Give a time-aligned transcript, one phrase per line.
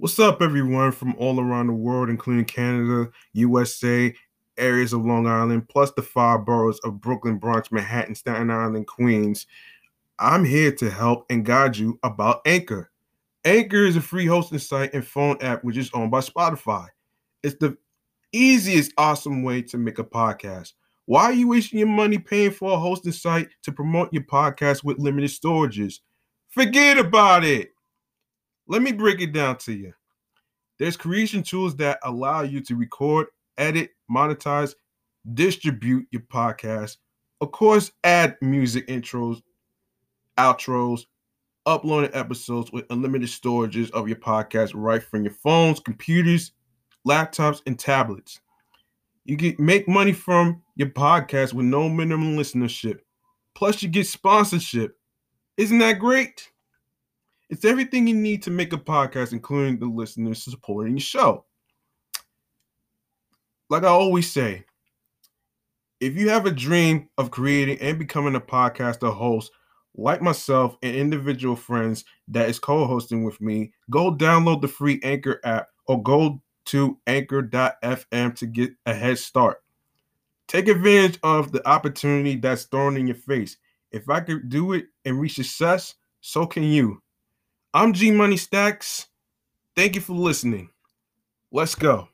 [0.00, 4.14] What's up, everyone from all around the world, including Canada, USA,
[4.56, 9.46] areas of Long Island, plus the five boroughs of Brooklyn, Bronx, Manhattan, Staten Island, Queens.
[10.18, 12.90] I'm here to help and guide you about Anchor.
[13.44, 16.86] Anchor is a free hosting site and phone app which is owned by Spotify.
[17.42, 17.76] It's the
[18.32, 20.72] easiest, awesome way to make a podcast.
[21.04, 24.82] Why are you wasting your money paying for a hosting site to promote your podcast
[24.82, 26.00] with limited storages?
[26.48, 27.72] Forget about it.
[28.70, 29.92] Let me break it down to you.
[30.78, 33.26] There's creation tools that allow you to record,
[33.58, 34.76] edit, monetize,
[35.34, 36.98] distribute your podcast.
[37.40, 39.42] Of course, add music intros,
[40.38, 41.06] outros,
[41.66, 46.52] uploading episodes with unlimited storages of your podcast right from your phones, computers,
[47.04, 48.38] laptops, and tablets.
[49.24, 53.00] You can make money from your podcast with no minimum listenership.
[53.56, 54.96] Plus, you get sponsorship.
[55.56, 56.49] Isn't that great?
[57.50, 61.44] It's everything you need to make a podcast, including the listeners supporting the show.
[63.68, 64.64] Like I always say,
[66.00, 69.50] if you have a dream of creating and becoming a podcaster host,
[69.96, 75.40] like myself and individual friends that is co-hosting with me, go download the free Anchor
[75.42, 79.58] app or go to anchor.fm to get a head start.
[80.46, 83.56] Take advantage of the opportunity that's thrown in your face.
[83.90, 87.02] If I could do it and reach success, so can you.
[87.72, 89.06] I'm G Money Stacks.
[89.76, 90.70] Thank you for listening.
[91.52, 92.08] Let's go.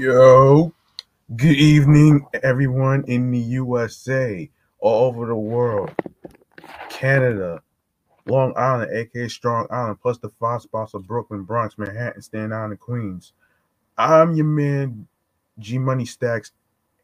[0.00, 0.72] Yo,
[1.36, 5.94] good evening, everyone in the USA, all over the world,
[6.88, 7.60] Canada,
[8.24, 12.80] Long Island, aka Strong Island, plus the five spots of Brooklyn, Bronx, Manhattan, Staten Island,
[12.80, 13.34] Queens.
[13.98, 15.06] I'm your man,
[15.58, 16.52] G Money Stacks,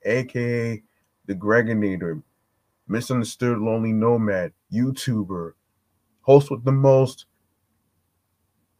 [0.06, 0.82] aka
[1.26, 2.22] the Gregonator,
[2.88, 5.52] misunderstood lonely nomad, YouTuber,
[6.22, 7.26] host with the most,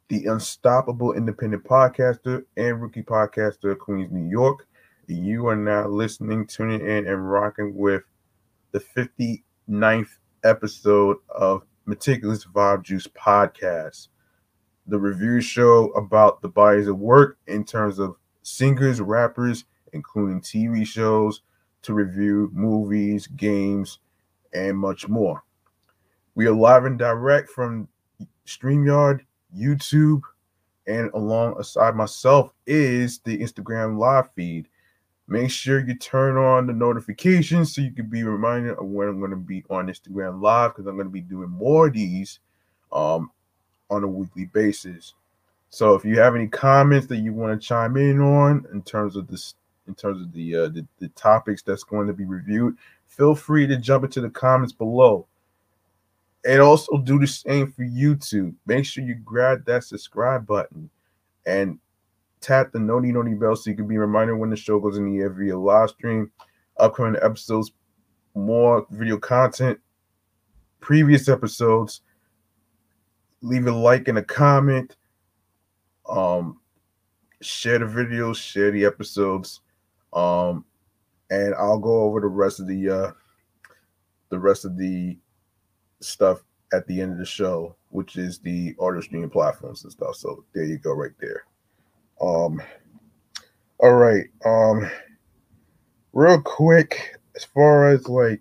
[0.09, 4.67] the unstoppable independent podcaster and rookie podcaster of Queens, New York.
[5.09, 8.03] You are now listening, tuning in, and rocking with
[8.73, 10.09] the 59th
[10.45, 14.09] episode of Meticulous Vibe Juice podcast,
[14.87, 20.87] the review show about the bodies of work in terms of singers, rappers, including TV
[20.87, 21.43] shows,
[21.83, 23.99] to review movies, games,
[24.53, 25.43] and much more.
[26.35, 27.89] We are live and direct from
[28.47, 30.23] StreamYard, YouTube,
[30.87, 34.69] and alongside myself is the Instagram live feed.
[35.29, 39.19] Make sure you turn on the notifications so you can be reminded of when I'm
[39.19, 42.39] going to be on Instagram live because I'm going to be doing more of these
[42.93, 43.31] um,
[43.91, 45.15] on a weekly basis.
[45.71, 49.17] So if you have any comments that you want to chime in on in terms
[49.17, 49.55] of this,
[49.89, 52.77] in terms of the, uh, the the topics that's going to be reviewed,
[53.09, 55.27] feel free to jump into the comments below.
[56.47, 58.55] And also do the same for YouTube.
[58.67, 60.89] Make sure you grab that subscribe button
[61.45, 61.79] and
[62.41, 65.11] tap the noti noti bell so you can be reminded when the show goes in
[65.11, 66.31] the air via live stream,
[66.79, 67.73] upcoming episodes,
[68.35, 69.79] more video content,
[70.81, 72.03] previous episodes.
[73.43, 74.97] Leave a like and a comment.
[76.09, 76.61] Um,
[77.43, 79.61] share the videos, share the episodes.
[80.13, 80.65] Um,
[81.31, 83.13] and I'll go over the rest of the uh
[84.29, 85.19] the rest of the
[86.01, 90.17] stuff at the end of the show, which is the audio streaming platforms and stuff.
[90.17, 91.45] So there you go, right there.
[92.21, 92.61] Um,
[93.79, 94.27] all right.
[94.45, 94.91] Um,
[96.13, 98.41] real quick, as far as like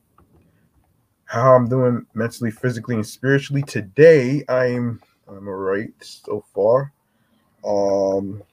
[1.26, 6.94] how I'm doing mentally, physically, and spiritually today, I'm I'm all right so far.
[7.66, 8.44] Um,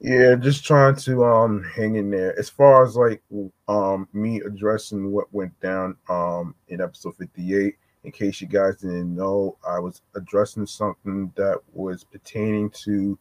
[0.00, 2.38] yeah, just trying to um hang in there.
[2.38, 3.22] As far as like
[3.66, 7.74] um me addressing what went down um in episode 58,
[8.04, 13.18] in case you guys didn't know, I was addressing something that was pertaining to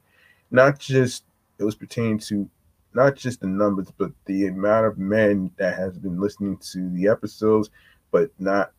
[0.51, 1.23] not just
[1.57, 2.47] it was pertaining to
[2.93, 7.07] not just the numbers, but the amount of men that has been listening to the
[7.07, 7.71] episodes,
[8.11, 8.71] but not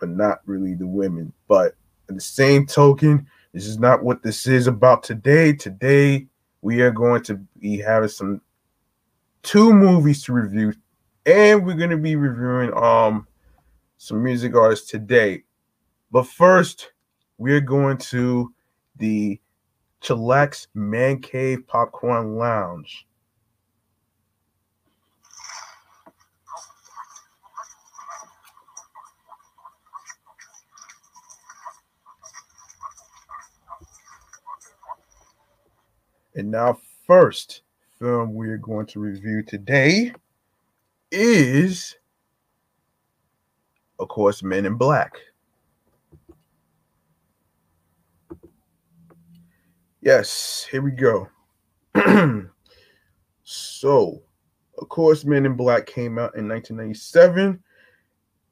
[0.00, 1.32] but not really the women.
[1.46, 1.74] But
[2.08, 5.52] in the same token, this is not what this is about today.
[5.52, 6.26] Today
[6.64, 8.40] we are going to be having some
[9.42, 10.72] two movies to review,
[11.26, 13.28] and we're going to be reviewing um
[13.98, 15.42] some music artists today.
[16.10, 16.92] But first,
[17.36, 18.52] we're going to
[18.96, 19.38] the
[20.00, 23.06] Chillax Man Cave Popcorn Lounge.
[36.36, 37.62] And now, first
[37.98, 40.12] film we're going to review today
[41.12, 41.94] is,
[44.00, 45.12] of course, Men in Black.
[50.00, 51.28] Yes, here we go.
[53.44, 54.22] so,
[54.78, 57.62] of course, Men in Black came out in 1997,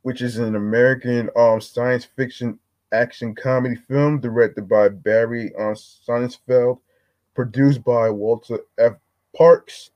[0.02, 2.60] which is an American um, science fiction
[2.92, 6.78] action comedy film directed by Barry um, Sonnenfeld
[7.34, 8.92] produced by Walter F.
[9.36, 9.90] Parkes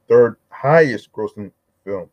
[0.08, 1.52] third highest grossing
[1.84, 2.10] film.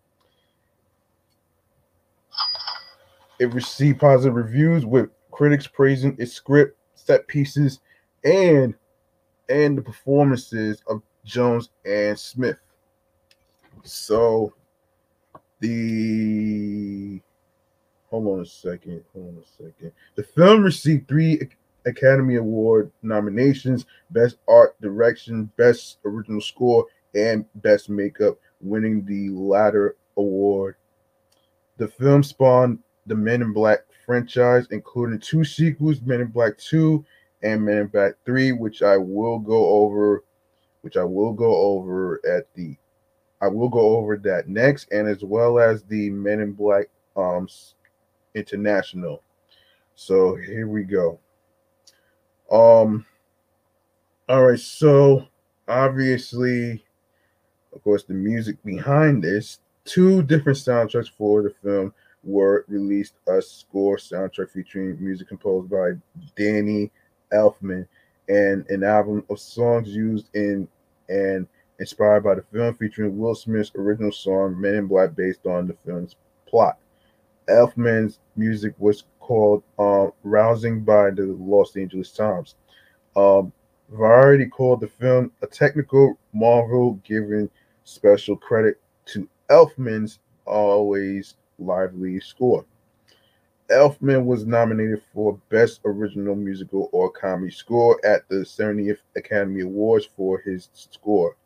[3.38, 7.80] It received positive reviews with critics praising its script, set pieces,
[8.24, 8.74] and
[9.48, 12.58] and the performances of Jones and Smith.
[13.82, 14.52] So
[15.60, 17.20] the
[18.10, 19.04] hold on a second.
[19.14, 19.92] Hold on a second.
[20.16, 21.40] The film received three
[21.86, 29.96] Academy Award nominations: Best Art Direction, Best Original Score, and Best Makeup, winning the latter
[30.16, 30.76] award.
[31.78, 37.04] The film spawned the Men in Black franchise, including two sequels, Men in Black 2
[37.42, 40.24] and Men in Black 3, which I will go over,
[40.82, 42.76] which I will go over at the
[43.42, 47.48] I will go over that next, and as well as the Men in Black um
[48.34, 49.22] International.
[49.94, 51.18] So here we go.
[52.50, 53.06] Um
[54.28, 55.26] all right, so
[55.66, 56.84] obviously,
[57.74, 63.40] of course, the music behind this, two different soundtracks for the film were released a
[63.42, 65.92] score soundtrack featuring music composed by
[66.36, 66.90] Danny
[67.32, 67.86] Elfman
[68.28, 70.68] and an album of songs used in
[71.08, 71.48] and
[71.80, 75.76] inspired by the film featuring Will Smith's original song Men in Black based on the
[75.84, 76.14] film's
[76.46, 76.78] plot.
[77.48, 82.54] Elfman's music was called uh, Rousing by the Los Angeles Times.
[83.16, 83.52] Um,
[83.90, 87.50] Variety called the film a technical marvel, giving
[87.82, 92.64] special credit to Elfman's always lively score.
[93.70, 100.08] Elfman was nominated for Best Original Musical or Comedy Score at the 70th Academy Awards
[100.16, 101.36] for his score.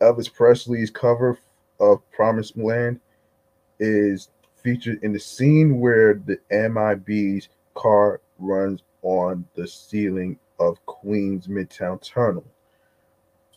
[0.00, 1.38] Elvis Presley's cover
[1.78, 3.00] of Promised Land
[3.78, 4.30] is
[4.64, 12.00] featured in the scene where the MIB's car runs on the ceiling of Queens Midtown
[12.02, 12.46] Tunnel.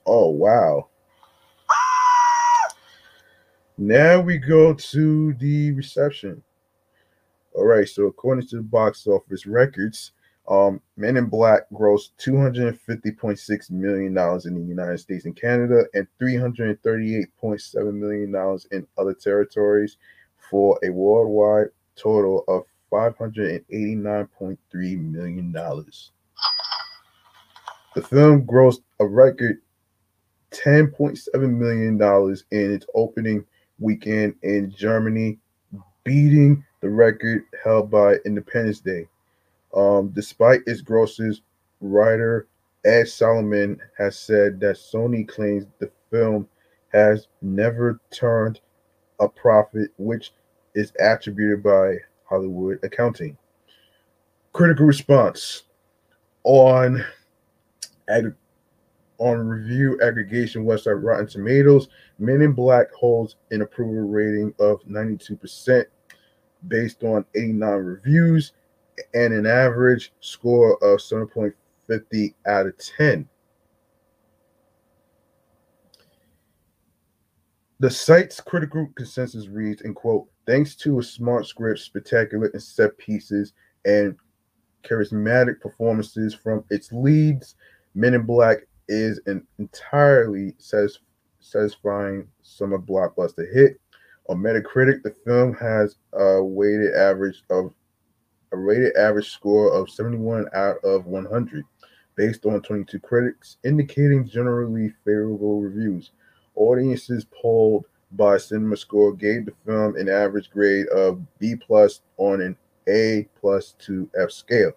[0.06, 0.90] Oh, wow.
[3.78, 6.44] Now we go to the reception.
[7.54, 10.12] All right, so according to the box office records,
[10.50, 17.94] um, Men in Black grossed $250.6 million in the United States and Canada and $338.7
[17.94, 19.98] million in other territories
[20.50, 25.52] for a worldwide total of $589.3 million.
[27.96, 29.62] The film grossed a record
[30.52, 32.02] $10.7 million
[32.52, 33.46] in its opening
[33.80, 35.38] weekend in Germany,
[36.04, 39.08] beating the record held by Independence Day.
[39.76, 41.42] Um, despite its grosses,
[41.82, 42.48] writer
[42.86, 46.48] Ed Solomon has said that Sony claims the film
[46.94, 48.62] has never turned
[49.20, 50.32] a profit, which
[50.78, 53.36] is attributed by Hollywood accounting.
[54.54, 55.64] Critical response
[56.44, 57.04] on
[58.10, 58.36] ag-
[59.18, 65.86] on review aggregation website Rotten Tomatoes, Men in Black holds an approval rating of 92%
[66.68, 68.54] based on 89 reviews
[69.16, 73.28] and an average score of 7.50 out of 10.
[77.80, 82.98] The site's critical consensus reads, and quote, thanks to a smart script, spectacular and set
[82.98, 83.54] pieces,
[83.86, 84.16] and
[84.84, 87.56] charismatic performances from its leads,
[87.94, 91.00] Men in Black is an entirely satisf-
[91.40, 93.80] satisfying summer blockbuster hit.
[94.30, 97.74] On Metacritic, the film has a weighted average of
[98.52, 101.64] a rated average score of 71 out of 100,
[102.16, 106.12] based on 22 critics, indicating generally favorable reviews.
[106.58, 112.42] Audiences polled by Cinema Score gave the film an average grade of B plus on
[112.42, 112.58] an
[112.90, 114.72] A plus to F scale.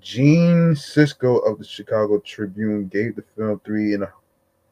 [0.00, 4.12] Gene Siskel of the Chicago Tribune gave the film three and a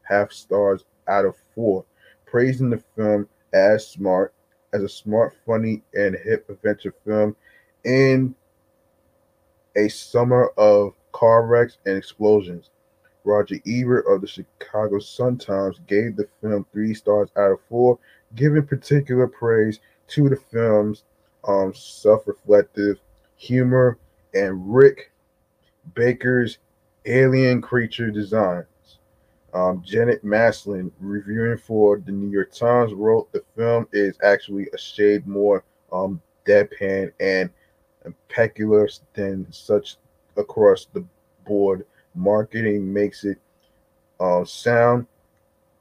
[0.03, 1.85] half stars out of four,
[2.25, 4.33] praising the film as smart,
[4.73, 7.35] as a smart, funny, and hip adventure film
[7.83, 8.33] in
[9.75, 12.69] a summer of car wrecks and explosions.
[13.23, 17.99] Roger Ebert of the Chicago Sun-Times gave the film three stars out of four,
[18.35, 21.03] giving particular praise to the film's
[21.47, 22.99] um, self-reflective
[23.35, 23.97] humor
[24.33, 25.11] and Rick
[25.93, 26.57] Baker's
[27.05, 28.65] alien creature designs.
[29.53, 34.77] Um, Janet Maslin, reviewing for the New York Times, wrote the film is actually a
[34.77, 37.49] shade more um, deadpan and
[38.05, 39.97] impecular than such
[40.37, 41.03] across the
[41.45, 41.85] board.
[42.15, 43.37] Marketing makes it
[44.19, 45.07] uh, sound.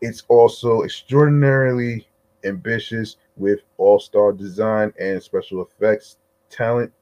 [0.00, 2.06] It's also extraordinarily
[2.44, 6.16] ambitious with all-star design and special effects
[6.48, 6.92] talent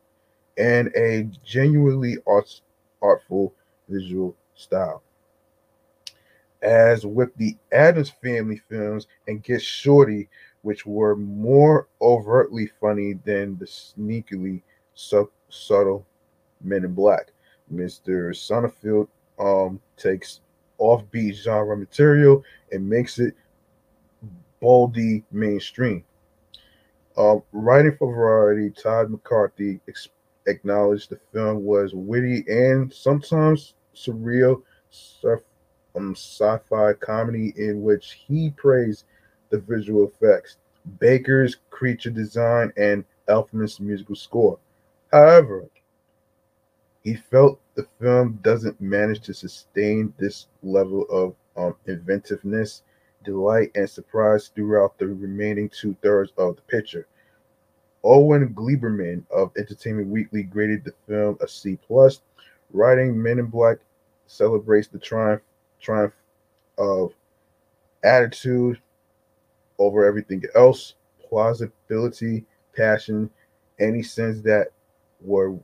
[0.57, 2.61] and a genuinely art
[3.01, 3.55] artful
[3.89, 5.03] visual style.
[6.61, 10.29] As with the Addams Family films and Get Shorty,
[10.63, 14.63] which were more overtly funny than the sneakily
[14.95, 16.05] sub- subtle
[16.61, 17.33] Men in Black.
[17.73, 18.31] Mr.
[18.31, 19.09] Sonnenfeld
[19.39, 20.41] um, takes
[20.81, 22.43] offbeat genre material
[22.73, 23.35] and makes it
[24.61, 26.05] boldly mainstream.
[27.17, 30.09] Um, writing for Variety, Todd McCarthy ex-
[30.47, 34.63] acknowledged the film was witty and sometimes surreal
[35.97, 39.05] um, sci-fi comedy in which he praised
[39.51, 40.59] the visual effects,
[41.01, 44.59] Baker's creature design, and Elfman's musical score.
[45.13, 45.65] However,
[47.03, 52.83] he felt the film doesn't manage to sustain this level of um, inventiveness,
[53.25, 57.07] delight, and surprise throughout the remaining two thirds of the picture.
[58.03, 62.21] Owen Gleiberman of Entertainment Weekly graded the film a C plus.
[62.73, 63.79] Writing Men in Black
[64.27, 65.43] celebrates the triumph
[65.81, 66.15] triumph
[66.79, 67.13] of
[68.03, 68.81] attitude
[69.79, 70.95] over everything else,
[71.29, 72.45] plausibility,
[72.77, 73.31] passion,
[73.79, 74.73] any sense that
[75.21, 75.57] were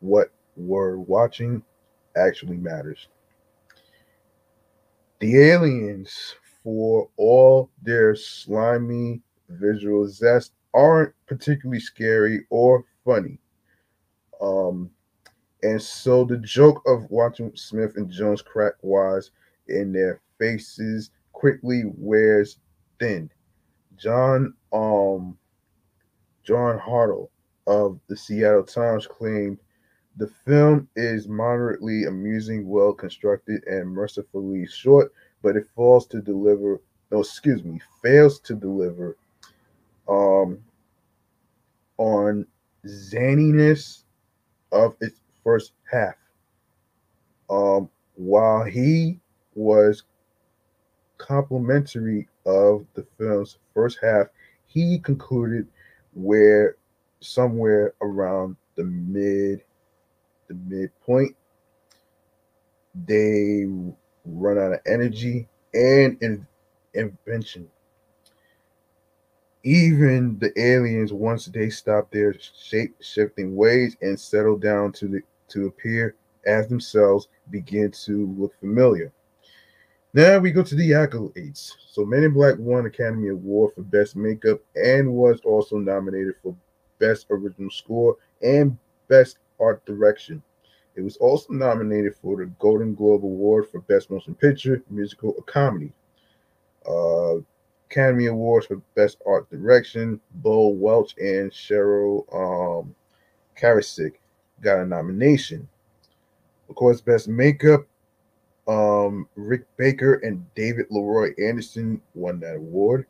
[0.00, 0.32] what
[0.66, 1.62] we're watching
[2.16, 3.08] actually matters.
[5.20, 13.38] The aliens, for all their slimy visual zest, aren't particularly scary or funny.
[14.40, 14.90] Um,
[15.62, 19.30] and so the joke of watching Smith and Jones crack wise
[19.68, 22.58] in their faces quickly wears
[22.98, 23.30] thin.
[23.96, 25.36] John um
[26.42, 27.28] John Hartl
[27.66, 29.58] of the Seattle Times claimed
[30.20, 36.78] the film is moderately amusing, well constructed, and mercifully short, but it falls to deliver.
[37.10, 39.16] No, excuse me, fails to deliver
[40.06, 40.58] um,
[41.96, 42.46] on
[42.86, 44.02] zaniness
[44.72, 46.16] of its first half.
[47.48, 49.18] Um, while he
[49.54, 50.02] was
[51.16, 54.26] complimentary of the film's first half,
[54.66, 55.66] he concluded
[56.12, 56.76] where
[57.20, 59.62] somewhere around the mid
[60.50, 61.34] the midpoint.
[63.06, 63.66] They
[64.24, 66.46] run out of energy and in,
[66.94, 67.68] invention.
[69.62, 75.20] Even the aliens once they stop their shape shifting ways and settle down to the
[75.48, 76.14] to appear
[76.46, 79.12] as themselves begin to look familiar.
[80.14, 81.74] Now we go to the accolades.
[81.88, 86.54] So men in black won academy award for best makeup and was also nominated for
[86.98, 88.76] best original score and
[89.08, 90.42] best art direction
[90.96, 95.42] it was also nominated for the golden globe award for best motion picture musical or
[95.44, 95.92] comedy
[96.88, 97.36] uh,
[97.90, 100.20] Academy Awards for Best Art Direction.
[100.36, 102.94] Bo Welch and Cheryl um,
[103.60, 104.14] Carasik
[104.62, 105.68] got a nomination.
[106.68, 107.84] Of course, Best Makeup.
[108.68, 113.06] Um, Rick Baker and David Leroy Anderson won that award.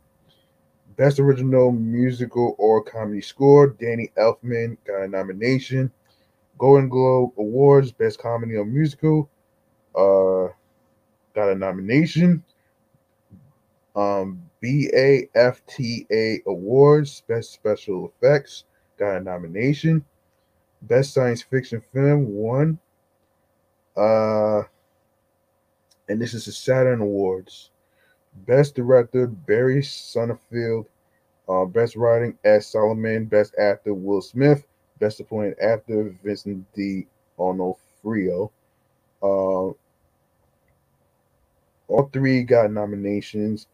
[0.96, 3.66] Best Original Musical or Comedy Score.
[3.66, 5.92] Danny Elfman got a nomination.
[6.60, 9.30] Golden Globe Awards Best Comedy or Musical.
[9.96, 10.52] Uh,
[11.34, 12.44] got a nomination.
[13.96, 18.64] Um, BAFTA Awards, Best Special Effects,
[18.98, 20.04] got a nomination.
[20.82, 22.78] Best Science Fiction Film, won.
[23.96, 24.62] Uh,
[26.10, 27.70] and this is the Saturn Awards.
[28.46, 30.84] Best Director, Barry Sonnenfeld.
[31.48, 32.66] Uh, Best Writing, S.
[32.66, 33.24] Solomon.
[33.24, 34.66] Best Actor, Will Smith.
[35.00, 37.06] Best Supporting Actor, Vincent D.
[37.38, 38.52] Onofrio.
[39.22, 39.72] Uh,
[41.88, 43.66] all three got nominations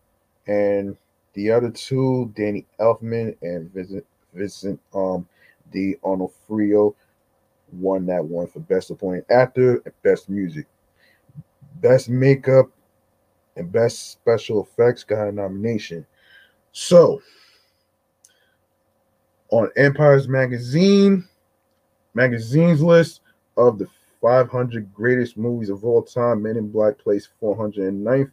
[0.47, 0.97] and
[1.35, 5.29] the other two, Danny Elfman and Vincent Vincent um
[5.73, 6.95] D'Onofrio,
[7.73, 10.67] won that one for best supporting actor and best music.
[11.81, 12.71] Best makeup
[13.57, 16.07] and best special effects got a nomination.
[16.73, 17.21] So
[19.51, 21.27] on Empire's magazine
[22.15, 23.21] magazine's list
[23.57, 23.87] of the
[24.23, 28.33] 500 greatest movies of all time, Men in Black placed 409th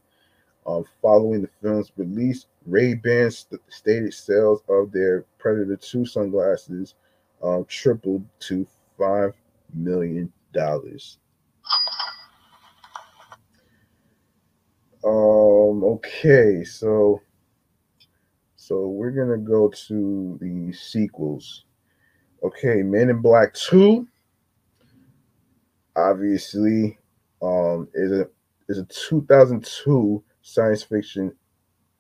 [0.65, 6.95] um, following the film's release, Ray-Ban st- stated sales of their Predator 2 sunglasses
[7.43, 8.65] um, tripled to
[8.97, 9.33] $5
[9.73, 10.31] million.
[15.03, 17.21] Um, okay, so
[18.65, 21.65] so we're gonna go to the sequels.
[22.43, 24.07] Okay, Men in Black 2
[25.95, 26.97] obviously
[27.41, 28.27] um is a
[28.69, 31.31] is a 2002 science fiction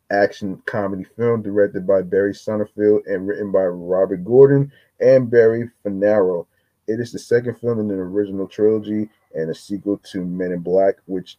[0.09, 4.71] action comedy film directed by Barry Sonnenfeld and written by Robert Gordon
[5.01, 6.47] and Barry Fanaro.
[6.87, 10.59] It is the second film in an original trilogy and a sequel to Men in
[10.59, 11.37] Black, which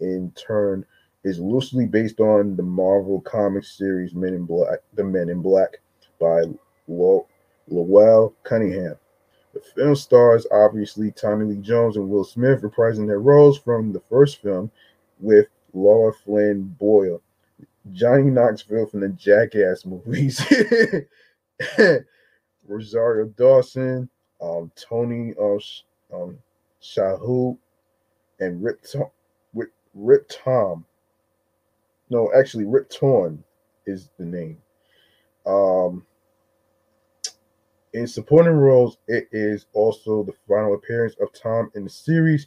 [0.00, 0.84] in turn
[1.28, 5.80] is loosely based on the Marvel Comics series Men in Black, The Men in Black
[6.18, 6.44] by
[6.88, 8.96] Lowell Cunningham.
[9.54, 14.02] The film stars obviously Tommy Lee Jones and Will Smith reprising their roles from the
[14.08, 14.70] first film,
[15.20, 17.20] with Lara Flynn Boyle,
[17.92, 20.40] Johnny Knoxville from the Jackass movies,
[22.68, 24.08] Rosario Dawson,
[24.40, 25.58] um, Tony uh,
[26.14, 26.38] um,
[26.82, 27.58] Shalhoub,
[28.40, 29.10] and Rip Tom,
[29.94, 30.84] Rip Tom.
[32.10, 33.42] No, actually, Rip Torn
[33.86, 34.58] is the name.
[35.46, 36.06] Um,
[37.92, 42.46] in supporting roles, it is also the final appearance of Tom in the series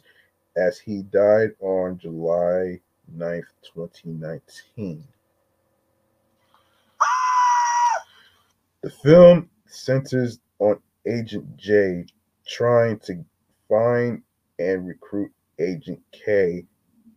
[0.56, 2.80] as he died on July
[3.16, 3.42] 9th,
[3.74, 5.04] 2019.
[8.82, 12.04] The film centers on Agent J
[12.46, 13.24] trying to
[13.68, 14.22] find
[14.58, 16.66] and recruit Agent K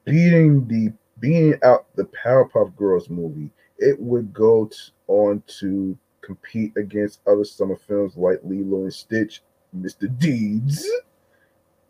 [0.05, 4.71] Beating the beating out the Powerpuff Girls movie, it would go
[5.09, 9.43] on to compete against other summer films like Lilo and Stitch,
[9.77, 10.17] Mr.
[10.19, 10.89] Deeds,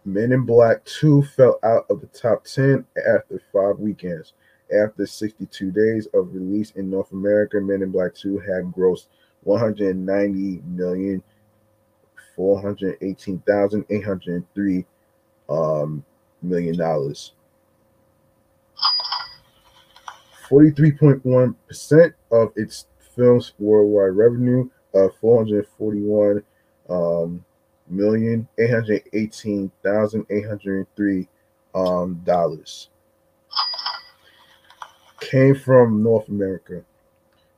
[0.04, 4.34] Men in Black 2 fell out of the top 10 after five weekends.
[4.74, 9.06] After 62 days of release in North America, Men in Black 2 had grossed
[9.44, 11.22] 190 million
[12.34, 14.84] four hundred eighteen thousand eight hundred three
[15.48, 16.04] um,
[16.42, 17.32] million dollars.
[20.48, 26.42] 43.1% of its film's worldwide revenue of 441
[26.90, 27.42] um,
[27.88, 28.46] million
[31.74, 32.88] um, dollars
[35.24, 36.82] came from North America.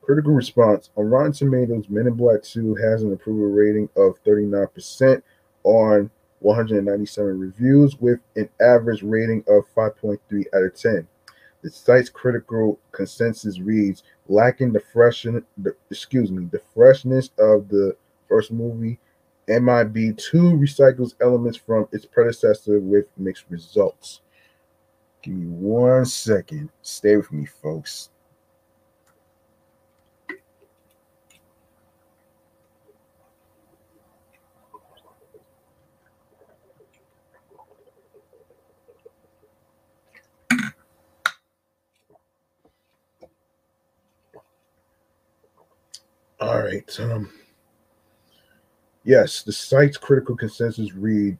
[0.02, 5.22] Critical response on Rotten Tomatoes, Men in Black 2 has an approval rating of 39%
[5.64, 10.18] on 197 reviews with an average rating of 5.3
[10.54, 11.08] out of 10.
[11.62, 17.96] The site's critical consensus reads, lacking the freshness, the, excuse me, the freshness of the
[18.28, 19.00] first movie,
[19.48, 24.20] MIB2 recycles elements from its predecessor with mixed results.
[25.26, 26.70] Give me one second.
[26.82, 28.10] Stay with me, folks.
[46.38, 47.00] All right.
[47.00, 47.32] Um,
[49.02, 51.36] yes, the site's critical consensus read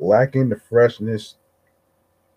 [0.00, 1.36] lacking the freshness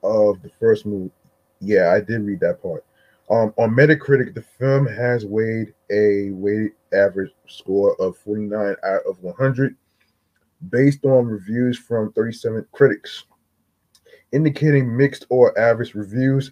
[0.03, 1.11] of the first movie.
[1.59, 2.85] Yeah, I did read that part.
[3.29, 9.21] Um, on Metacritic, the film has weighed a weighted average score of 49 out of
[9.21, 9.75] 100,
[10.69, 13.23] based on reviews from 37 critics,
[14.33, 16.51] indicating mixed or average reviews.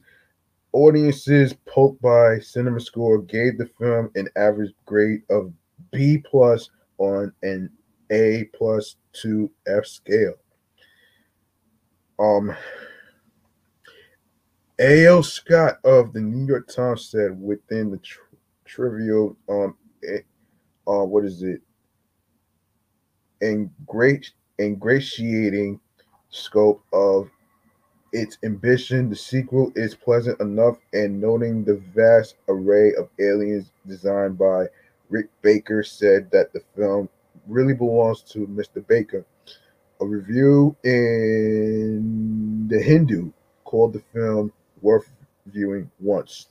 [0.72, 5.52] Audiences poked by CinemaScore gave the film an average grade of
[5.92, 7.70] B plus on an
[8.12, 10.36] A plus to F scale.
[12.20, 12.56] Um,
[14.82, 15.24] A.L.
[15.24, 18.22] Scott of the New York Times said within the tr-
[18.64, 19.76] trivial, um,
[20.08, 20.20] eh,
[20.88, 21.62] uh, what is it?
[23.44, 25.82] Ingrati- ingratiating
[26.30, 27.30] scope of
[28.14, 34.38] its ambition, the sequel is pleasant enough, and noting the vast array of aliens designed
[34.38, 34.66] by
[35.10, 37.10] Rick Baker said that the film
[37.48, 38.86] really belongs to Mr.
[38.88, 39.26] Baker.
[40.00, 43.34] A review in The Hindu
[43.66, 45.10] called the film worth
[45.48, 46.48] viewing once.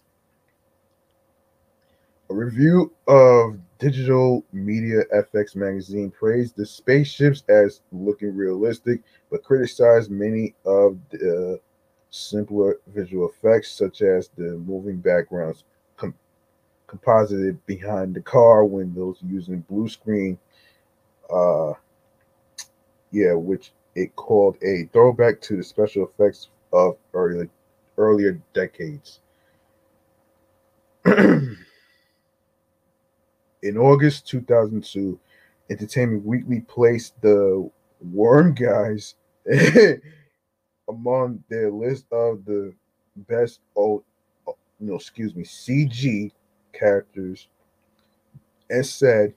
[2.31, 10.11] A review of Digital Media FX magazine praised the spaceships as looking realistic, but criticized
[10.11, 11.59] many of the
[12.11, 15.65] simpler visual effects, such as the moving backgrounds
[15.97, 16.15] com-
[16.87, 20.39] composited behind the car windows using blue screen.
[21.33, 21.73] Uh,
[23.11, 27.49] yeah, which it called a throwback to the special effects of earlier
[27.99, 29.21] earlier decades.
[31.07, 31.59] In
[33.77, 35.19] August 2002,
[35.71, 39.17] Entertainment Weekly placed the Worm Guys
[40.89, 42.73] among their list of the
[43.17, 44.05] best old,
[44.81, 46.31] no, excuse me, CG
[46.73, 47.49] characters
[48.71, 49.35] and said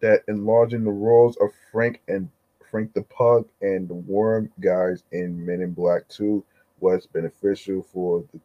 [0.00, 2.28] that enlarging the roles of Frank and
[2.70, 6.42] Frank the Pug and the Worm Guys in Men in Black 2
[6.82, 8.40] was beneficial for the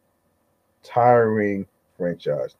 [0.82, 2.54] tiring franchise.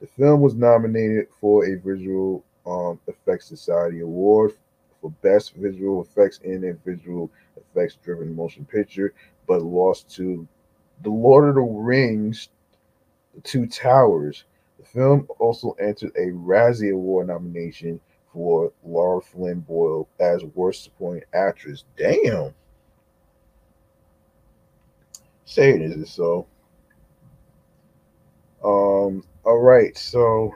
[0.00, 4.52] The film was nominated for a Visual um, Effects Society Award
[5.00, 9.14] for Best Visual Effects in a Visual Effects Driven Motion Picture,
[9.46, 10.46] but lost to
[11.02, 12.50] The Lord of the Rings,
[13.34, 14.44] The Two Towers.
[14.78, 17.98] The film also entered a Razzie Award nomination
[18.32, 21.84] for Lara Flynn Boyle as Worst Supporting Actress.
[21.96, 22.52] Damn.
[25.54, 26.48] Say it is so.
[28.64, 30.52] Um, all right, so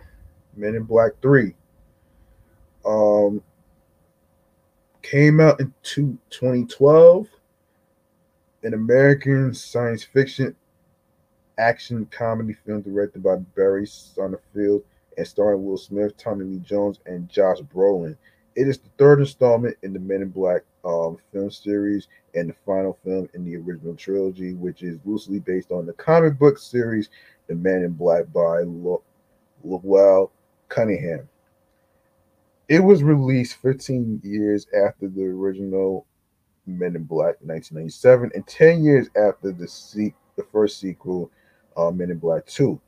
[0.57, 1.55] Men in Black 3
[2.85, 3.41] um
[5.03, 7.29] came out in two, 2012
[8.65, 10.57] an American science fiction
[11.59, 14.83] action comedy film directed by Barry Sonnenfeld
[15.17, 18.17] and starring Will Smith, Tommy Lee Jones, and Josh Brolin.
[18.57, 22.55] It is the third installment in the Men in Black um, film series and the
[22.67, 27.09] final film in the original trilogy, which is loosely based on the comic book series
[27.49, 29.03] The Man in Black by Lo-
[29.65, 30.33] Lowell
[30.69, 31.29] Cunningham.
[32.69, 36.07] It was released 15 years after the original
[36.67, 41.31] Men in Black 1997 and 10 years after the se- the first sequel,
[41.77, 42.79] uh, Men in Black 2.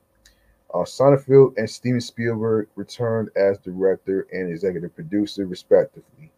[0.72, 6.30] Uh, Sonnenfeld and Steven Spielberg returned as director and executive producer, respectively.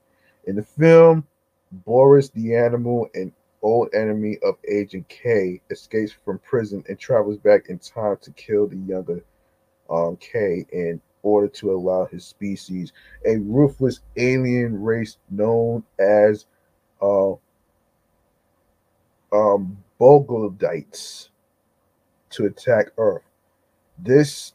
[0.46, 1.26] In the film,
[1.72, 3.32] Boris the Animal, an
[3.62, 8.66] old enemy of Agent K, escapes from prison and travels back in time to kill
[8.66, 9.24] the younger
[9.88, 12.92] um, K in order to allow his species,
[13.24, 16.46] a ruthless alien race known as
[17.00, 17.32] uh,
[19.32, 19.78] um,
[22.30, 23.22] to attack Earth.
[23.98, 24.52] This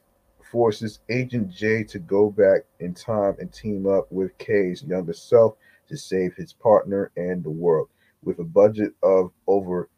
[0.52, 5.56] forces Agent J to go back in time and team up with K's younger self
[5.88, 7.90] to save his partner and the world.
[8.24, 9.90] With a budget of over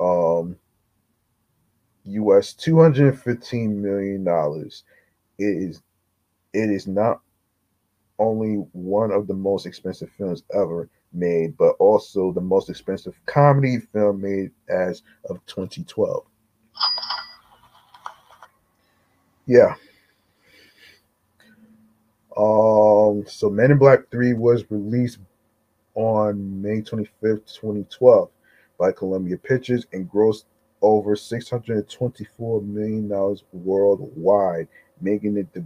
[0.00, 0.58] um,
[2.04, 4.82] US 215 million dollars,
[5.38, 5.82] it is
[6.54, 7.22] it is not
[8.18, 13.78] only one of the most expensive films ever made, but also the most expensive comedy
[13.78, 16.26] film made as of 2012.
[19.46, 19.74] Yeah.
[22.36, 25.18] Um, so Men in Black 3 was released
[25.94, 28.28] on May 25th, 2012
[28.78, 30.44] by Columbia Pictures and grossed
[30.82, 34.68] over $624 million worldwide,
[35.00, 35.64] making it the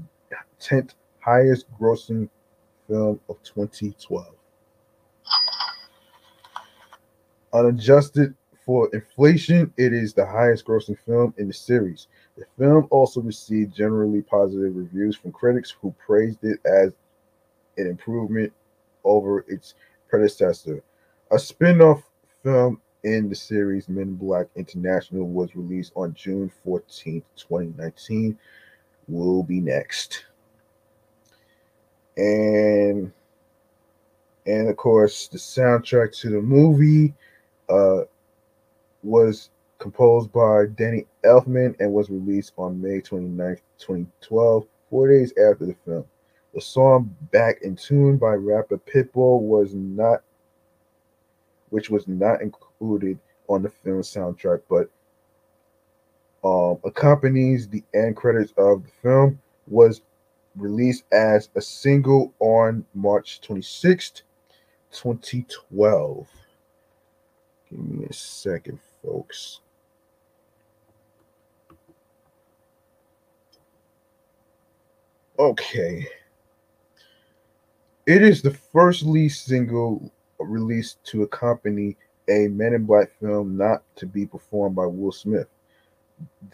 [0.60, 2.28] 10th highest grossing
[2.86, 4.26] film of 2012.
[7.52, 12.06] Unadjusted for inflation, it is the highest grossing film in the series.
[12.38, 16.92] The film also received generally positive reviews from critics who praised it as
[17.76, 18.52] an improvement
[19.02, 19.74] over its
[20.08, 20.80] predecessor.
[21.32, 22.04] A spin off
[22.44, 28.38] film in the series Men in Black International was released on June 14th, 2019.
[29.08, 30.26] Will be next.
[32.16, 33.10] And
[34.46, 37.14] and of course the soundtrack to the movie
[37.68, 38.02] uh,
[39.02, 45.66] was composed by Danny Elfman and was released on May 29th, 2012, four days after
[45.66, 46.04] the film.
[46.54, 50.22] The song Back in Tune by rapper Pitbull was not
[51.70, 54.88] which was not included on the film soundtrack, but
[56.44, 60.00] um, accompanies the end credits of the film, was
[60.56, 64.22] released as a single on March 26th,
[64.92, 66.28] 2012.
[67.70, 69.60] Give me a second, folks.
[75.38, 76.06] Okay.
[78.06, 81.96] It is the first lead single released to accompany
[82.28, 85.46] a Men in Black film not to be performed by Will Smith.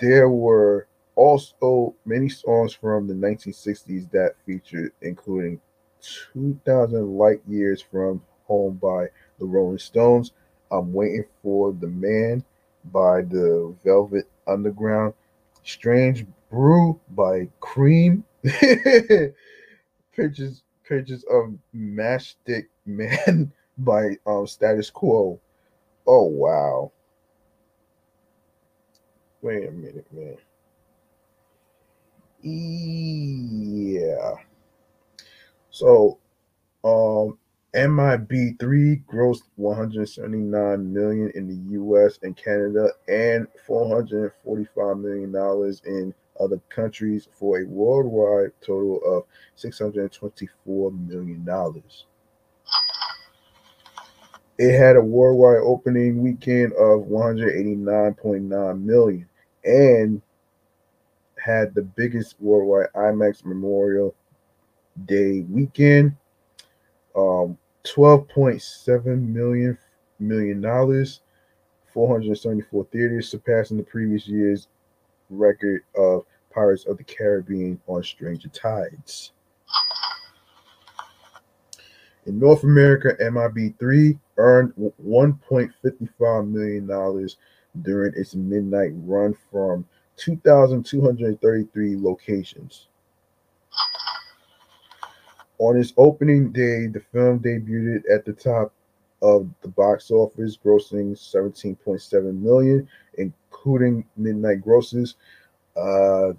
[0.00, 5.60] There were also many songs from the 1960s that featured, including
[6.32, 9.06] 2000 Light Years from Home by
[9.38, 10.32] the Rolling Stones,
[10.70, 12.44] I'm Waiting for the Man
[12.92, 15.14] by the Velvet Underground,
[15.64, 18.24] Strange Brew by Cream,
[20.14, 25.40] pictures pictures of Matchstick Man by um, Status Quo.
[26.06, 26.92] Oh wow.
[29.42, 30.36] Wait a minute, man.
[32.42, 34.34] Yeah.
[35.70, 36.18] So,
[36.84, 37.38] um,
[37.74, 46.60] MIB3 grossed 179 million in the US and Canada and 445 million dollars in other
[46.68, 49.24] countries for a worldwide total of
[49.56, 52.06] 624 million dollars.
[54.56, 59.28] It had a worldwide opening weekend of 189.9 million
[59.64, 60.22] and
[61.44, 64.14] had the biggest worldwide IMAX Memorial
[65.06, 66.14] Day weekend.
[67.16, 69.78] Um, 12.7 million
[70.18, 71.20] million dollars,
[71.92, 74.68] 474 theaters, surpassing the previous year's
[75.30, 79.32] record of Pirates of the Caribbean on Stranger Tides.
[82.26, 84.72] In North America, MIB3 earned
[85.04, 87.28] $1.55 million
[87.82, 92.88] during its midnight run from 2,233 locations.
[95.58, 98.72] On its opening day, the film debuted at the top
[99.22, 102.88] of the box office, grossing 17.7 million,
[103.18, 105.14] including midnight grosses.
[105.76, 106.32] Uh,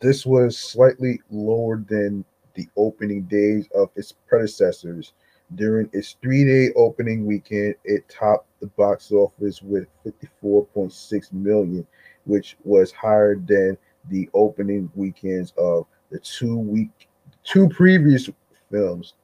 [0.00, 5.12] this was slightly lower than the opening days of its predecessors.
[5.54, 11.86] During its three-day opening weekend, it topped the box office with 54.6 million,
[12.24, 13.76] which was higher than
[14.08, 17.08] the opening weekends of the two week
[17.44, 18.28] two previous
[18.72, 19.14] films.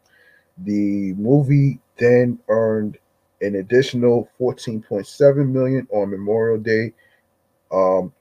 [0.58, 2.98] The movie then earned
[3.40, 6.92] an additional 14.7 million on Memorial Day,
[7.72, 8.12] um,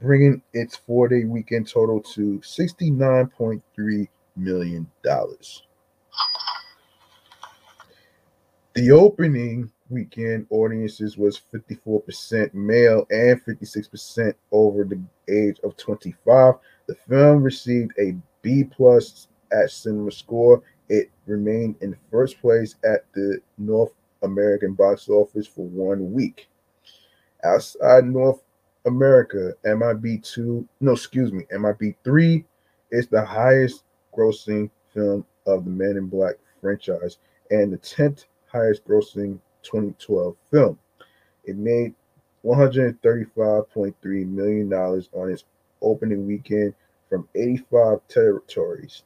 [0.00, 5.62] bringing its four-day weekend total to 69.3 million dollars.
[8.74, 16.54] The opening weekend audiences was 54% male and 56% over the age of 25.
[16.86, 20.62] The film received a B plus at Cinema Score.
[20.88, 26.48] It remained in first place at the North American box office for one week.
[27.44, 28.42] Outside North
[28.86, 32.44] America, MIB2, no, excuse me, MIB3
[32.90, 33.84] is the highest
[34.16, 37.18] grossing film of the Men in Black franchise
[37.50, 40.78] and the 10th highest grossing 2012 film.
[41.44, 41.94] It made
[42.44, 45.44] $135.3 million on its
[45.82, 46.74] opening weekend
[47.08, 49.02] from 85 territories.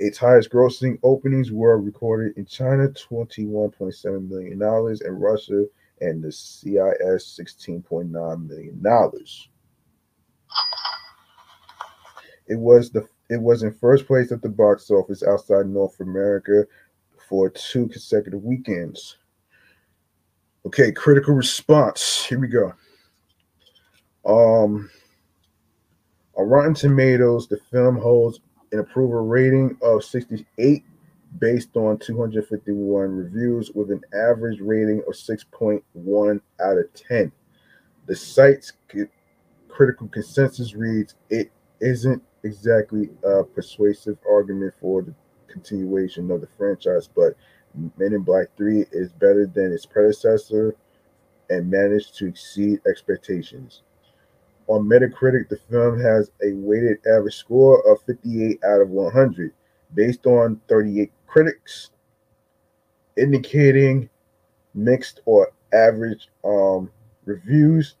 [0.00, 5.66] Its highest grossing openings were recorded in China, $21.7 million, and Russia
[6.00, 8.82] and the CIS, $16.9 million.
[12.46, 16.64] It was the it was in first place at the box office outside North America
[17.28, 19.18] for two consecutive weekends.
[20.66, 22.24] Okay, critical response.
[22.24, 22.72] Here we go.
[24.24, 24.90] Um,
[26.36, 28.40] on Rotten Tomatoes, the film holds
[28.72, 30.84] an approval rating of 68
[31.38, 37.32] based on 251 reviews with an average rating of 6.1 out of 10.
[38.06, 38.72] The site's
[39.68, 41.50] critical consensus reads it
[41.80, 45.14] isn't exactly a persuasive argument for the
[45.48, 47.34] continuation of the franchise, but
[47.74, 50.74] Men in Black 3 is better than its predecessor
[51.48, 53.82] and managed to exceed expectations.
[54.70, 59.52] On Metacritic, the film has a weighted average score of 58 out of 100,
[59.96, 61.90] based on 38 critics,
[63.16, 64.08] indicating
[64.72, 66.88] mixed or average um,
[67.24, 67.96] reviews.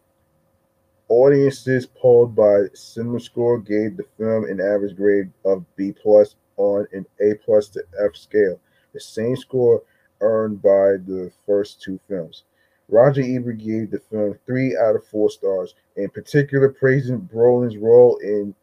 [1.08, 7.04] Audiences polled by CinemaScore gave the film an average grade of B plus on an
[7.20, 8.60] A plus to F scale,
[8.94, 9.82] the same score
[10.20, 12.44] earned by the first two films.
[12.90, 18.16] Roger Ebert gave the film three out of four stars, in particular praising Brolin's role
[18.18, 18.54] in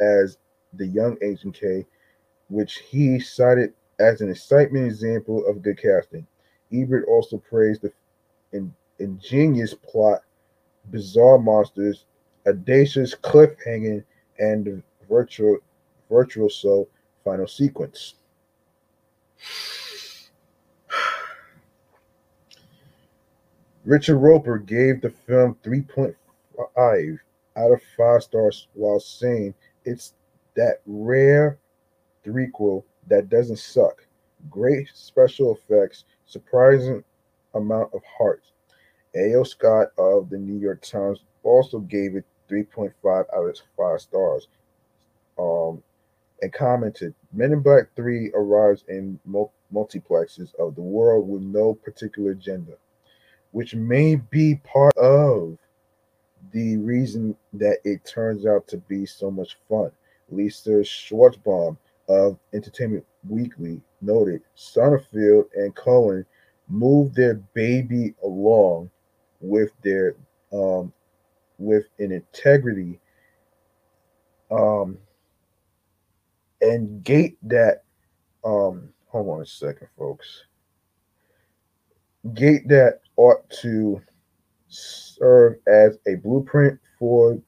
[0.00, 0.38] as
[0.74, 1.84] the young Agent K,
[2.48, 6.26] which he cited as an excitement example of good casting.
[6.72, 7.92] Ebert also praised the
[8.52, 10.22] in, ingenious plot,
[10.90, 12.06] bizarre monsters,
[12.46, 14.02] audacious cliffhanger,
[14.38, 15.58] and the virtual
[16.48, 16.88] so
[17.24, 18.14] final sequence.
[23.84, 26.14] Richard Roeper gave the film 3.5
[26.58, 29.54] out of 5 stars while saying
[29.84, 30.14] it's
[30.54, 31.58] that rare
[32.24, 34.06] threequel that doesn't suck.
[34.50, 37.02] Great special effects, surprising
[37.54, 38.42] amount of heart.
[39.14, 39.42] A.O.
[39.42, 42.92] Scott of the New York Times also gave it 3.5
[43.34, 44.48] out of 5 stars
[45.38, 45.82] um,
[46.42, 49.18] and commented Men in Black 3 arrives in
[49.72, 52.72] multiplexes of the world with no particular agenda,
[53.52, 55.58] which may be part of
[56.52, 59.90] the reason that it turns out to be so much fun.
[60.30, 61.76] Lisa Schwarzbaum
[62.08, 66.24] of Entertainment Weekly noted Sonnenfeld and Cohen
[66.68, 68.90] moved their baby along
[69.40, 70.14] with their
[70.52, 70.92] um,
[71.58, 73.00] with an integrity
[74.50, 74.96] um,
[76.60, 77.84] and gate that
[78.44, 80.44] um, hold on a second folks
[82.34, 84.00] gate that ought to
[84.68, 87.38] serve as a blueprint for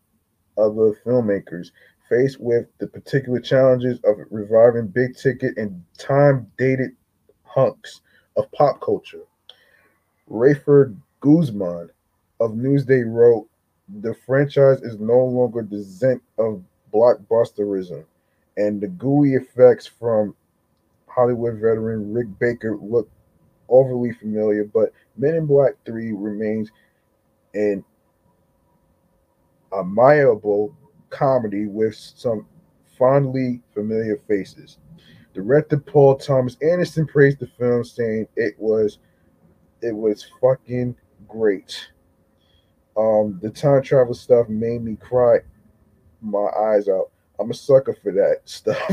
[0.59, 1.71] other filmmakers
[2.09, 6.91] faced with the particular challenges of reviving big ticket and time dated
[7.45, 8.01] hunks
[8.37, 9.23] of pop culture.
[10.31, 11.91] Rayford Guzman
[12.41, 13.49] of Newsday wrote,
[14.01, 16.63] The franchise is no longer the zent of
[16.93, 18.05] blockbusterism,
[18.57, 20.35] and the gooey effects from
[21.07, 23.09] Hollywood veteran Rick Baker look
[23.69, 26.71] overly familiar, but Men in Black 3 remains
[27.55, 27.85] an
[29.77, 30.75] admirable
[31.11, 32.47] comedy with some
[32.99, 34.79] fondly familiar faces.
[35.33, 38.99] Director Paul Thomas Anderson praised the film, saying it was
[39.83, 40.97] it was fucking
[41.29, 41.89] great.
[42.97, 45.39] Um, the time travel stuff made me cry
[46.21, 47.11] my eyes out.
[47.39, 48.93] I'm a sucker for that stuff.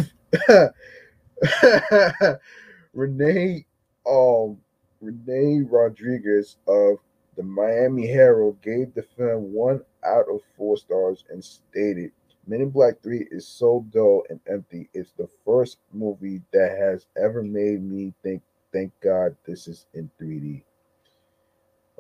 [2.94, 3.66] Renee
[4.10, 4.58] um
[5.02, 6.98] Rene Rodriguez of
[7.38, 12.12] the Miami Herald gave the film one out of four stars and stated
[12.48, 14.90] Men in Black 3 is so dull and empty.
[14.94, 20.10] It's the first movie that has ever made me think, thank God this is in
[20.20, 20.64] 3D.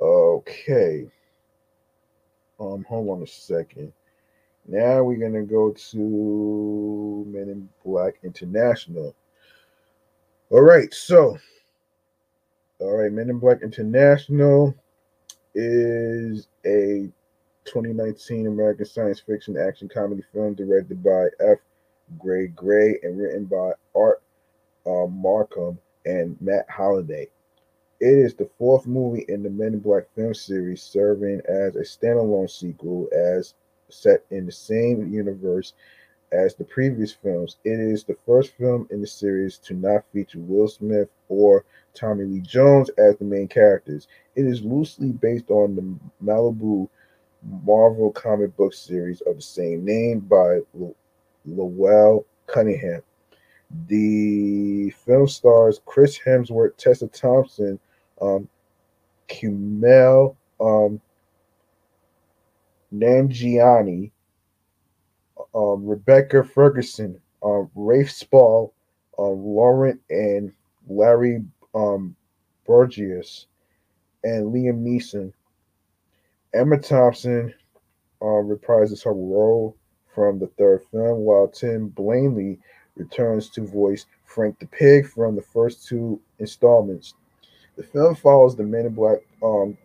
[0.01, 1.05] Okay.
[2.59, 3.91] Um, hold on a second.
[4.65, 9.15] Now we're gonna go to Men in Black International.
[10.49, 11.37] All right, so
[12.79, 14.73] all right, Men in Black International
[15.57, 17.09] is a
[17.65, 21.57] 2019 American science fiction action comedy film directed by F.
[22.23, 24.21] Gary Gray and written by Art
[24.85, 27.27] uh, Marcum and Matt Holloway.
[27.99, 31.79] It is the fourth movie in the Men in Black film series, serving as a
[31.81, 33.55] standalone sequel as
[33.89, 35.73] set in the same universe
[36.31, 37.57] as the previous films.
[37.63, 42.25] It is the first film in the series to not feature Will Smith or Tommy
[42.25, 44.07] Lee Jones as the main characters.
[44.35, 46.89] It is loosely based on the Malibu
[47.63, 50.59] Marvel comic book series of the same name by
[51.45, 53.01] Lowell Cunningham.
[53.87, 57.79] The film stars Chris Hemsworth, Tessa Thompson,
[58.21, 58.47] um,
[60.59, 61.01] um,
[62.93, 64.11] Nanjiani,
[65.57, 68.73] um, Rebecca Ferguson, um, Rafe Spall,
[69.17, 70.53] um, Lauren and
[70.87, 71.43] Larry
[71.73, 72.15] um,
[72.67, 73.47] Burgess,
[74.23, 75.33] and Liam Neeson.
[76.53, 77.53] Emma Thompson
[78.21, 79.75] uh, reprises her role
[80.13, 82.57] from the third film, while Tim Blaney
[82.95, 87.15] returns to voice Frank the Pig from the first two installments.
[87.77, 89.77] The film follows the Men in Black um,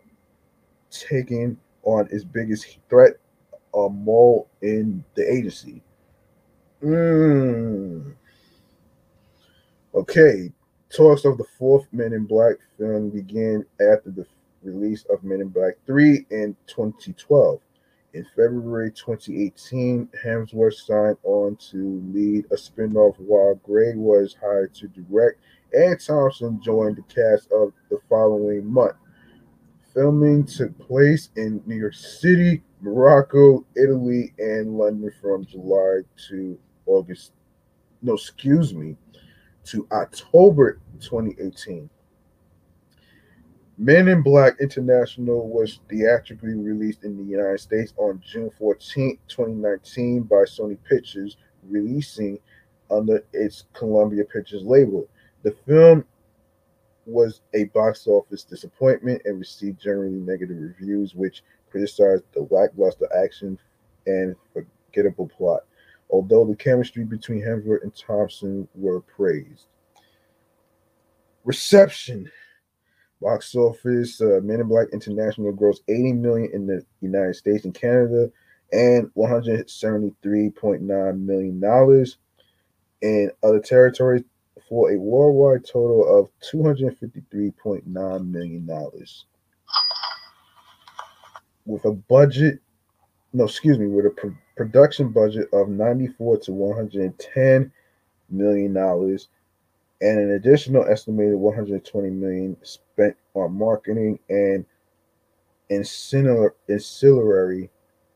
[0.89, 3.13] taking on its biggest threat,
[3.73, 5.81] a mole in the agency.
[6.83, 8.13] Mm.
[9.95, 10.51] Okay,
[10.89, 14.25] talks of the fourth Men in Black film began after the
[14.63, 17.59] release of Men in Black 3 in 2012.
[18.13, 24.87] In February 2018, Hemsworth signed on to lead a spin-off while Gray was hired to
[24.87, 25.39] direct,
[25.73, 28.95] and Thompson joined the cast of the following month.
[29.95, 37.31] Filming took place in New York City, Morocco, Italy, and London from July to August.
[38.01, 38.97] No, excuse me,
[39.63, 41.89] to October 2018.
[43.77, 50.23] Men in Black International was theatrically released in the United States on June 14, 2019,
[50.23, 51.37] by Sony Pictures,
[51.69, 52.37] releasing
[52.91, 55.07] under its Columbia Pictures label.
[55.43, 56.05] The film
[57.05, 63.57] was a box office disappointment and received generally negative reviews, which criticized the lackluster action
[64.05, 65.61] and forgettable plot.
[66.11, 69.65] Although the chemistry between Hemsworth and Thompson were praised.
[71.43, 72.31] Reception
[73.19, 77.73] box office uh, Men in Black International grossed 80 million in the United States and
[77.73, 78.29] Canada
[78.71, 82.17] and 173.9 million dollars
[83.01, 84.21] in other territories
[84.69, 88.69] for a worldwide total of $253.9 million.
[91.65, 92.59] With a budget,
[93.33, 97.71] no, excuse me, with a pro- production budget of 94 to 110
[98.29, 99.29] million dollars
[100.01, 104.65] and an additional estimated 120 million spent on marketing and
[105.69, 107.69] ancillary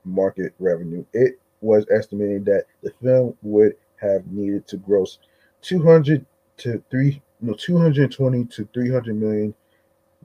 [0.04, 1.06] market revenue.
[1.14, 5.20] It was estimated that the film would have needed to gross
[5.62, 6.26] 200
[6.58, 9.54] to three no 220 to 300 million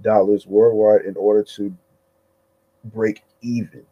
[0.03, 1.75] dollars worldwide in order to
[2.85, 3.85] break even.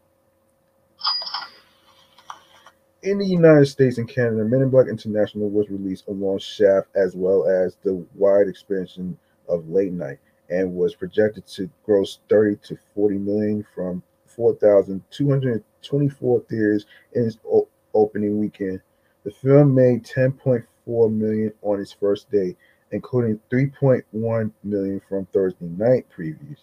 [3.02, 7.16] In the United States and Canada, Men in Black International was released along Shaft as
[7.16, 9.16] well as the wide expansion
[9.48, 10.18] of Late Night
[10.50, 17.38] and was projected to gross 30 to 40 million from 4,224 theaters in its
[17.94, 18.80] opening weekend.
[19.24, 22.56] The film made 10.4 million on its first day,
[22.90, 26.58] including 3.1 million from Thursday night previews.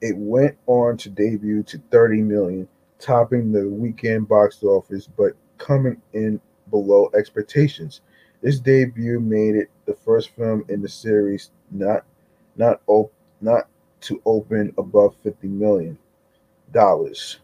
[0.00, 2.68] It went on to debut to 30 million,
[2.98, 6.40] topping the weekend box office, but coming in
[6.70, 8.00] below expectations.
[8.42, 12.04] This debut made it the first film in the series not
[12.56, 13.68] not op- not
[14.02, 15.98] to open above 50 million
[16.72, 17.40] dollars.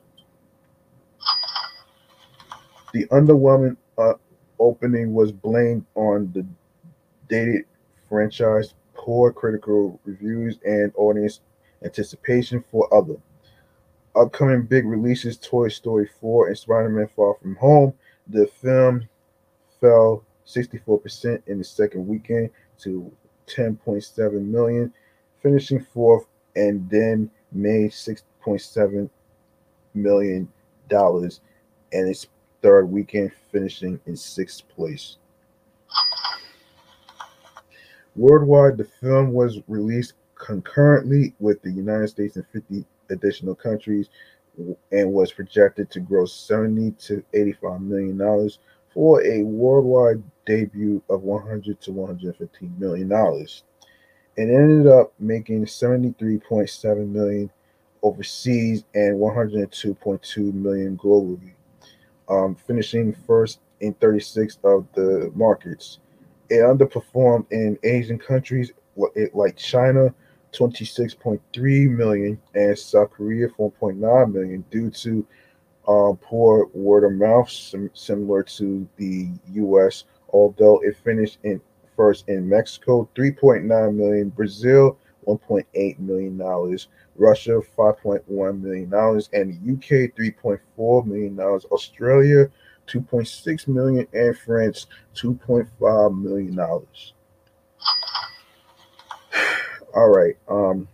[2.95, 4.15] The underwhelming uh,
[4.59, 6.47] opening was blamed on the
[7.29, 7.67] dated
[8.09, 11.41] franchise, poor critical reviews, and audience
[11.85, 13.17] anticipation for other
[14.17, 17.95] upcoming big releases Toy Story 4 and Spider Man Far From Home.
[18.29, 19.09] The film
[19.81, 23.11] fell 64% in the second weekend to
[23.47, 24.93] 10.7 million,
[25.43, 26.27] finishing fourth,
[26.57, 29.11] and then made 6.7
[29.95, 30.49] million
[30.89, 31.41] dollars
[31.93, 32.27] and its
[32.63, 35.17] third weekend finishing in sixth place.
[38.17, 44.09] Worldwide, the film was released concurrently with the United States and 50 additional countries
[44.93, 48.59] and was projected to gross 70 to 85 million dollars
[48.93, 53.65] for a worldwide debut of 100 to 115 million dollars.
[54.37, 57.51] It ended up making 73.7 million
[58.03, 61.53] overseas and 102.2 million globally,
[62.29, 65.99] um, finishing first in 36 of the markets.
[66.51, 68.73] It underperformed in Asian countries
[69.33, 70.15] like China,
[70.55, 75.27] 26.3 million, and South Korea, 4.9 million, due to
[75.89, 80.05] uh, poor word of mouth, sim- similar to the U.S.
[80.33, 81.61] Although it finished in
[81.97, 89.73] first in Mexico, 3.9 million, Brazil, 1.8 million dollars, Russia, 5.1 million dollars, and the
[89.73, 92.51] UK, 3.4 million dollars, Australia,
[92.87, 97.14] 2.6 million, and France, 2.5 million dollars.
[99.95, 100.35] All right.
[100.49, 100.89] Um.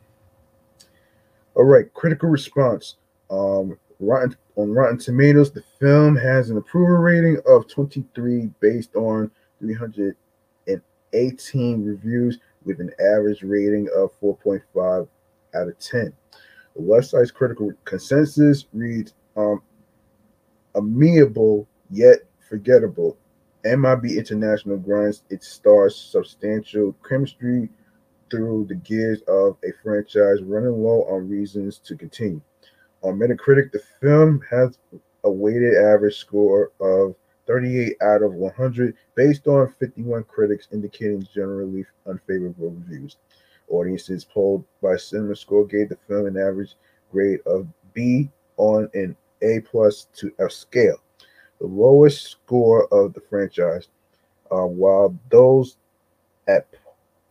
[1.55, 1.93] All right.
[1.95, 2.97] Critical response.
[3.31, 3.79] Um.
[4.01, 9.31] Rotten on Rotten Tomatoes, the film has an approval rating of 23 based on
[9.61, 15.07] 318 reviews with an average rating of 4.5
[15.55, 16.13] out of 10.
[16.77, 19.63] The website's critical consensus reads um,
[20.77, 23.19] amiable yet forgettable.
[23.65, 27.69] MIB International grinds its stars substantial chemistry
[28.31, 32.41] through the gears of a franchise running low on reasons to continue.
[33.03, 34.79] On Metacritic, the film has
[35.25, 37.15] a weighted average score of
[37.47, 43.17] 38 out of 100 based on 51 critics indicating generally unfavorable reviews.
[43.69, 46.75] Audiences polled by Cinema Score gave the film an average
[47.11, 50.99] grade of B on an A plus to F scale,
[51.61, 53.89] the lowest score of the franchise.
[54.53, 55.77] Uh, while those
[56.49, 56.67] at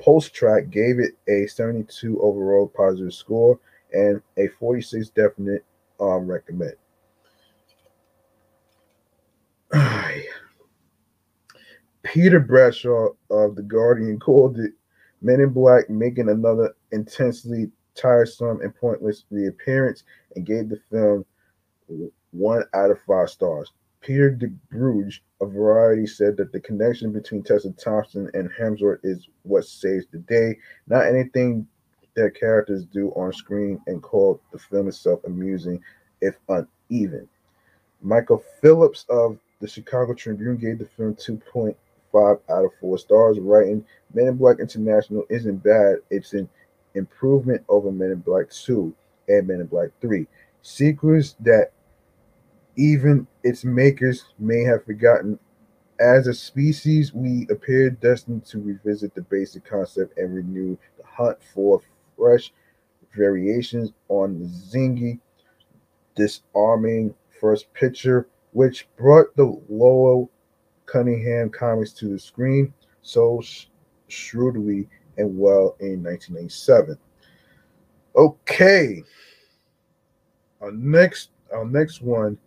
[0.01, 3.59] PostTrak gave it a 72 overall positive score
[3.93, 5.65] and a 46 definite
[5.99, 6.75] um, recommend.
[12.03, 14.71] Peter Bradshaw of The Guardian called it
[15.21, 20.03] Men in Black making another intensely tiresome and pointless reappearance
[20.35, 21.25] and gave the film
[22.31, 23.73] one out of five stars.
[24.01, 29.27] Peter de Bruges of Variety said that the connection between Tessa Thompson and Hemsworth is
[29.43, 31.67] what saves the day, not anything
[32.15, 35.81] that characters do on screen, and called the film itself amusing,
[36.21, 37.27] if uneven.
[38.01, 41.75] Michael Phillips of the Chicago Tribune gave the film 2.5
[42.49, 46.49] out of 4 stars, writing Men in Black International isn't bad, it's an
[46.95, 48.93] improvement over Men in Black 2
[49.27, 50.25] and Men in Black 3.
[50.61, 51.71] Sequels that
[52.79, 55.37] even its makers may have forgotten.
[55.99, 61.37] As a species, we appear destined to revisit the basic concept and renew the hunt
[61.53, 61.81] for
[62.17, 62.53] fresh
[63.13, 65.19] variations on the zingy,
[66.15, 70.31] disarming first picture, which brought the Lowell
[70.85, 73.41] Cunningham comics to the screen so
[74.07, 76.97] shrewdly and well in 1987.
[78.15, 79.03] Okay,
[80.61, 82.37] our next our next one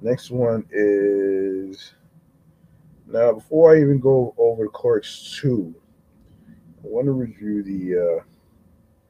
[0.00, 1.94] Next one is
[3.06, 3.32] now.
[3.32, 5.74] Before I even go over Clerks two,
[6.48, 7.98] I want to review the.
[7.98, 8.22] Uh,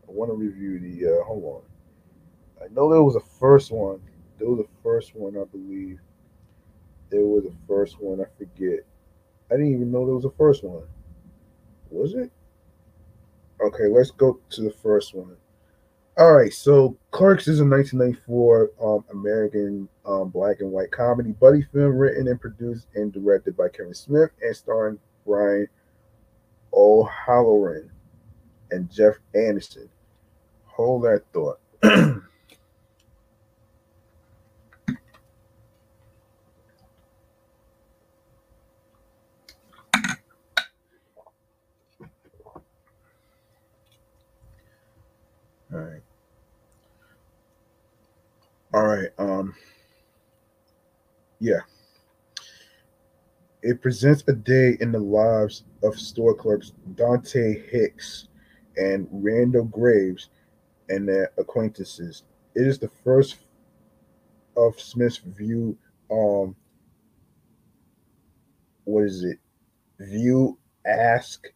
[0.08, 1.20] I want to review the.
[1.20, 2.64] Uh, hold on.
[2.64, 4.00] I know there was a first one.
[4.38, 5.98] There was a first one, I believe.
[7.10, 8.20] There was a first one.
[8.20, 8.80] I forget.
[9.50, 10.84] I didn't even know there was a first one.
[11.90, 12.30] Was it?
[13.60, 15.36] Okay, let's go to the first one.
[16.18, 21.60] All right, so Clerks is a 1994 um, American um, black and white comedy buddy
[21.74, 25.68] film written and produced and directed by Kevin Smith and starring Brian
[26.72, 27.90] O'Halloran
[28.70, 29.90] and Jeff Anderson.
[30.64, 31.60] Hold that thought.
[45.72, 46.00] All right.
[48.76, 49.08] All right.
[49.16, 49.54] Um
[51.40, 51.60] yeah.
[53.62, 58.28] It presents a day in the lives of store clerks Dante Hicks
[58.76, 60.28] and Randall Graves
[60.90, 62.24] and their acquaintances.
[62.54, 63.36] It is the first
[64.58, 65.78] of Smith's view
[66.10, 66.54] um
[68.84, 69.38] what is it?
[70.00, 71.46] View ask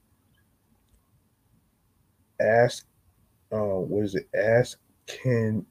[2.41, 2.87] ask
[3.53, 4.27] uh what is it?
[4.35, 5.67] Ask Ken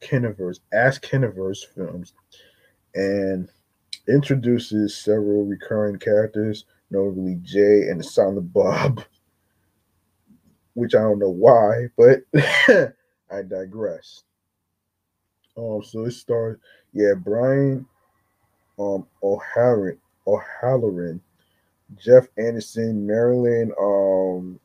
[0.00, 2.12] Kenniverse, Ask Kenniverse films,
[2.94, 3.48] and
[4.08, 9.02] introduces several recurring characters, notably Jay and the Silent Bob,
[10.74, 12.20] which I don't know why, but
[13.30, 14.22] I digress.
[15.56, 16.60] Um, so it starts,
[16.92, 17.86] yeah, Brian
[18.78, 21.20] um O'Halloran, O'Halloran,
[21.96, 24.60] Jeff Anderson, Marilyn um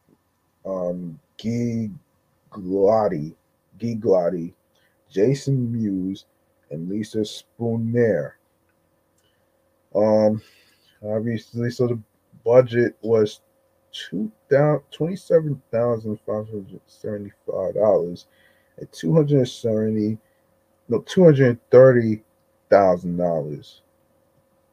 [0.65, 1.89] um Guy
[2.51, 3.33] Glotti,
[3.79, 4.53] Guy Glotti,
[5.11, 6.25] Jason Mewes,
[6.71, 8.31] and Lisa Spoonauer.
[9.93, 10.41] Um,
[11.03, 11.99] obviously, so the
[12.45, 13.41] budget was
[13.91, 18.27] two thousand twenty-seven thousand five hundred seventy-five dollars,
[18.77, 20.17] and two hundred seventy,
[20.87, 22.23] no, two hundred thirty
[22.69, 23.81] thousand dollars.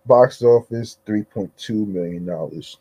[0.07, 2.79] Box office three point two million dollars.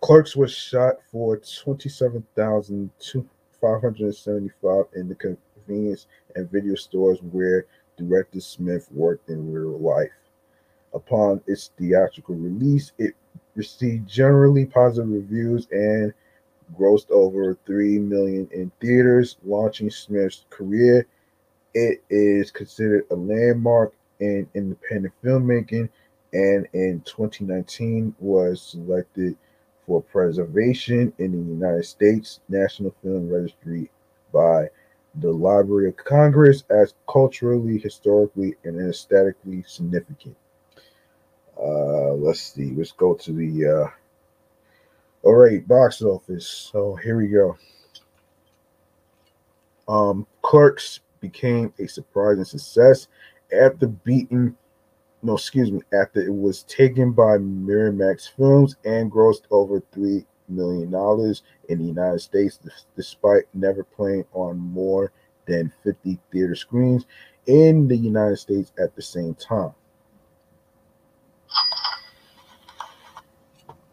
[0.00, 3.28] Clerks was shot for twenty-seven thousand two
[3.60, 10.10] 575 in the convenience and video stores where director Smith worked in real life.
[10.94, 13.14] Upon its theatrical release, it
[13.54, 16.14] received generally positive reviews and
[16.78, 21.06] grossed over 3 million in theaters, launching Smith's career.
[21.74, 25.88] It is considered a landmark in independent filmmaking
[26.32, 29.36] and in 2019 was selected
[29.88, 33.90] for preservation in the United States National Film Registry
[34.32, 34.68] by
[35.16, 40.36] the Library of Congress as culturally, historically, and aesthetically significant.
[41.58, 42.70] Uh, let's see.
[42.76, 43.66] Let's go to the.
[43.66, 43.90] Uh,
[45.22, 46.46] all right, box office.
[46.70, 47.56] So here we go.
[49.88, 53.08] Um, Clerks became a surprising success
[53.50, 54.54] after beating
[55.22, 60.90] no, excuse me, after it was taken by Miramax Films and grossed over three million
[60.90, 62.58] dollars in the United States,
[62.96, 65.12] despite never playing on more
[65.46, 67.06] than 50 theater screens
[67.46, 69.72] in the United States at the same time.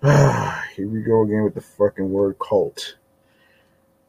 [0.75, 2.97] Here we go again with the fucking word cult.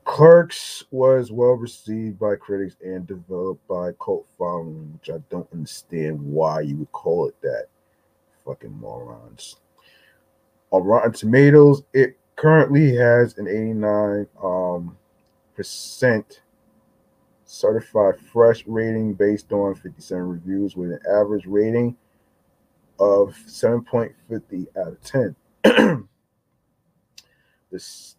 [0.06, 6.22] Clerks was well received by critics and developed by cult following, which I don't understand
[6.22, 7.66] why you would call it that.
[8.46, 9.56] Fucking morons.
[10.70, 14.96] On Rotten Tomatoes, it currently has an 89 um,
[15.56, 16.40] percent
[17.44, 21.96] certified fresh rating based on 57 reviews with an average rating
[23.00, 25.02] of 7.50 out of
[25.64, 26.08] 10.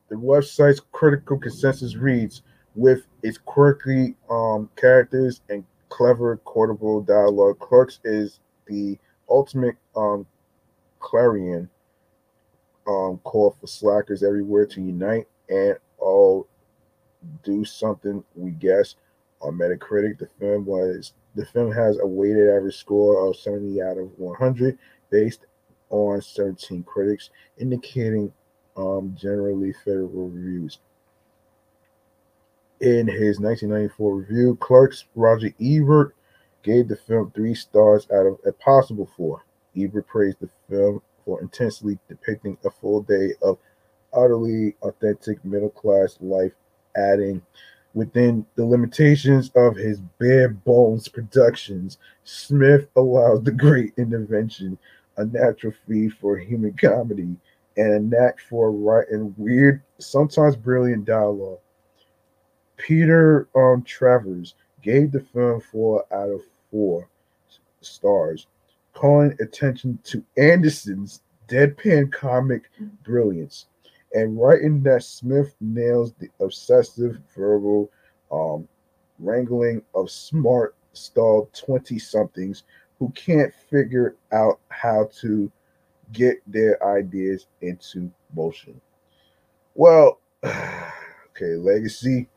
[0.10, 2.41] the website's critical consensus reads
[2.76, 8.97] with its quirky um, characters and clever quotable dialogue, Clerks is the
[9.30, 10.26] ultimate um,
[10.99, 11.70] clarion
[12.88, 16.47] um, call for slackers everywhere to unite and all
[17.43, 18.95] do something, we guess,
[19.41, 20.18] on Metacritic.
[20.20, 24.78] The film was the film has a weighted average score of 70 out of 100
[25.10, 25.45] based
[25.89, 28.32] on 17 critics, indicating
[28.78, 30.80] um, generally favorable reviews.
[32.80, 36.15] In his 1994 review, Clerks Roger Ebert
[36.63, 39.43] gave the film three stars out of a possible four.
[39.75, 43.57] Ebert praised the film for intensely depicting a full day of
[44.13, 46.53] utterly authentic middle class life,
[46.95, 47.41] adding,
[47.93, 54.78] within the limitations of his bare bones productions, Smith allows the great intervention,
[55.17, 57.36] a natural feed for human comedy,
[57.78, 61.59] and a knack for writing weird, sometimes brilliant dialogue.
[62.78, 67.07] Peter um, Travers gave the film four out of four
[67.82, 68.47] stars,
[68.93, 72.69] calling attention to Anderson's deadpan comic
[73.03, 73.67] brilliance
[74.13, 77.91] and writing that Smith nails the obsessive verbal
[78.32, 78.67] um,
[79.19, 82.63] wrangling of smart, stalled 20 somethings
[82.99, 85.51] who can't figure out how to
[86.14, 88.80] get their ideas into motion.
[89.76, 92.28] Well, okay, legacy.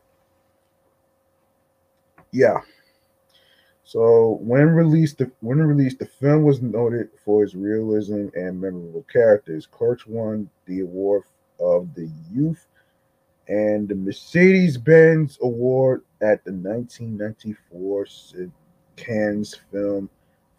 [2.31, 2.61] Yeah,
[3.91, 9.05] so when released, the when released, the film was noted for its realism and memorable
[9.11, 9.67] characters.
[9.67, 11.23] Clerks won the award
[11.59, 12.67] of the youth
[13.49, 18.05] and the Mercedes-Benz Award at the 1994
[18.95, 20.09] Cannes Film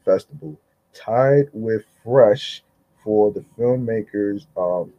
[0.04, 0.60] Festival,
[0.92, 2.62] tied with Fresh
[3.02, 4.92] for the filmmakers um,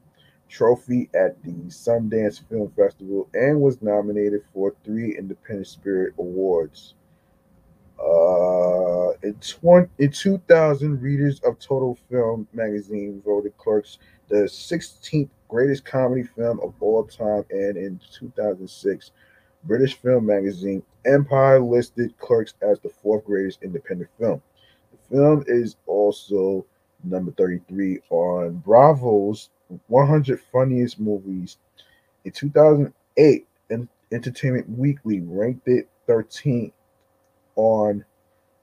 [0.49, 6.93] trophy at the Sundance Film Festival, and was nominated for three Independent Spirit Awards.
[7.99, 13.97] Uh, in, 20, in 2000, readers of Total Film magazine voted Clerks
[14.27, 19.11] the 16th greatest comedy film of all time, and in 2006,
[19.65, 24.41] British Film magazine Empire listed Clerks as the fourth greatest independent film.
[24.91, 26.65] The film is also
[27.03, 29.49] number 33 on Bravo's
[29.87, 31.57] 100 Funniest Movies.
[32.25, 33.47] In 2008,
[34.13, 36.71] Entertainment Weekly ranked it 13th
[37.55, 38.05] on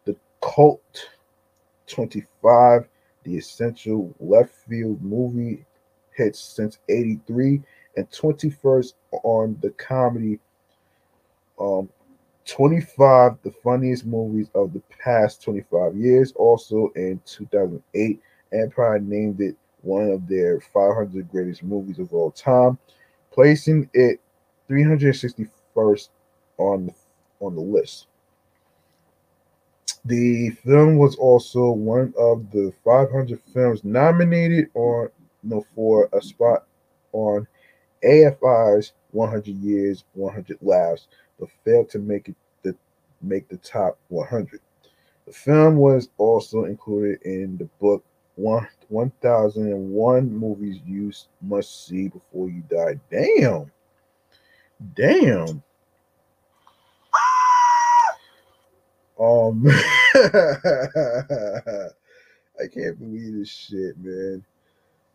[0.05, 1.09] the Cult
[1.89, 2.89] 25,
[3.25, 5.65] the essential left field movie
[6.15, 7.61] hits since 83,
[7.97, 10.39] and 21st on the comedy
[11.59, 11.89] um
[12.47, 18.21] 25 the funniest movies of the past 25 years also in 2008
[18.53, 22.79] empire named it one of their 500 greatest movies of all time
[23.33, 24.21] placing it
[24.69, 26.09] 361st
[26.59, 26.95] on the,
[27.41, 28.07] on the list
[30.05, 35.09] the film was also one of the 500 films nominated on
[35.43, 36.67] no for a spot
[37.13, 37.47] on
[38.05, 42.75] AFI's 100 Years, 100 Laughs, but failed to make it the
[43.23, 44.61] make the top 100.
[45.27, 48.05] The film was also included in the book
[48.41, 51.13] one 1001 movies you
[51.43, 52.99] must see before you die.
[53.11, 53.71] Damn.
[54.95, 55.63] Damn.
[59.19, 59.67] Um
[62.61, 64.45] I can't believe this shit, man.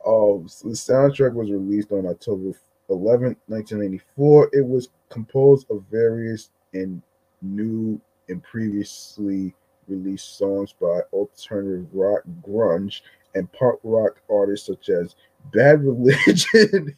[0.06, 2.52] Um, so the soundtrack was released on October
[2.90, 4.50] 11, 1994.
[4.54, 7.02] It was composed of various and
[7.42, 8.00] new
[8.30, 9.54] and previously
[9.88, 13.02] released songs by alternative rock, grunge,
[13.36, 15.16] and punk rock artists such as
[15.54, 16.98] Bad Religion,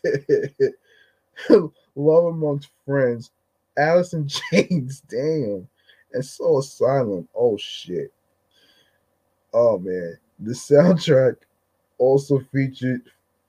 [1.96, 3.32] Love Amongst Friends,
[3.78, 5.68] Alice in Chains, damn,
[6.14, 7.28] and Soul Asylum.
[7.36, 8.12] Oh shit.
[9.54, 11.38] Oh man, the soundtrack
[11.98, 13.02] also featured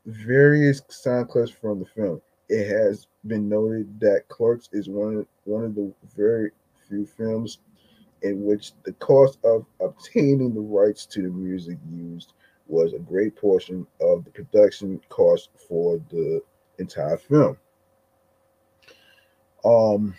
[0.07, 2.21] various sound clips from the film.
[2.49, 6.51] It has been noted that Clerks is one of, one of the very
[6.89, 7.59] few films
[8.23, 12.33] in which the cost of obtaining the rights to the music used
[12.67, 16.41] was a great portion of the production cost for the
[16.79, 17.57] entire film.
[19.65, 20.15] Um,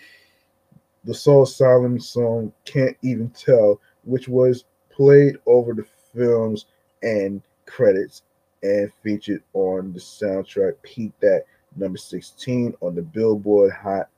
[1.04, 6.66] the Soul Asylum song "Can't Even Tell," which was played over the film's
[7.04, 8.24] end credits
[8.64, 11.46] and featured on the soundtrack, peaked at
[11.76, 14.10] number 16 on the Billboard Hot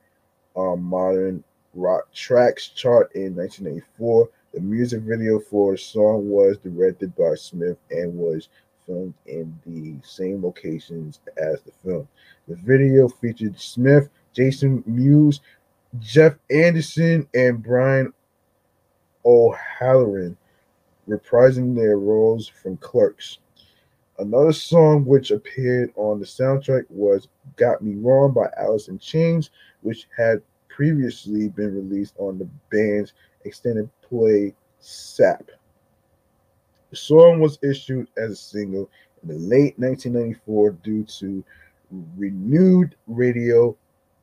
[0.56, 1.44] um, Modern
[1.74, 4.30] Rock Tracks chart in 1984.
[4.54, 8.50] The music video for the song was directed by Smith and was
[8.86, 12.08] filmed in the same locations as the film.
[12.48, 15.40] The video featured Smith, Jason Mewes,
[16.00, 18.14] Jeff Anderson, and Brian
[19.26, 20.38] O'Halloran
[21.08, 23.40] reprising their roles from Clerks.
[24.20, 29.50] Another song which appeared on the soundtrack was Got Me Wrong by Alice in Chains,
[29.82, 30.42] which had
[30.82, 33.14] previously been released on the band's
[33.46, 35.52] extended play SAP.
[36.90, 38.90] The song was issued as a single
[39.22, 41.44] in the late 1994 due to
[42.18, 43.78] renewed radio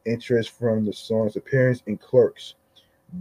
[0.05, 2.55] interest from the song's appearance in Clerks.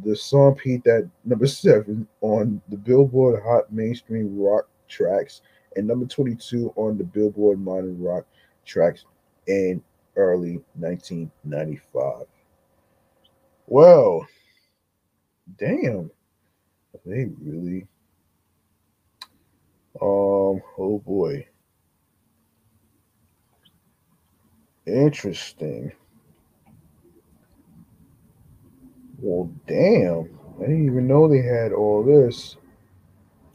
[0.04, 5.42] The song peaked at number seven on the Billboard Hot Mainstream Rock Tracks
[5.76, 8.26] and number 22 on the Billboard Modern Rock
[8.66, 9.06] Tracks
[9.46, 9.84] in
[10.16, 12.26] early 1995.
[13.68, 14.26] Well,
[15.58, 16.10] damn,
[17.06, 17.86] they really.
[20.02, 21.48] Um, oh boy.
[24.86, 25.92] Interesting.
[29.20, 30.40] Well, damn.
[30.58, 32.56] I didn't even know they had all this.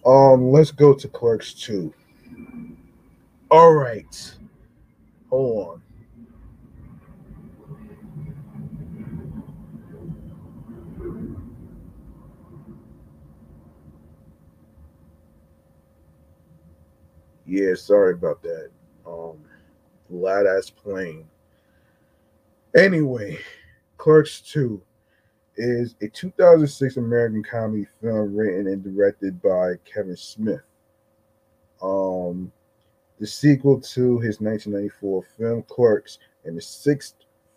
[0.05, 1.93] Um, let's go to Clerks 2.
[3.51, 4.37] All right.
[5.31, 5.83] Hold on.
[17.53, 18.71] Yeah, sorry about that.
[19.07, 19.37] Um,
[20.09, 21.27] loud ass plane.
[22.75, 23.39] Anyway,
[23.99, 24.81] Clerks 2
[25.57, 30.63] is a 2006 American comedy film written and directed by Kevin Smith.
[31.83, 32.51] Um,
[33.21, 37.17] the sequel to his 1994 film Clerks and the sixth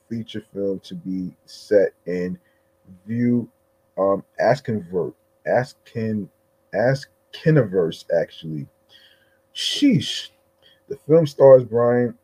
[0.10, 2.38] feature film to be set in
[3.08, 3.50] View
[3.98, 5.14] um Askinvert
[5.48, 6.30] Askin
[6.74, 8.68] Askiniverse actually
[9.56, 10.30] Sheesh.
[10.89, 12.16] The film stars Brian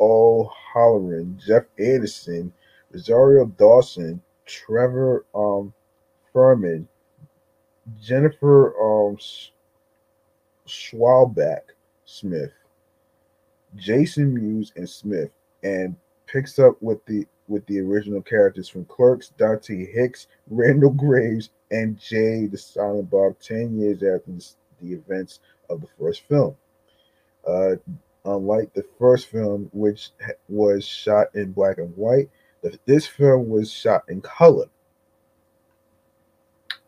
[0.00, 2.52] O'Halloran, Jeff Anderson,
[2.92, 5.72] Rosario Dawson, Trevor um,
[6.34, 6.86] Fehrman,
[8.02, 9.16] Jennifer um,
[10.66, 11.62] Schwalbach
[12.04, 12.52] Smith,
[13.76, 15.30] Jason Mewes, and Smith,
[15.62, 15.94] and
[16.26, 21.98] picks up with the with the original characters from Clerks, Dante Hicks, Randall Graves, and
[21.98, 23.38] Jay the Silent Bob.
[23.38, 24.32] Ten years after
[24.82, 26.56] the events of the first film.
[27.46, 27.76] Uh,
[28.24, 30.10] unlike the first film, which
[30.48, 32.30] was shot in black and white,
[32.86, 34.66] this film was shot in color.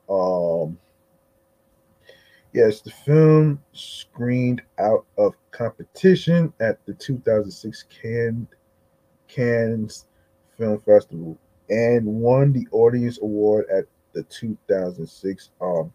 [0.09, 0.79] Um,
[2.53, 7.85] yes, the film screened out of competition at the 2006
[9.29, 10.07] Cannes,
[10.57, 11.39] Film Festival
[11.69, 15.93] and won the Audience Award at the 2006 um,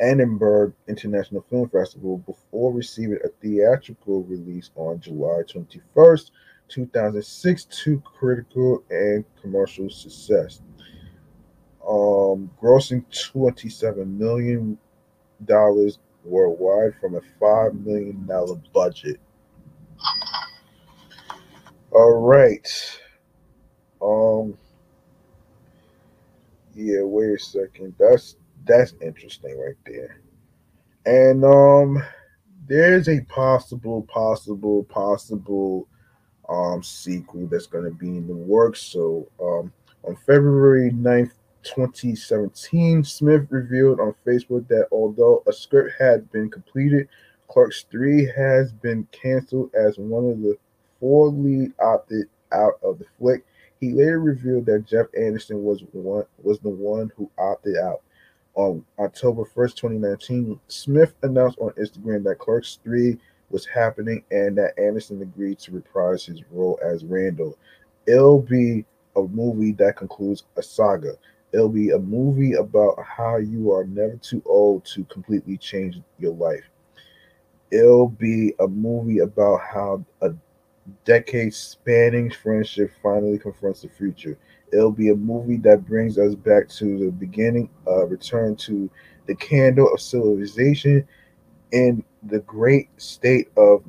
[0.00, 6.30] Edinburgh International Film Festival before receiving a theatrical release on July 21st,
[6.68, 10.60] 2006 to critical and commercial success.
[11.86, 14.78] Um, grossing $27 million
[16.24, 18.28] worldwide from a $5 million
[18.74, 19.20] budget.
[21.92, 22.68] All right.
[24.02, 24.58] Um,
[26.74, 27.94] yeah, wait a second.
[27.98, 28.36] That's
[28.66, 30.20] that's interesting right there.
[31.06, 32.02] And um
[32.68, 35.88] there's a possible, possible, possible
[36.48, 38.80] um sequel that's gonna be in the works.
[38.80, 39.72] So um
[40.04, 47.08] on February 9th, 2017, Smith revealed on Facebook that although a script had been completed,
[47.48, 50.56] Clerks 3 has been canceled as one of the
[51.00, 53.44] four lead opted out of the flick.
[53.80, 58.02] He later revealed that Jeff Anderson was one was the one who opted out.
[58.56, 63.18] On October 1st, 2019, Smith announced on Instagram that Clerks 3
[63.50, 67.56] was happening and that Anderson agreed to reprise his role as Randall.
[68.06, 71.16] It'll be a movie that concludes a saga.
[71.52, 76.34] It'll be a movie about how you are never too old to completely change your
[76.34, 76.64] life.
[77.70, 80.32] It'll be a movie about how a
[81.04, 84.38] decade spanning friendship finally confronts the future.
[84.72, 88.90] It'll be a movie that brings us back to the beginning, uh, return to
[89.26, 91.06] the candle of civilization
[91.72, 93.84] in the great state of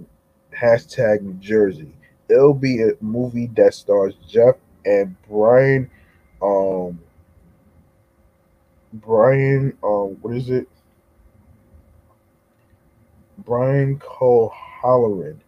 [0.55, 1.93] hashtag New Jersey.
[2.29, 4.55] It'll be a movie that stars Jeff
[4.85, 5.89] and Brian,
[6.41, 6.99] um,
[8.93, 10.67] Brian, um, what is it?
[13.39, 14.51] Brian Cole
[14.81, 15.41] Halloran,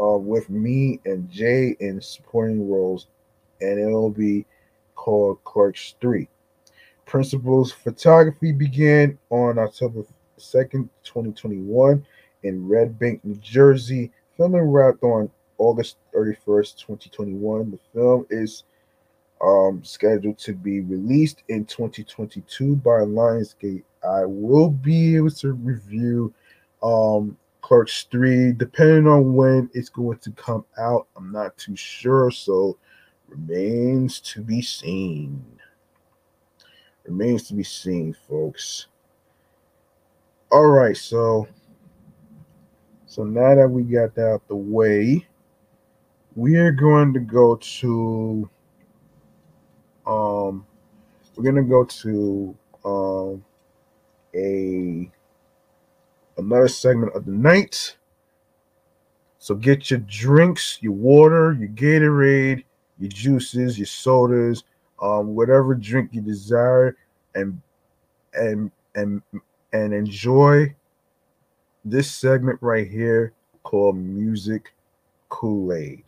[0.00, 3.06] uh, with me and Jay in supporting roles,
[3.60, 4.44] and it'll be
[4.94, 6.28] called Clerks 3.
[7.06, 10.04] Principals photography began on October
[10.38, 12.04] 2nd, 2021
[12.42, 14.10] in Red Bank, New Jersey.
[14.36, 17.70] Filming wrapped on August 31st, 2021.
[17.70, 18.64] The film is
[19.40, 23.84] um, scheduled to be released in 2022 by Lionsgate.
[24.02, 26.32] I will be able to review
[26.82, 31.06] um, Clerks 3 depending on when it's going to come out.
[31.16, 32.76] I'm not too sure, so
[33.34, 35.44] remains to be seen.
[37.04, 38.86] Remains to be seen, folks.
[40.50, 41.48] All right, so
[43.06, 45.26] so now that we got that out the way,
[46.36, 48.48] we are going to go to
[50.06, 50.66] um
[51.36, 53.44] we're gonna go to um
[54.34, 55.10] a
[56.36, 57.96] another segment of the night.
[59.38, 62.64] So get your drinks, your water, your Gatorade,
[62.98, 64.64] your juices, your sodas,
[65.02, 66.96] um, whatever drink you desire,
[67.34, 67.60] and
[68.34, 69.22] and and
[69.72, 70.74] and enjoy
[71.84, 73.32] this segment right here
[73.62, 74.74] called Music
[75.28, 76.04] Kool Aid.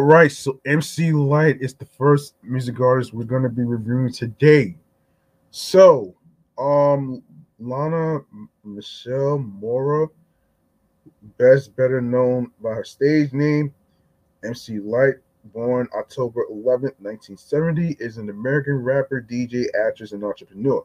[0.00, 4.10] All right, so MC Lyte is the first music artist we're going to be reviewing
[4.10, 4.74] today.
[5.50, 6.14] So,
[6.56, 7.22] um,
[7.58, 8.20] Lana
[8.64, 10.08] Michele Moorer,
[11.36, 13.74] best better known by her stage name,
[14.42, 15.16] MC Lyte,
[15.52, 20.82] born October 11th, 1970, is an American rapper, DJ, actress, and entrepreneur.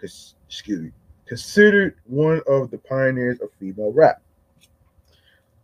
[0.00, 0.92] Excuse me,
[1.26, 4.22] considered one of the pioneers of female rap.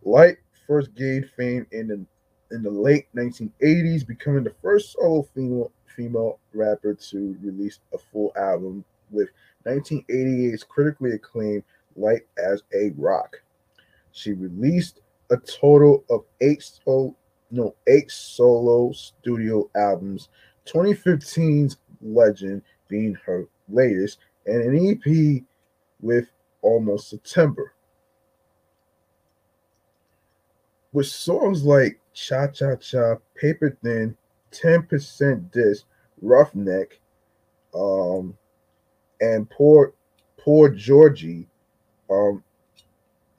[0.02, 2.04] Lyte first gained fame in the
[2.50, 8.32] in the late 1980s, becoming the first solo female female rapper to release a full
[8.36, 9.28] album with
[9.66, 11.64] 1988's critically acclaimed
[11.96, 13.36] Lyte as a Rock.
[14.12, 17.14] She released a total of eight solo,
[17.50, 20.28] no, eight solo studio albums,
[20.66, 25.42] 2015's Legend being her latest, and an EP
[26.00, 26.28] with
[26.62, 27.74] Almost September.
[30.92, 34.16] With songs like Cha Cha Cha, Paper Thin,
[34.50, 35.86] 10% Disc,
[36.20, 37.00] Roughneck,
[37.74, 38.36] um,
[39.20, 39.94] and Poor
[40.36, 41.46] Poor Georgie,
[42.10, 42.42] um,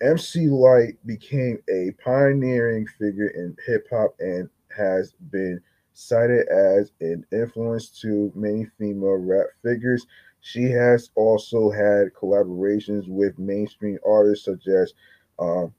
[0.02, 5.60] MC Lyte became a pioneering figure in hip hop and has been
[5.94, 10.08] cited as an influence to many female rap figures.
[10.40, 14.94] She has also had collaborations with mainstream artists such as
[15.38, 15.74] um,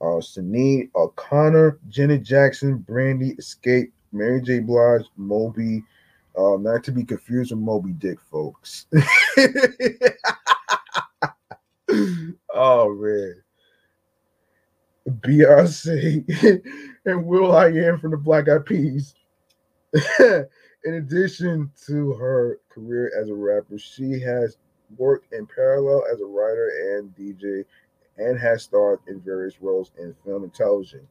[0.00, 4.60] uh, Sinead O'Connor, Janet Jackson, Brandy, Xscape, Mary J.
[4.60, 5.84] Blige, Moby,
[6.36, 8.86] uh, not to be confused with Moby Dick, folks.
[12.54, 13.34] oh man.
[15.08, 16.62] Beyonce
[17.04, 19.14] and Will I Am from the Black Eyed Peas.
[20.20, 24.56] in addition to her career as a rapper, she has
[24.96, 27.64] worked in parallel as a writer and DJ
[28.20, 31.08] and has starred in various roles in film and television.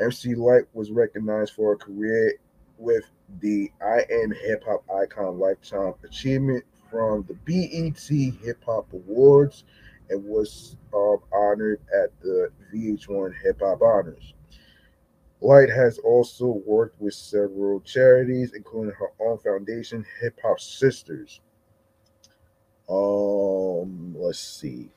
[0.00, 2.34] MC Lyte was recognized for her career
[2.78, 3.04] with
[3.40, 7.98] the I Am Hip Hop Icon Lifetime Achievement from the BET
[8.42, 9.64] Hip Hop Awards
[10.08, 14.34] and was um, honored at the VH1 Hip Hop Honors.
[15.40, 21.40] Lyte has also worked with several charities, including her own foundation, Hip Hop Sisters.
[22.88, 24.90] Um, let's see.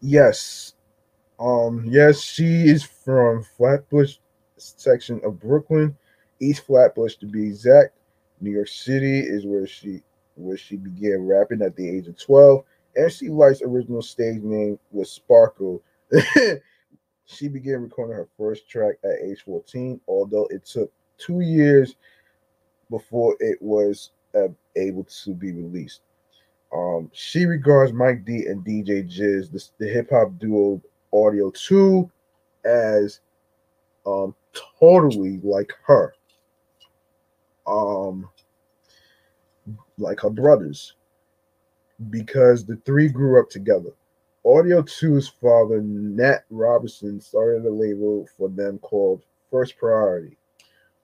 [0.00, 0.74] Yes.
[1.38, 4.16] Um, yes, she is from Flatbush
[4.56, 5.96] section of Brooklyn,
[6.40, 7.94] East Flatbush to be exact.
[8.40, 10.02] New York City is where she
[10.36, 12.64] where she began rapping at the age of 12.
[12.96, 15.82] MC Lyte's original stage name was Sparkle.
[17.24, 21.96] she began recording her first track at age 14, although it took two years
[22.90, 26.02] before it was uh, able to be released.
[26.72, 32.10] Um, she regards Milk Dee and DJ Jizz, the, the hip hop duo Audio 2,
[32.64, 33.20] as
[34.06, 34.34] um,
[34.78, 36.14] totally like her.
[37.66, 38.28] Um,
[39.98, 40.94] like her brothers,
[42.10, 43.90] because the three grew up together.
[44.44, 50.38] Audio 2's father, Nat Robinson, started a label for them called First Priority.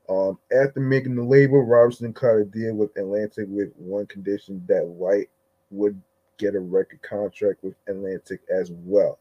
[0.09, 4.87] Um, after making the label, Robinson cut a deal with Atlantic with one condition that
[4.87, 5.31] Lyte
[5.75, 6.01] would
[6.39, 9.19] get a record contract with Atlantic as well.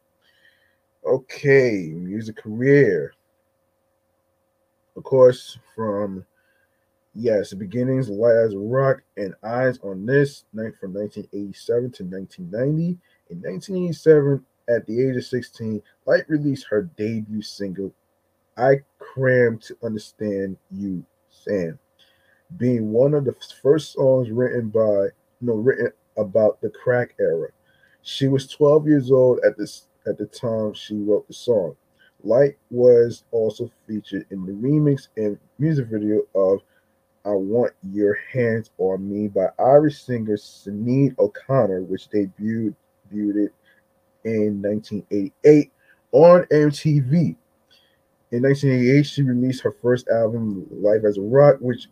[1.05, 3.13] Okay, music career.
[4.95, 6.25] Of course, from
[7.15, 12.97] yes, the beginnings, Lyte Rock and Eyes on This, night from 1987 to 1990.
[13.29, 17.91] In 1987, at the age of 16, Lyte released her debut single,
[18.57, 21.77] I Cram to Understand You, Sam,
[22.57, 25.07] being one of the first songs written by,
[25.41, 27.49] no, written about the crack era.
[28.01, 31.75] She was 12 years old at this at the time she wrote the song.
[32.23, 36.61] Lyte was also featured in the remix and music video of
[37.25, 42.75] I Want Your Hands on Me by Irish singer Sinead O'Connor, which debuted,
[43.13, 43.49] debuted
[44.25, 45.71] in 1988
[46.11, 47.35] on MTV.
[48.31, 51.87] In 1988, she released her first album, Lyte as a Rock, which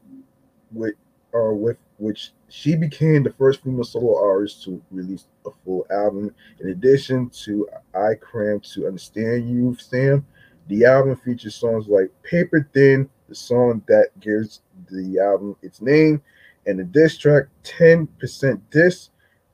[0.74, 0.96] with,
[1.34, 6.34] uh, with which she became the first female solo artist to release a full album.
[6.60, 10.26] In addition to I Cram to Understand You, Sam,
[10.68, 16.22] the album features songs like Paper Thin, the song that gives the album its name,
[16.66, 19.10] and the diss track 10% Diss,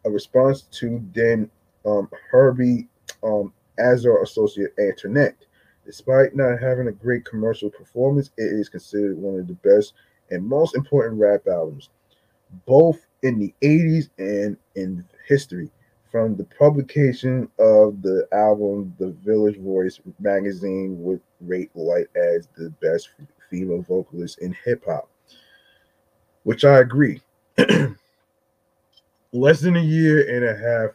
[0.06, 1.50] a response to then
[1.86, 2.88] um, Hurby
[3.24, 5.36] um, Azor associate Antoinette.
[5.86, 9.94] Despite not having a great commercial performance, it is considered one of the best
[10.32, 11.90] and most important rap albums,
[12.66, 15.70] both in the 80s and in history.
[16.12, 22.70] From the publication of the album, the Village Voice magazine would rate Lyte as the
[22.82, 23.10] best
[23.50, 25.10] female vocalist in hip hop,
[26.44, 27.22] which I agree.
[29.34, 30.92] Less than a year and a half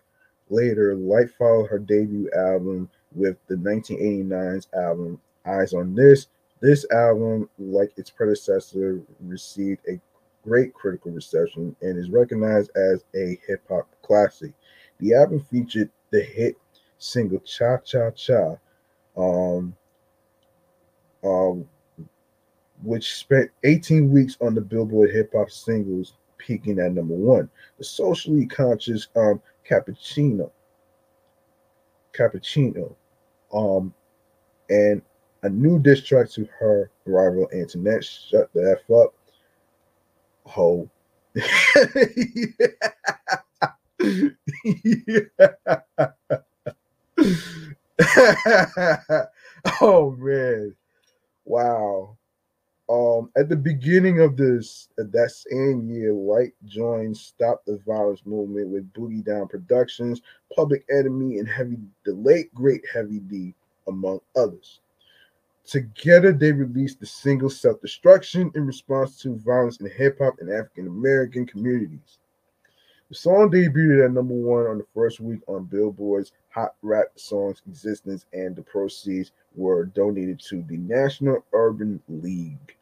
[0.48, 6.28] later, Lyte followed her debut album with the 1989's album Eyes on This.
[6.60, 10.00] This album, like its predecessor, received a
[10.42, 14.52] great critical reception and is recognized as a hip hop classic.
[14.98, 16.56] The album featured the hit
[16.98, 18.56] single Cha Cha Cha,
[19.16, 19.74] um,
[21.24, 21.68] um,
[22.82, 27.48] which spent 18 weeks on the Billboard Hip Hop Singles, peaking at number one.
[27.78, 30.50] The socially conscious um, Cappuccino,
[32.12, 32.94] Cappuccino,
[33.52, 33.94] um,
[34.68, 35.02] and
[35.42, 39.14] a new diss track to her rival Antoinette, Shut the F Up,
[40.44, 40.90] Ho.
[49.80, 50.74] oh man.
[51.44, 52.16] Wow.
[52.90, 58.68] Um, at the beginning of this that same year, Lyte joined Stop the Violence movement
[58.68, 60.20] with Boogie Down Productions,
[60.54, 63.54] Public Enemy, and Heavy the late great Heavy D,
[63.88, 64.81] among others.
[65.64, 70.50] Together, they released the single Self Destruction in response to violence in hip hop and
[70.50, 72.18] African American communities.
[73.08, 77.62] The song debuted at number one on the first week on Billboard's Hot Rap Songs
[77.68, 82.76] existence, and the proceeds were donated to the National Urban League.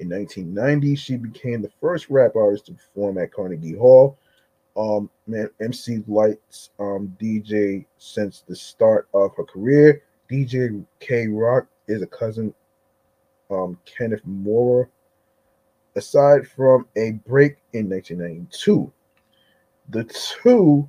[0.00, 4.18] In 1990, she became the first rap artist to perform at Carnegie Hall.
[4.76, 5.10] Um,
[5.60, 10.02] MC Lyte's um, DJ since the start of her career.
[10.30, 12.54] DJ K Rock is a cousin,
[13.50, 14.88] um, Kenneth Moore.
[15.96, 18.92] Aside from a break in 1992,
[19.88, 20.88] the two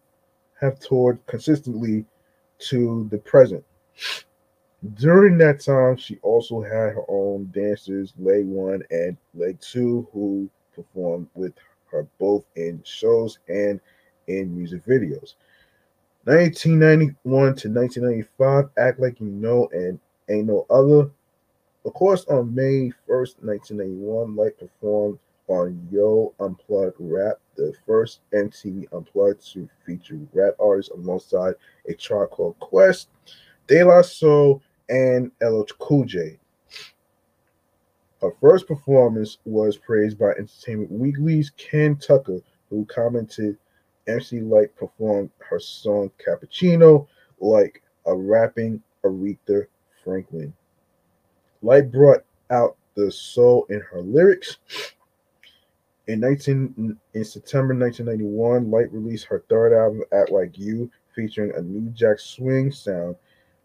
[0.60, 2.06] have toured consistently
[2.60, 3.66] to the present.
[4.94, 10.48] During that time, she also had her own dancers, Leg One and Leg Two, who
[10.76, 11.54] performed with
[11.92, 13.80] her both in shows and
[14.28, 15.34] in music videos.
[16.26, 17.16] 1991
[17.56, 20.00] to 1995, Act Like You Know and
[20.30, 21.10] Ain't No Other.
[21.84, 25.18] Of course, on May 1st, 1991, Lyte performed
[25.48, 31.56] on Yo Unplugged Rap, the first MTV Unplugged to feature rap artists alongside
[31.90, 33.10] a Called Quest,
[33.68, 36.38] De La Soul, and LL Cool J.
[38.22, 42.40] Her first performance was praised by Entertainment Weekly's Ken Tucker,
[42.70, 43.58] who commented
[44.12, 47.08] MC Lyte performed her song Cappuccino
[47.40, 49.66] like a rapping Aretha
[50.04, 50.54] Franklin.
[51.62, 54.58] Lyte brought out the soul in her lyrics.
[56.08, 61.62] In 19 in September 1991, Lyte released her third album, Act Like You, featuring a
[61.62, 63.16] new jack swing sound.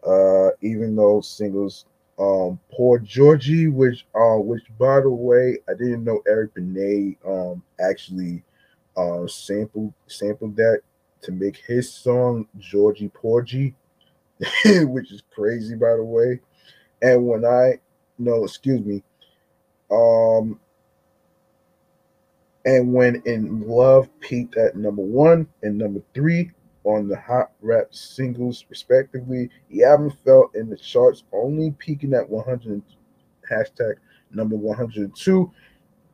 [0.05, 1.85] Uh, even though singles
[2.19, 7.61] um Poor Georgie, which uh which by the way, I didn't know Eric Benet um
[7.79, 8.43] actually
[8.97, 10.81] uh sampled sampled that
[11.21, 13.73] to make his song Georgie Porgy,
[14.65, 16.39] which is crazy by the way.
[17.01, 17.79] And when I
[18.17, 19.03] no, excuse me,
[19.91, 20.59] um
[22.65, 26.51] and when in love peaked at number one and number three
[26.83, 32.29] on the hot rap singles respectively the album fell in the charts only peaking at
[32.29, 32.81] 100
[33.49, 33.95] hashtag
[34.31, 35.51] number 102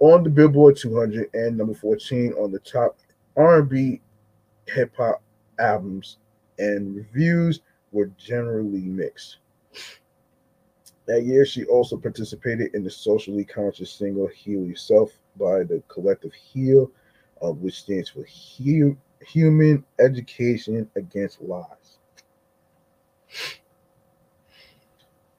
[0.04, 2.98] on the billboard 200 and number 14 on the top
[3.38, 4.02] r&b
[4.68, 5.22] hip-hop
[5.60, 6.18] albums
[6.60, 7.62] and reviews
[7.92, 9.38] were generally mixed
[11.06, 16.34] that year she also participated in the socially conscious single heal yourself by the collective
[16.34, 16.92] HEAL,
[17.42, 18.98] uh, which stands for Hu-
[19.28, 21.98] Human Education Against Lies.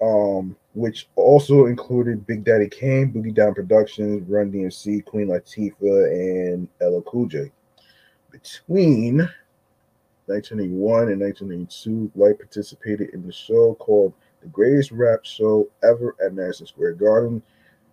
[0.02, 6.68] Um, which also included Big Daddy Kane, Boogie Down Productions, Run DMC, Queen Latifah, and
[6.80, 7.52] LL Cool J.
[8.30, 9.18] Between
[10.26, 14.12] 1981 and 1982, Lyte participated in the show called
[14.42, 17.42] The Greatest Rap Show Ever at Madison Square Garden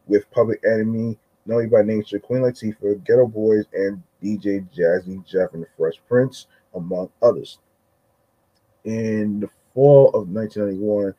[0.07, 5.64] with Public Enemy, Naughty by Nature, Queen Latifah, Geto Boys, and DJ Jazzy Jeff and
[5.64, 7.60] the Fresh Prince, among others.
[8.86, 11.14] In the fall of 1991,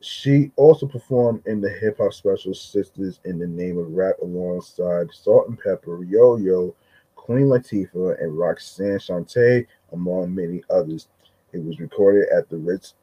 [0.00, 5.08] she also performed in the hip hop special Sisters in the Name of Rap alongside
[5.12, 6.74] Salt-N-Pepa, Yo Yo,
[7.16, 11.08] Queen Latifah, and Roxanne Shante, among many others.
[11.52, 12.94] It was recorded at the Ritz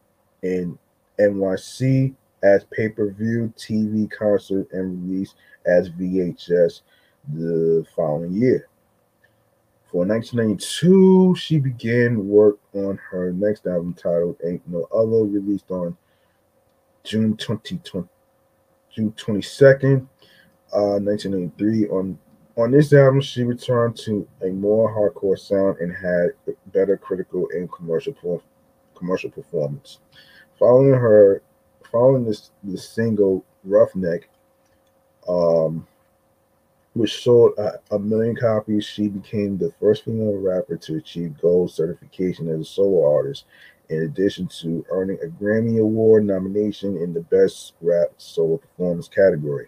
[0.42, 0.78] in
[1.20, 6.82] NYC as pay per view TV concert and released as VHS
[7.34, 8.70] the following year.
[9.92, 15.96] For 1992, she began work on her next album titled Ain't No Other, released on
[17.08, 18.06] June 2020,
[18.94, 20.02] June 22nd,
[20.74, 21.88] uh, 1993.
[21.88, 22.20] On
[22.58, 26.32] on this album, she returned to a more hardcore sound and had
[26.74, 28.14] better critical and commercial
[28.94, 30.00] commercial performance.
[30.60, 31.42] Following her,
[31.92, 34.30] following this the single Roughneck,
[35.30, 35.88] um,
[36.94, 38.86] which sold a, a, million copies.
[38.86, 43.46] She became the first female rapper to achieve gold certification as a solo artist,
[43.90, 49.68] in addition to earning a Grammy Award nomination in the Best Rap Solo Performance category.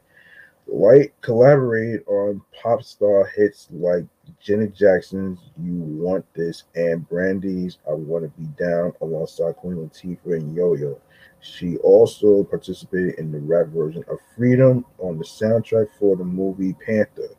[0.71, 4.05] Lyte collaborated on pop star hits like
[4.39, 10.37] Janet Jackson's You Want This and Brandy's I Want to Be Down alongside Queen Latifah
[10.37, 10.99] and Yo Yo.
[11.41, 16.73] She also participated in the rap version of Freedom on the soundtrack for the movie
[16.85, 17.29] Panther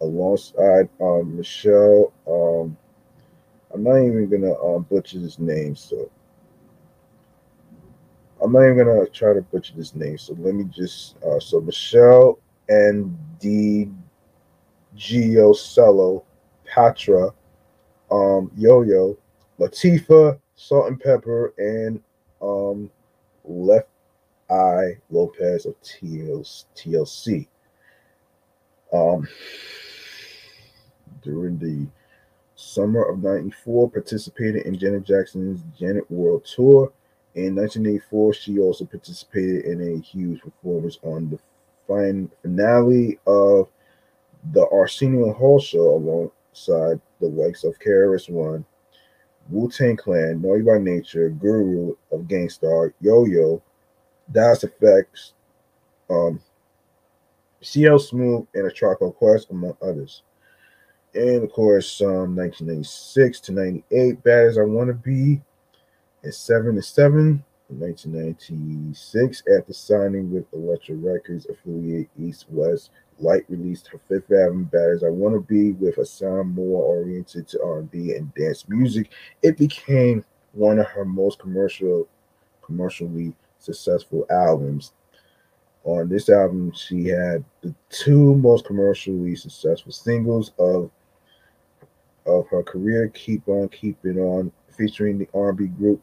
[0.00, 2.12] alongside um, Michelle.
[2.26, 2.76] Um,
[3.74, 6.10] I'm not even gonna um, butcher his name, so
[8.42, 10.18] I'm not even gonna try to butcher this name.
[10.18, 12.38] So let me just uh, so Michelle
[12.68, 13.90] and D
[14.96, 16.24] Cello,
[16.64, 17.32] Patra,
[18.10, 19.16] um, Yo Yo,
[19.58, 22.02] Latifah, Salt and Pepper, and
[22.42, 22.90] um,
[23.44, 23.88] Left
[24.50, 27.46] Eye Lopes of TLC.
[28.92, 29.28] Um,
[31.22, 31.86] during the
[32.56, 36.92] summer of 94, participated in Janet Jackson's Janet World Tour.
[37.34, 41.38] In 1984, she also participated in a huge performance on the
[41.86, 43.68] finale of
[44.52, 48.64] the Arsenio Hall show alongside the likes of KRS One,
[49.48, 53.62] Wu Tang Clan, Naughty by Nature, Guru of Gang Starr, Yo Yo,
[54.32, 55.32] Das EFX,
[56.08, 56.40] um,
[57.62, 60.22] CL Smooth, and A Called Quest, among others.
[61.14, 65.40] And of course, um, 1996 to 98, Bad as I Want to Be,
[66.22, 67.44] and 7 to 7.
[67.70, 72.90] In 1996, after signing with Elektra Records affiliate East West,
[73.20, 77.46] Lyte released her fifth album, Batters I Want to Be, with a sound more oriented
[77.48, 79.12] to R&B and dance music.
[79.42, 82.08] It became one of her most commercial,
[82.60, 84.94] commercially successful albums.
[85.84, 90.90] On this album, she had the two most commercially successful singles of
[92.26, 96.02] of her career, "Keep On Keeping On," featuring the R&B group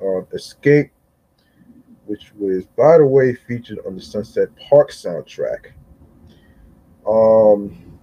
[0.00, 0.90] uh, Xscape,
[2.06, 5.72] which was, by the way, featured on the Sunset Park soundtrack.
[7.06, 7.98] Um,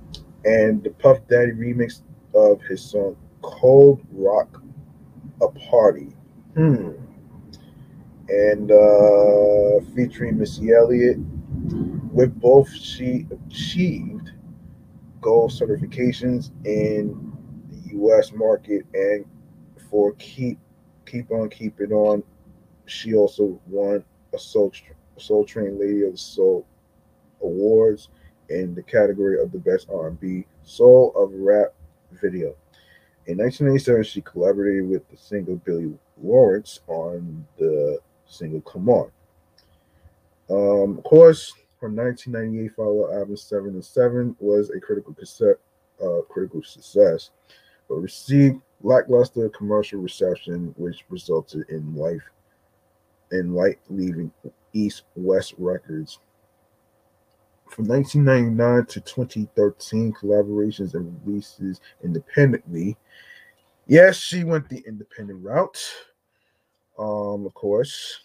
[0.46, 2.02] and the Puff Daddy remix
[2.34, 4.62] of his song "Cold Rock
[5.42, 6.16] a Party."
[6.56, 6.92] Hmm.
[8.30, 11.18] And uh, featuring Missy Elliott,
[12.12, 14.32] with both she achieved
[15.22, 17.34] gold certifications in
[17.70, 18.32] the U.S.
[18.34, 19.26] market, and
[19.90, 20.58] for keep
[21.06, 22.24] keep on keeping on,
[22.86, 24.04] she also won
[24.34, 24.72] a Soul
[25.18, 26.66] Soul Train Lady of the Soul
[27.42, 28.10] awards
[28.50, 31.74] in the category of the best R&B soul of rap
[32.22, 32.56] video.
[33.26, 39.12] In 1987, she collaborated with the singer Billy Lawrence on the single "Come On."
[40.50, 45.58] Um, of course, her 1998 follow up album Seven and Seven was a critical cassette,
[46.04, 47.30] uh, critical success,
[47.88, 52.22] but received lackluster commercial reception, which resulted in life
[53.32, 54.32] in Lyte leaving
[54.74, 56.20] East West Records.
[57.70, 62.96] From 1999 to 2013, collaborations and releases independently.
[63.88, 65.82] Yes, she went the independent route.
[67.00, 68.20] Um, of course.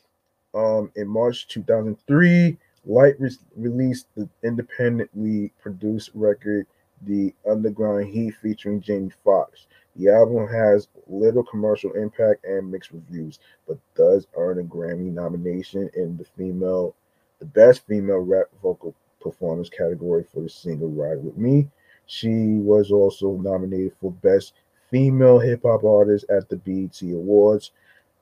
[0.55, 6.67] Um, in March 2003, Lyte re- released the independently produced record
[7.03, 9.67] The Underground Heat featuring Jamie Foxx.
[9.99, 15.91] The album has little commercial impact and mixed reviews, but does earn a Grammy nomination
[15.97, 16.95] in the female,
[17.41, 21.69] the best female rap vocal performance category for the single Ride With Me.
[22.07, 24.55] She was also nominated for Best
[24.89, 27.73] Female Hip Hop Artist at the BET Awards.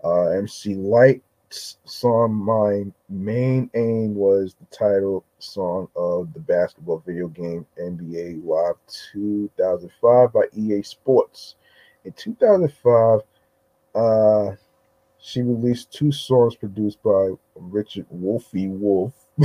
[0.02, 7.28] Uh, MC Lyte's song My Main Aim was the title song of the basketball video
[7.28, 8.76] game NBA Live
[9.12, 11.56] 2005 by EA Sports.
[12.06, 13.20] In 2005,
[13.96, 14.54] uh,
[15.18, 19.12] she released two songs produced by Richard Wolfie Wolf.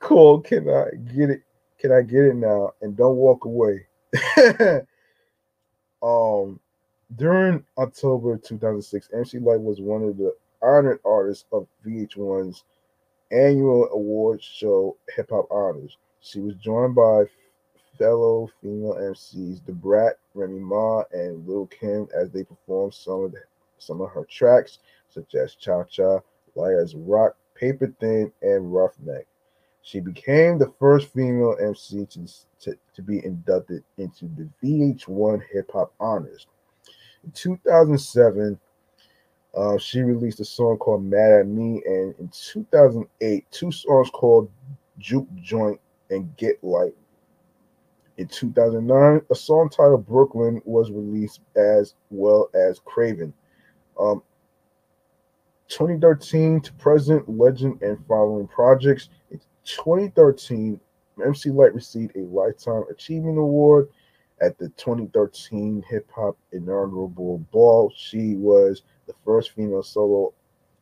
[0.00, 1.42] Cole, can I get it?
[1.78, 2.72] Can I get it now?
[2.80, 3.86] And don't walk away.
[6.02, 6.58] um,
[7.14, 12.64] during October 2006, MC Lyte was one of the honored artists of VH1's
[13.30, 15.96] annual award show Hip Hop Honors.
[16.24, 17.24] She was joined by
[17.98, 23.32] fellow female MCs Da Brat, Remy Ma, and Lil Kim as they performed some of
[23.32, 23.42] the,
[23.78, 24.78] some of her tracks,
[25.08, 26.20] such as Cha Cha,
[26.54, 29.26] Liars Rock, Paper Thin, and Roughneck.
[29.82, 32.26] She became the first female MC to,
[32.60, 36.46] to, to be inducted into the VH1 Hip Hop Honors.
[37.24, 38.60] In 2007,
[39.54, 44.48] uh, she released a song called Mad at Me, and in 2008, two songs called
[44.98, 45.80] Juke Joint
[46.10, 46.94] and Get Light.
[48.18, 53.32] In 2009, a song titled Brooklyn was released as well as Craven.
[53.98, 54.22] Um,
[55.68, 59.08] 2013 to present, legend and following projects.
[59.30, 60.78] In 2013,
[61.24, 63.88] MC Lyte received a Lifetime Achievement Award
[64.42, 67.08] at the 2013 Hip Hop Inaugural
[67.50, 67.92] Ball.
[67.96, 70.34] She was the first female solo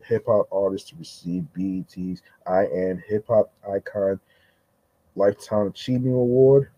[0.02, 4.18] hip hop artist to receive BET's I Am Hip Hop Icon
[5.16, 6.70] Lifetime Achievement Award.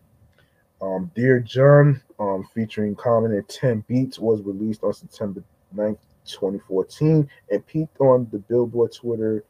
[0.81, 5.43] Um, Dear John, um, featuring Common and 10 Beats, was released on September
[5.75, 9.43] 9th, 2014, and peaked on the Billboard Twitter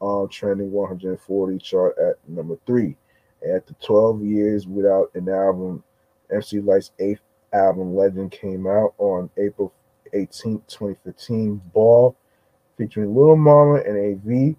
[0.00, 2.96] uh, trending 140 chart at number three.
[3.54, 5.82] After 12 years without an album,
[6.34, 7.20] MC Lyte's eighth
[7.52, 9.72] album, Legend, came out on April
[10.12, 11.60] 18, 2015.
[11.72, 12.16] Ball,
[12.76, 14.56] featuring Little Mama and AV,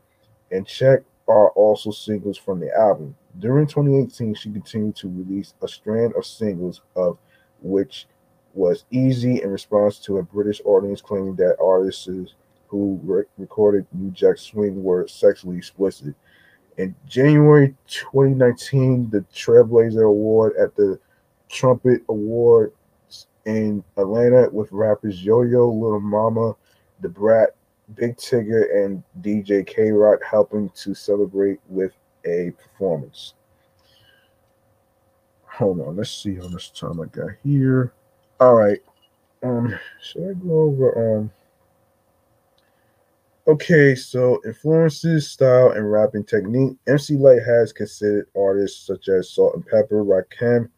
[0.51, 3.15] and Check are also singles from the album.
[3.37, 7.17] During 2018, she continued to release a strand of singles, of
[7.61, 8.07] which
[8.53, 12.09] was easy in response to a British audience claiming that artists
[12.67, 16.15] who re- recorded New Jack Swing were sexually explicit.
[16.77, 20.99] In January 2019, the Trailblazer Award at the
[21.49, 22.73] Trumpet Award
[23.45, 26.55] in Atlanta with rappers Yo Yo, Little Mama,
[27.01, 27.55] Da Brat,
[27.95, 31.93] Big Tigger, and DJ K Rock helping to celebrate with
[32.25, 33.33] a performance.
[35.45, 37.93] Hold on, let's see how much time I got here.
[38.39, 38.79] All right.
[39.43, 41.31] Um, should I go over um
[43.49, 46.77] Okay, so influences, style, and rapping technique.
[46.85, 50.69] MC Lyte has considered artists such as Salt-N-Pepa, Rakim,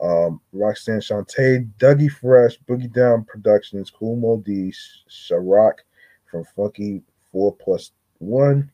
[0.00, 4.72] um, Roxanne Shante, Dougie Fresh, Boogie Down Productions, Kool Moe Dee,
[5.08, 5.84] Sha-Rock
[6.30, 7.02] from Funky
[7.32, 8.70] 4 Plus 1,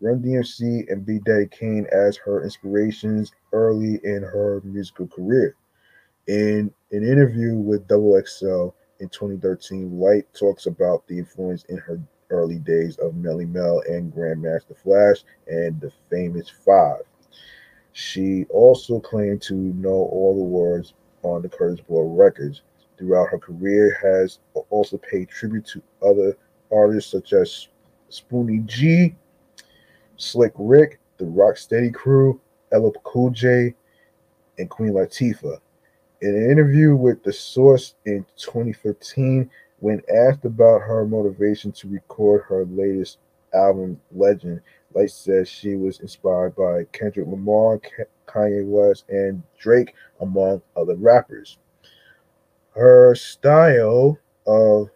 [0.00, 5.56] Run DMC, and Big Daddy Kane as her inspirations early in her musical career.
[6.28, 8.68] In an interview with Double XL
[9.00, 12.00] in 2013, Lyte talks about the influence in her
[12.30, 17.02] early days of Melle Mel and Grandmaster Flash and the famous Five.
[17.92, 22.62] She also claimed to know all the words on the Kurtis Blow records.
[22.96, 24.38] Throughout her career, has
[24.70, 26.36] also paid tribute to other
[26.70, 27.68] artists such as
[28.10, 29.14] Spoonie G,
[30.18, 32.40] Slick Rick, the Rocksteady Crew,
[32.72, 33.74] LL Cool J,
[34.58, 35.58] and Queen Latifah.
[36.20, 42.42] In an interview with The Source in 2015, when asked about her motivation to record
[42.48, 43.18] her latest
[43.54, 44.60] album, Legend,
[44.92, 47.80] Lyte says she was inspired by Kendrick Lamar,
[48.26, 51.58] Kanye West, and Drake, among other rappers.
[52.74, 54.18] Her style
[54.48, 54.90] of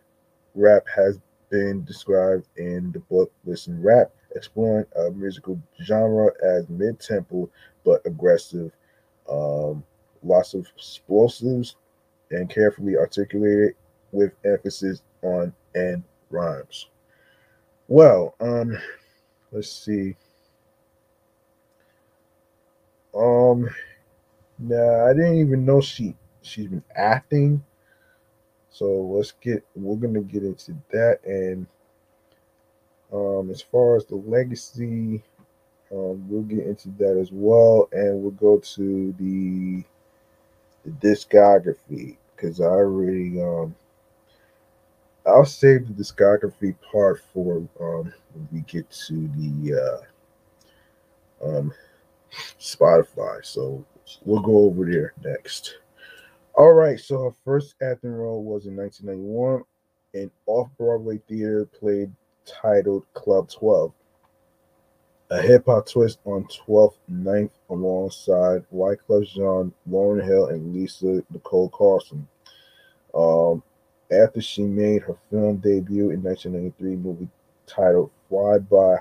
[0.57, 6.99] rap has been described in the book Listen Rap, exploring a musical genre as mid
[7.01, 7.49] tempo
[7.85, 8.73] but aggressive,
[9.29, 9.83] um,
[10.23, 11.77] lots of explosives,
[12.31, 13.75] and carefully articulated
[14.13, 16.89] with emphasis on end rhymes.
[17.89, 18.79] Well, um,
[19.51, 20.17] let's see.
[23.15, 23.69] Um,
[24.59, 27.63] nah, I didn't even know she she's been acting.
[28.71, 31.67] So let's get we're gonna get into that and
[33.13, 35.23] um as far as the legacy,
[35.93, 39.85] um, we'll get into that as well, and we'll go to the
[40.85, 43.75] the discography because I already um
[45.27, 50.03] I'll save the discography part for um, when we get to the
[51.43, 51.73] uh, um,
[52.59, 53.45] Spotify.
[53.45, 53.85] So
[54.25, 55.77] we'll go over there next.
[56.55, 56.99] All right.
[56.99, 59.63] So her first acting role was in 1991
[60.15, 62.13] in off Broadway theater played
[62.47, 63.93] titled Club 12,
[65.31, 71.71] a hip hop twist on 12th Ninth alongside Wyclef Jean, Lauryn Hill, and Lisa Nicole
[71.71, 72.29] Carson.
[73.15, 73.63] Um,
[74.11, 77.29] after she made her film debut in 1993 movie
[77.67, 78.97] titled Fly By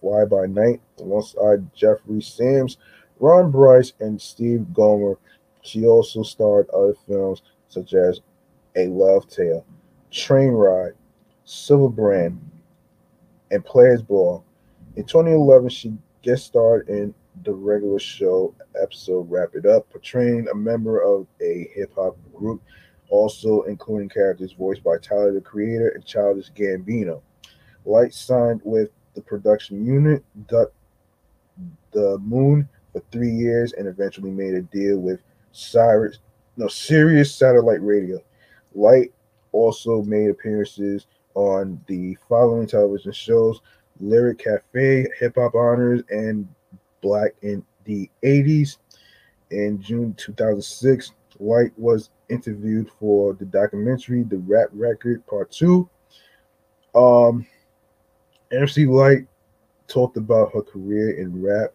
[0.00, 2.78] Fly By Night alongside Jeffrey Sams,
[3.20, 5.18] Ron Brice, and Steve Gomer.
[5.62, 8.20] She also starred other films such as
[8.76, 9.66] A Love Tale,
[10.10, 10.94] Train Ride,
[11.44, 12.40] Silver Brand,
[13.50, 14.44] and Players Ball.
[14.96, 17.14] In 2011, she guest starred in
[17.44, 22.60] the regular show episode Wrap It Up, portraying a member of a hip hop group
[23.10, 27.22] also including characters voiced by Tyler the Creator and Childish Gambino.
[27.84, 30.70] Lyte signed with the production unit, Duck
[31.92, 35.20] the Moon, for three years and eventually made a deal with
[35.52, 36.18] Cyrus,
[36.56, 38.20] no, Sirius Satellite Radio.
[38.74, 39.12] Lyte
[39.52, 41.06] also made appearances
[41.38, 43.60] on the following television shows
[44.00, 46.48] Lyric Cafe, Hip Hop Honors, and
[47.00, 48.78] Black in the 80s.
[49.52, 55.88] In June 2006, Lyte was interviewed for the documentary The Rap Record Part 2.
[56.96, 57.46] Um,
[58.50, 59.28] MC Lyte
[59.86, 61.72] talked about her career in rap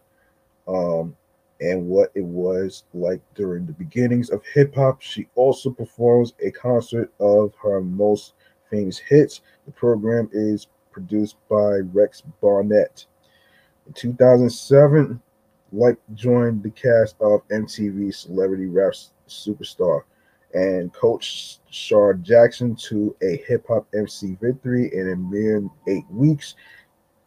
[0.67, 1.15] um,
[1.61, 5.01] and what it was like during the beginnings of hip hop.
[5.01, 8.33] She also performs a concert of her most
[8.73, 9.41] famous hits.
[9.67, 13.05] The program is produced by Rex Barnett.
[13.85, 15.21] In 2007,
[15.71, 18.93] Lyte joined the cast of MTV Celebrity Rap
[19.27, 20.01] Superstar
[20.55, 26.55] and coached Shar Jackson to a hip hop MC victory in a mere eight weeks.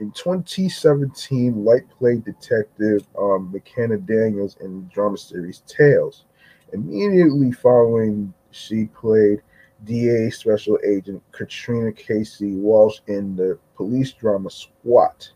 [0.00, 6.24] In 2017, Lyte played Detective um, McKenna Daniels in the drama series Tales.
[6.72, 9.42] Immediately following, she played
[9.84, 15.30] DA Special Agent Katrina Casey Walsh in the police drama SWAT,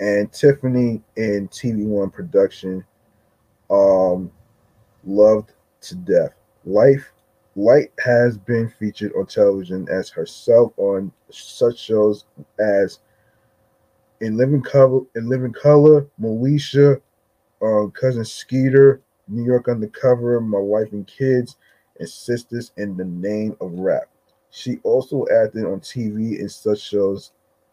[0.00, 2.84] and Tiffany in TV One production
[3.70, 4.30] um,
[5.04, 6.34] Loved to Death.
[6.64, 7.12] Life
[7.56, 12.24] Lyte has been featured on television as herself on such shows
[12.58, 13.00] as
[14.20, 17.00] In Living Color, In Living Color, Moesha,
[17.60, 21.56] um, Cousin Skeeter, New York Undercover, My Wife and Kids,
[22.00, 24.08] and Sisters in the Name of Rap.
[24.50, 27.30] She also acted on TV in such shows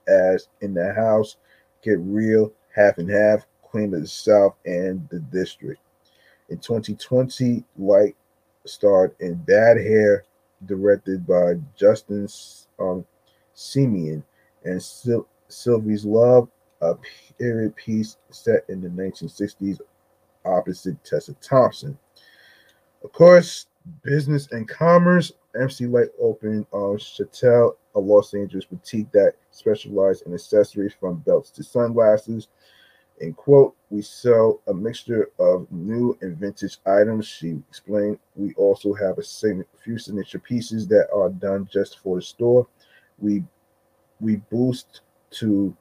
[0.08, 1.38] as In the House,
[1.84, 5.82] Get Real, Half and Half, Queen of the South, and The District.
[6.50, 8.16] In 2020, Lyte
[8.66, 10.26] starred in Bad Hair,
[10.66, 12.28] directed by Justin
[12.80, 13.06] um,
[13.56, 14.24] Simien,
[14.64, 16.50] and Sil- Sylvie's Love,
[16.82, 16.96] a
[17.40, 19.80] period piece set in the 1960s
[20.46, 21.98] opposite Tessa Thompson.
[23.04, 23.67] Of course,
[24.04, 25.32] business and commerce.
[25.60, 31.50] MC Lyte opened uh, Chattel, a Los Angeles boutique that specialized in accessories from belts
[31.52, 32.48] to sunglasses.
[33.20, 37.26] In quote, we sell a mixture of new and vintage items.
[37.26, 39.24] She explained, we also have a
[39.84, 42.68] few signature pieces that are done just for the store.
[43.18, 43.44] We
[44.20, 45.76] we boost to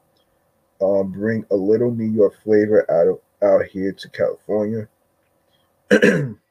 [0.81, 4.89] um, bring a little New York flavor out of out here to California.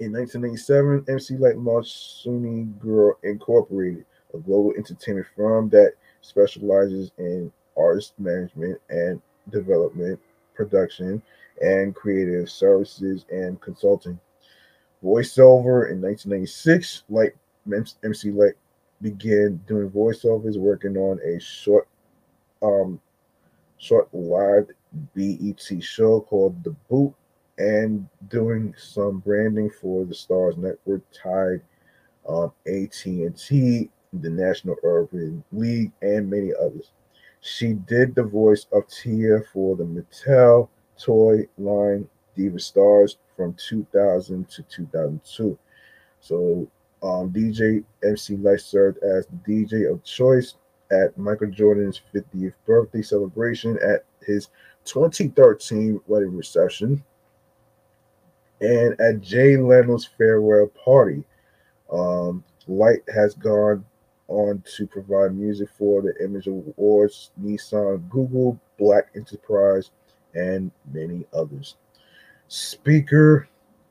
[0.00, 7.52] In 1987, MC Lyte launched SUNY Girl Incorporated, a global entertainment firm that specializes in
[7.76, 9.20] artist management and
[9.50, 10.18] development,
[10.54, 11.20] production,
[11.60, 14.18] and creative services and consulting.
[15.04, 17.34] Voiceover in 1996, Lyte
[18.02, 18.54] MC Lyte
[19.02, 21.86] began doing voiceovers, working on a short,
[22.62, 22.98] um,
[23.76, 24.66] short live
[25.14, 27.14] BET show called The Boot,
[27.60, 31.60] and doing some branding for the Stars Network, tied
[32.26, 36.90] um, AT&T, the National Urban League, and many others.
[37.42, 40.68] She did the voice of Tia for the Mattel
[40.98, 45.58] toy line Diva Stars from 2000 to 2002.
[46.20, 46.66] So
[47.02, 50.54] um, DJ MC Lyte served as the DJ of choice
[50.90, 54.48] at Michael Jordan's 50th birthday celebration at his
[54.84, 57.02] 2013 wedding reception
[58.60, 61.24] and at Jay Leno's farewell party.
[61.92, 63.84] Um, Lyte has gone
[64.28, 69.90] on to provide music for the Image Awards, Nissan, Google, Black Enterprise,
[70.34, 71.76] and many others.
[72.48, 73.48] Speaker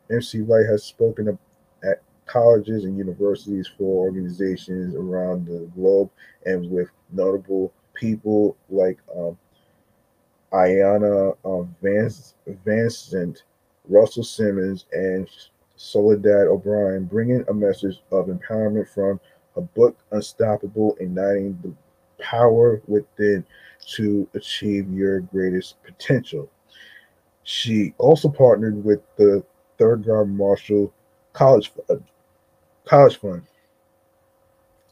[0.10, 1.38] MC Lyte has spoken
[1.84, 6.10] at colleges and universities for organizations around the globe
[6.46, 9.38] and with notable people like um,
[10.54, 12.36] Iyanla um, Vance,
[12.66, 13.44] Vanzant,
[13.90, 15.28] Russell Simmons, and
[15.76, 19.20] Soledad O'Brien, bringing a message of empowerment from
[19.56, 21.74] a book, Unstoppable, igniting the
[22.24, 23.46] power within
[23.96, 26.50] to achieve your greatest potential.
[27.44, 29.44] She also partnered with the
[29.78, 30.94] Third Thurgood Marshall
[31.34, 32.04] College Fund,
[32.86, 33.44] College Fund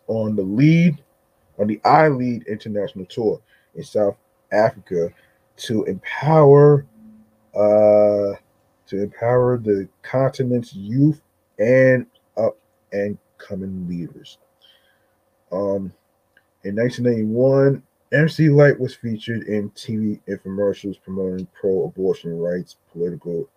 [0.07, 1.03] on the lead
[1.59, 3.41] on the I Lead International Tour
[3.75, 4.15] in South
[4.51, 5.09] Africa
[5.57, 6.85] to empower
[7.55, 8.33] uh,
[8.87, 11.21] to empower the continent's youth
[11.59, 12.05] and
[12.37, 12.57] up
[12.91, 14.37] and coming leaders.
[15.51, 15.93] Um,
[16.63, 17.83] in 1991,
[18.13, 23.49] MC Lyte was featured in TV infomercials promoting pro-abortion rights, political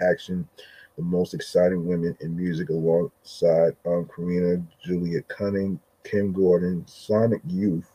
[0.00, 0.48] action,
[0.96, 7.92] the most exciting women in music, alongside um, Karina, Julia Cunning, Kim Gordon, Sonic Youth,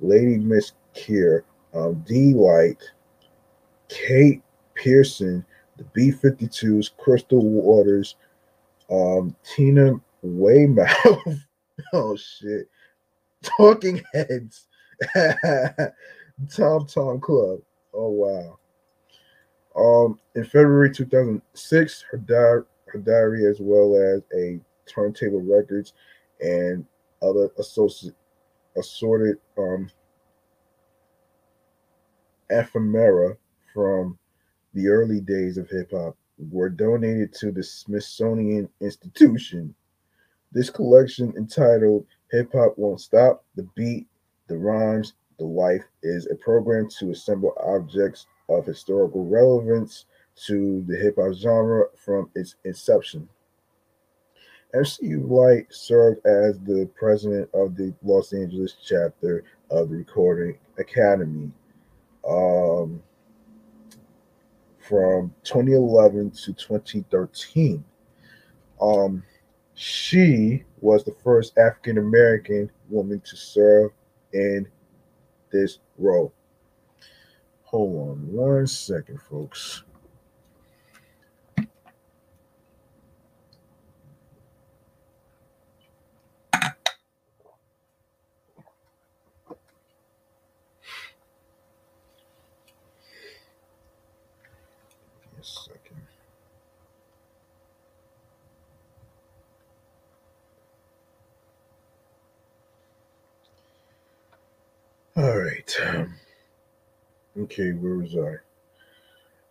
[0.00, 1.42] Lady Miss Kier,
[1.74, 2.82] um, D Light,
[3.88, 4.42] Kate
[4.74, 5.44] Pierson,
[5.80, 8.16] the B-52s, Crystal Waters,
[8.90, 10.90] um, Tina Weymouth.
[11.94, 12.68] oh shit.
[13.42, 14.66] Talking Heads.
[16.54, 17.60] Tom Tom Club.
[17.94, 18.58] Oh wow.
[19.74, 25.94] Um, in February 2006, her, di- her diary, as well as a turntable records
[26.40, 26.84] and
[27.22, 28.14] other associate
[28.76, 29.90] assorted um
[32.50, 33.36] ephemera
[33.74, 34.18] from
[34.74, 36.16] the early days of hip hop
[36.50, 39.74] were donated to the Smithsonian Institution.
[40.52, 44.06] This collection, entitled Hip Hop Won't Stop, The Beat,
[44.48, 50.06] The Rhymes, The Life, is a program to assemble objects of historical relevance
[50.46, 53.28] to the hip hop genre from its inception.
[54.72, 61.50] MC Lyte served as the president of the Los Angeles chapter of the Recording Academy.
[62.28, 63.02] Um,
[64.90, 67.84] from 2011 to 2013.
[68.82, 69.22] Um,
[69.74, 73.92] she was the first African American woman to serve
[74.32, 74.66] in
[75.52, 76.32] this role.
[77.62, 79.84] Hold on one second, folks.
[105.16, 105.80] All right.
[107.36, 108.36] Okay, where was I?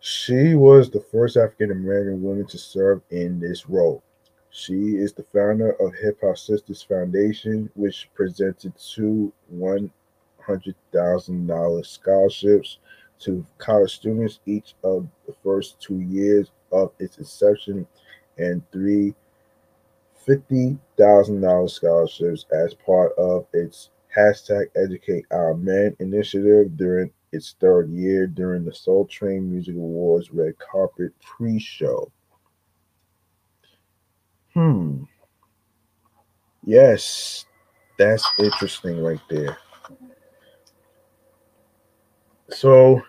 [0.00, 4.02] She was the first African American woman to serve in this role.
[4.48, 12.78] She is the founder of Hip Hop Sisters Foundation, which presented two $100,000 scholarships
[13.20, 17.86] to college students each of the first two years of its inception
[18.38, 19.14] and three
[20.26, 28.26] $50,000 scholarships as part of its hashtag Educate Our Men initiative during its third year
[28.26, 32.10] during the Soul Train Music Awards red carpet pre-show.
[34.54, 35.04] Hmm.
[36.64, 37.44] Yes,
[37.98, 39.56] that's interesting right there.
[42.50, 43.02] So,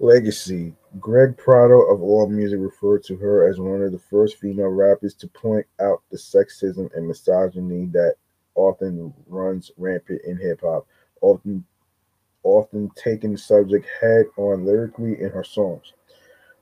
[0.00, 0.74] legacy.
[0.98, 5.14] Greg Prato of All Music referred to her as one of the first female rappers
[5.14, 8.16] to point out the sexism and misogyny that
[8.56, 10.86] often runs rampant in hip hop,
[11.20, 11.64] often
[12.42, 15.92] often taking the subject head on lyrically in her songs.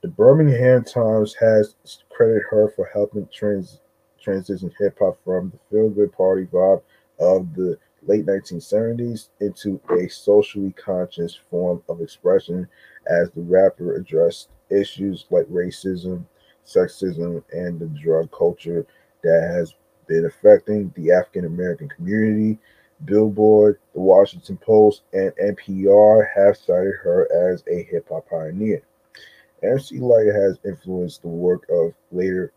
[0.03, 1.77] The Birmingham Times has
[2.11, 3.81] credited her for helping trans-
[4.21, 6.83] transition hip hop from the feel good party vibe
[7.19, 12.69] of the late 1970s into a socially conscious form of expression
[13.07, 16.25] as the rapper addressed issues like racism,
[16.66, 18.87] sexism, and the drug culture
[19.23, 19.75] that has
[20.06, 22.59] been affecting the African American community.
[23.05, 28.82] Billboard, The Washington Post, and NPR have cited her as a hip hop pioneer.
[29.62, 32.52] MC Lyte has influenced the work of later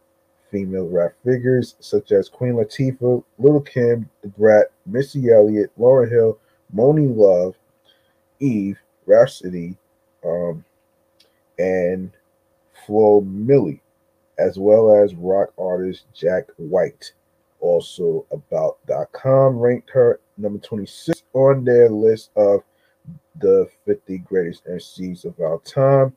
[0.51, 6.39] female rap figures such as Queen Latifah, Little Kim, Da Brat, Missy Elliott, Lauryn Hill,
[6.73, 7.55] Monie Love,
[8.39, 9.77] Eve, Rapsody,
[10.25, 10.63] um,
[11.59, 12.11] and
[12.85, 13.79] Flo Milli,
[14.37, 17.13] as well as rock artist Jack White.
[17.59, 22.61] Also, About.com ranked her number 26 on their list of
[23.39, 26.15] the 50 greatest MCs of our time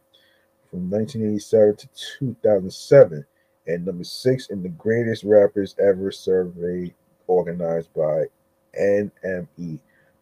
[0.71, 1.89] from 1987 to
[2.19, 3.25] 2007,
[3.67, 6.93] and number six in the greatest rappers ever survey
[7.27, 8.25] organized by
[8.79, 9.79] NME.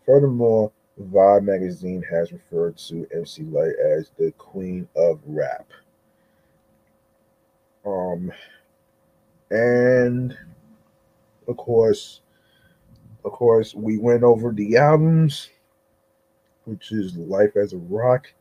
[0.07, 5.71] Furthermore, Vibe magazine has referred to MC Lyte as the queen of rap.
[7.87, 8.33] Um,
[9.51, 10.37] and
[11.49, 12.21] of course,
[13.25, 15.51] of course, we went over the albums,
[16.65, 18.33] which is Lyte as a Rock,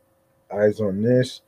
[0.52, 1.42] Eyes on This,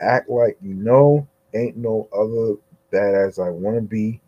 [0.00, 2.56] Act Like You Know, Ain't No Other
[2.90, 4.20] Bad As I Wanna Be,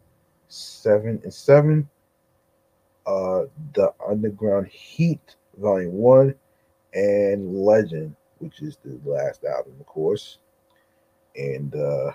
[0.48, 1.88] Seven and Seven,
[3.06, 6.34] uh, The Underground Heat, Volume One,
[6.94, 10.38] and Legend, which is the last album, of course.
[11.36, 12.12] And uh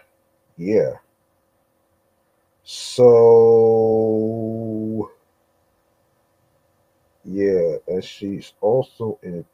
[0.57, 0.93] yeah.
[2.71, 3.09] So
[7.23, 9.45] yeah, and she's also in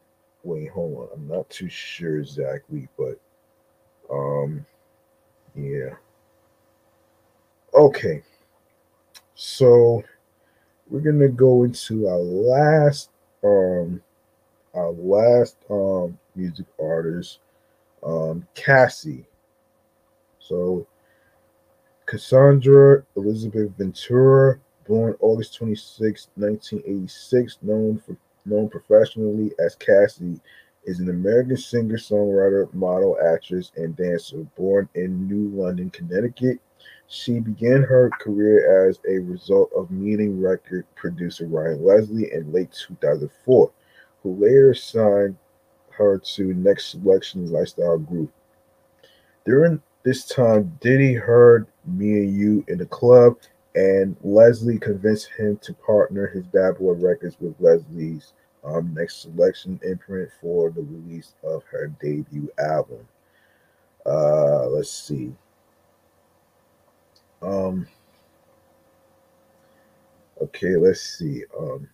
[0.44, 1.08] wait, hold on.
[1.14, 3.20] I'm not too sure exactly, but
[4.12, 4.66] um
[5.56, 5.96] yeah.
[7.74, 8.24] Okay.
[9.36, 10.04] So
[10.90, 13.12] we're gonna go into our last
[13.44, 14.02] um
[14.76, 17.40] our last um music artist,
[18.04, 19.26] um Cassie.
[20.40, 20.88] So
[22.06, 28.15] Cassandra Elizabeth Ventura, born August 26, 1986, known for
[28.45, 30.40] known professionally as Cassie,
[30.84, 34.45] is an American singer, songwriter, model, actress, and dancer.
[34.56, 36.60] Born in New London, Connecticut,
[37.07, 42.72] she began her career as a result of meeting record producer Ryan Leslie in late
[42.72, 43.72] 2004,
[44.22, 45.38] who later signed
[45.90, 48.32] her to Next Selection Lifestyle Group.
[49.44, 53.38] During this time, Diddy heard Me and You in the club,
[53.73, 58.34] and Leslie convinced him to partner his Bad Boy Records with Leslie's
[58.64, 63.07] um, Next Selection imprint for the release of her debut album.
[64.06, 65.34] Uh, let's see.
[67.41, 67.88] Um,
[70.41, 71.44] okay, let's see.
[71.60, 71.90] Um,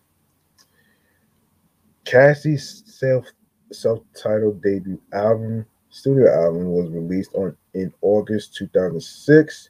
[2.03, 3.25] Cassie's self
[3.71, 9.69] self-titled debut album, studio album, was released on in August 2006,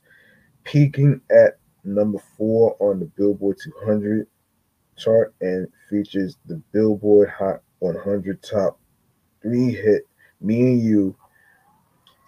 [0.64, 4.28] peaking at number four on the Billboard 200
[4.98, 8.80] chart and features the Billboard Hot 100 top
[9.42, 10.08] three hit
[10.40, 11.16] Me and You.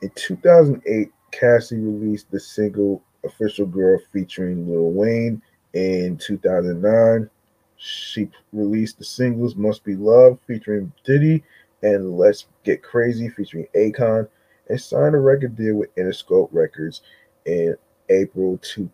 [0.01, 5.41] In 2008, Cassie released the single Official Girl featuring Lil Wayne.
[5.73, 7.29] In 2009,
[7.77, 11.43] she released the singles Must Be Love featuring Diddy
[11.83, 14.27] and Let's Get Crazy featuring Akon
[14.69, 17.01] and signed a record deal with Interscope Records
[17.45, 17.75] in
[18.09, 18.89] April to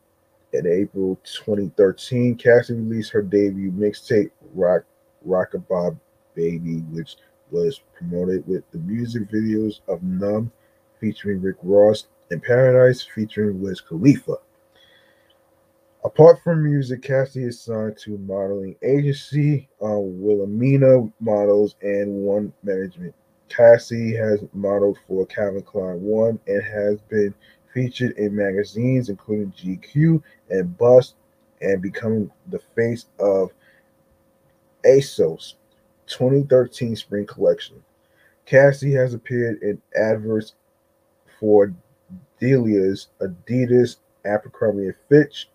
[0.52, 2.36] in April 2013.
[2.36, 4.84] Cassie released her debut mixtape Rock
[5.28, 5.98] Rockabye
[6.36, 7.18] Baby, which
[7.52, 10.52] was promoted with the music videos of Numb
[11.00, 14.38] featuring Rick Ross and Paradise featuring Wiz Khalifa.
[16.10, 23.14] Apart from music, Cassie is signed to modeling agency uh, Wilhelmina Models and One Management.
[23.48, 27.32] Cassie has modeled for Calvin Klein One and has been
[27.76, 31.14] featured in magazines including GQ and Bust
[31.62, 33.52] and becoming the face of
[34.84, 35.54] ASOS
[36.08, 37.84] 2013 spring collection.
[38.48, 40.56] Cassie has appeared in adverts
[41.40, 41.72] for
[42.40, 45.50] Delia's, Adidas, Abercrombie and Fitch,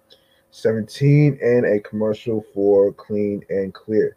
[0.55, 4.17] 17, and a commercial for Clean and Clear.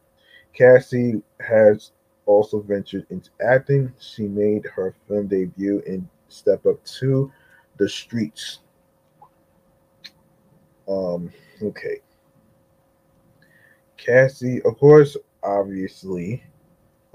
[0.54, 1.92] Cassie has
[2.28, 3.92] also ventured into acting.
[4.00, 7.32] She made her film debut in Step Up to
[7.78, 8.60] the Streets.
[10.88, 11.32] Um,
[11.64, 12.02] okay.
[13.98, 16.44] Cassie, of course, obviously,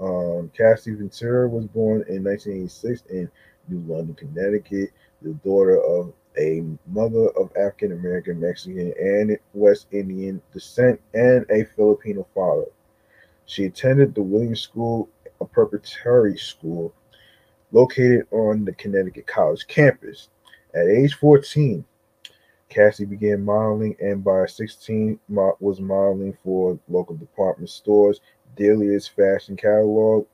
[0.01, 3.31] Um, Cassie Ventura was born in 1986 in
[3.69, 4.89] New London, Connecticut,
[5.21, 11.65] the daughter of a mother of African American, Mexican, and West Indian descent, and a
[11.75, 12.65] Filipino father.
[13.45, 15.09] She attended the Williams School,
[15.41, 16.93] a preparatory school
[17.71, 20.29] located on the Connecticut College campus.
[20.73, 21.83] At age 14,
[22.69, 28.21] Cassie began modeling, and by 16, was modeling for local department stores,
[28.55, 30.25] Delia's fashion catalog,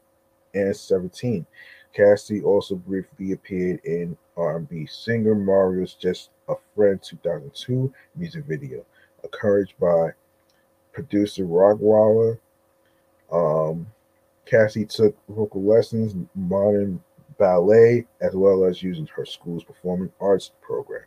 [0.54, 1.46] and 17.
[1.94, 8.86] Cassie also briefly appeared in R&B singer Mario's "Just a Friend" 2002 music video,
[9.24, 10.12] encouraged by
[10.94, 12.40] producer Rockwilder.
[13.32, 13.88] Um,
[14.46, 17.04] Cassie took vocal lessons, modern
[17.38, 21.04] ballet, as well as using her school's performing arts program.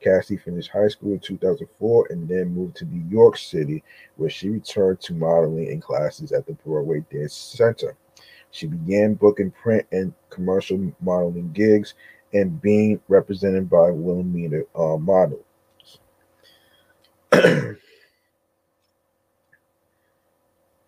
[0.00, 3.82] Cassie finished high school in 2004 and then moved to New York City,
[4.16, 7.96] where she returned to modeling and classes at the Broadway Dance Center.
[8.50, 11.94] She began booking print and commercial modeling gigs
[12.34, 15.44] and being represented by Wilhelmina uh, models.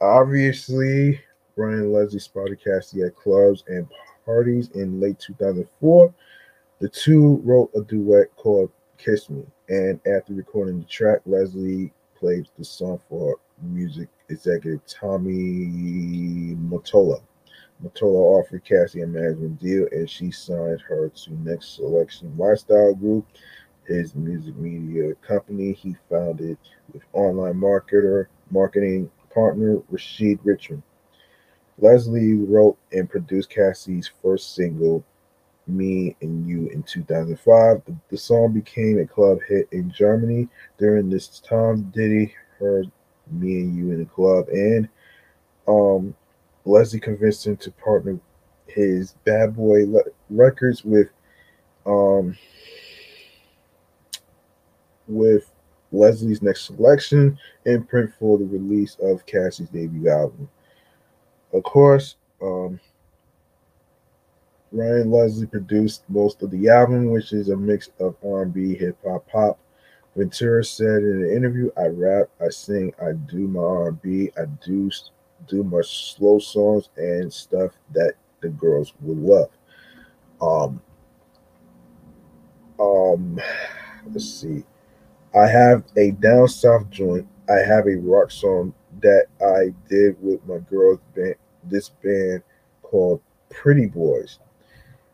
[0.00, 1.20] Obviously,
[1.56, 3.86] Ryan Leslie spotted Cassie at clubs and
[4.26, 6.12] parties in late 2004.
[6.80, 12.46] The two wrote a duet called Kiss Me, and after recording the track, Leslie played
[12.58, 17.22] the song for music executive Tommy Mottola.
[17.82, 23.26] Mottola offered Cassie a management deal, and she signed her to Next Selection Lifestyle Group,
[23.84, 26.58] his music media company he founded
[26.92, 30.82] with online marketer marketing partner Rashid Richmond.
[31.78, 35.04] Leslie wrote and produced Cassie's first single,
[35.66, 37.82] Me and You, in 2005.
[37.84, 40.48] The, the song became a club hit in Germany.
[40.78, 42.90] During this time, Diddy heard
[43.30, 44.88] Me and You in the club, and
[45.68, 46.14] um,
[46.66, 48.18] Leslie convinced him to partner
[48.66, 51.08] his Bad Boy Le- Records with
[51.86, 52.36] um,
[55.06, 55.52] with
[55.92, 60.48] Leslie's Next Selection imprint for the release of Cassie's debut album.
[61.52, 62.80] Of course, um,
[64.72, 69.28] Ryan Leslie produced most of the album, which is a mix of R&B, hip hop,
[69.28, 69.58] pop.
[70.16, 74.90] Ventura said in an interview, "I rap, I sing, I do my R&B, I do
[75.46, 79.50] do my slow songs and stuff that the girls would love."
[80.40, 80.80] Um,
[82.78, 83.40] um,
[84.06, 84.64] let's see.
[85.34, 87.26] I have a down south joint.
[87.48, 92.42] I have a rock song that I did with my girls band, this band
[92.82, 94.38] called Pretty Boys.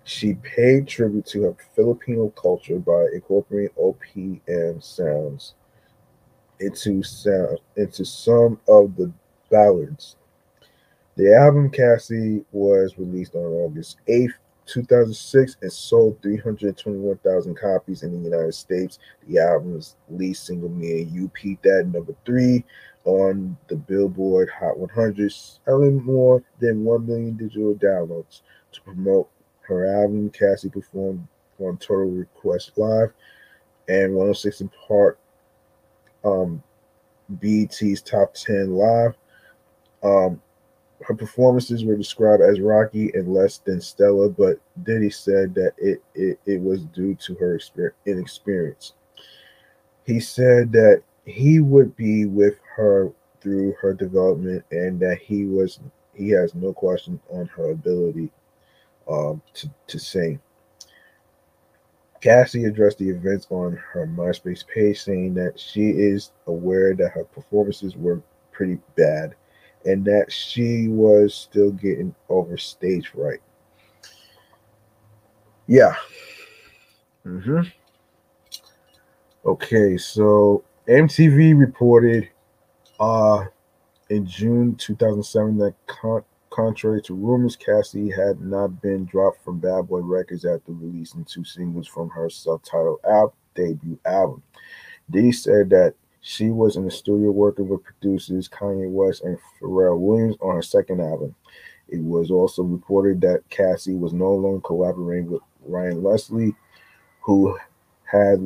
[0.05, 5.55] She paid tribute to her Filipino culture by incorporating OPM sounds
[6.61, 9.13] into sound into some of the
[9.53, 10.17] ballads.
[11.17, 14.33] The album Cassie was released on August 8th,
[14.67, 18.99] 2006 and sold 321,000 copies in the United States.
[19.29, 22.65] The album's lead single, Me and You, peaked at number three
[23.05, 28.41] on the Billboard Hot 100, selling more than 1 million digital downloads.
[28.73, 29.29] To promote
[29.63, 31.27] her album, Cassie performed
[31.59, 33.13] on Total Request Live
[33.89, 35.19] and 106 & Park
[36.25, 36.63] um,
[37.41, 39.15] BET's Top 10 Live.
[40.03, 40.41] Um,
[41.03, 46.03] her performances were described as rocky and less than stellar, but Diddy said that it,
[46.15, 47.59] it, it was due to her
[48.07, 48.95] inexperience.
[50.05, 55.81] He said that he would be with her through her development and that he was
[56.15, 58.31] he has no question on her ability
[59.09, 60.41] um, to, to sing.
[62.21, 67.25] Cassie addressed the events on her MySpace page, saying that she is aware that her
[67.25, 68.23] performances were
[68.53, 69.35] pretty bad
[69.85, 73.41] and that she was still getting over stage fright.
[75.67, 75.95] Yeah.
[77.27, 77.63] Mm-hmm.
[79.45, 82.29] Okay, so MTV reported
[83.01, 83.45] uh
[84.11, 89.89] in June 2007 that con- contrary to rumors, Cassie had not been dropped from Bad
[89.89, 94.43] Boy Records after releasing two singles from her self-titled album, debut album.
[95.11, 99.99] Diddy said that she was in the studio working with producers Kanye West and Pharrell
[99.99, 101.35] Williams on her second album.
[101.89, 106.55] It was also reported that Cassie was no longer collaborating with Ryan Leslie,
[107.21, 107.59] who
[108.05, 108.41] had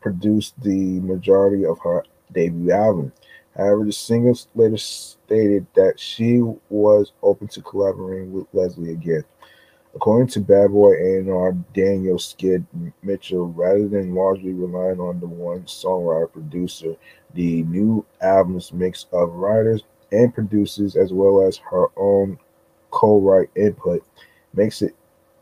[0.00, 3.12] produced the majority of her debut album.
[3.56, 9.24] However, the singer later stated that she was open to collaborating with Leslie again.
[9.94, 12.64] According to Bad Boy A&R Daniel Skid
[13.02, 16.94] Mitchell, rather than largely relying on the one songwriter producer,
[17.34, 22.38] the new album's mix of writers and producers, as well as her own
[22.90, 24.04] co-write input
[24.54, 24.94] makes it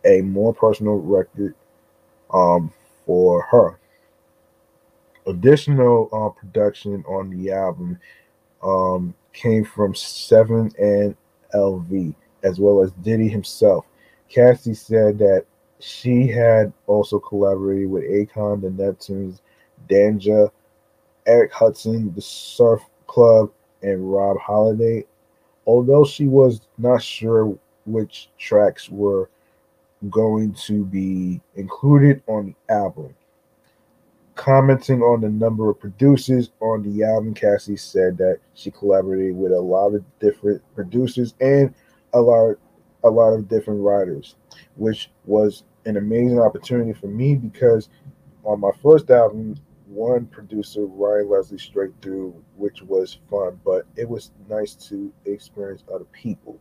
[0.04, 1.54] a more personal record
[2.32, 2.72] um,
[3.04, 3.78] for her.
[5.26, 7.98] Additional uh, production on the album
[8.62, 11.14] um, came from Seven and
[11.54, 13.84] LV, as well as Diddy himself.
[14.28, 15.46] Cassie said that
[15.80, 19.40] she had also collaborated with Akon, the Neptunes,
[19.88, 20.50] Danja,
[21.26, 23.50] Eric Hudson, the Surf Club,
[23.82, 25.04] and Rob Holiday.
[25.66, 27.56] Although she was not sure
[27.86, 29.28] which tracks were
[30.10, 33.14] going to be included on the album.
[34.34, 39.52] Commenting on the number of producers on the album, Cassie said that she collaborated with
[39.52, 41.74] a lot of different producers and
[42.12, 42.56] a lot,
[43.08, 44.36] a lot of different writers,
[44.76, 47.88] which was an amazing opportunity for me because
[48.44, 49.56] on my first album,
[49.86, 55.82] one producer, Ryan Leslie, straight through, which was fun, but it was nice to experience
[55.92, 56.58] other people.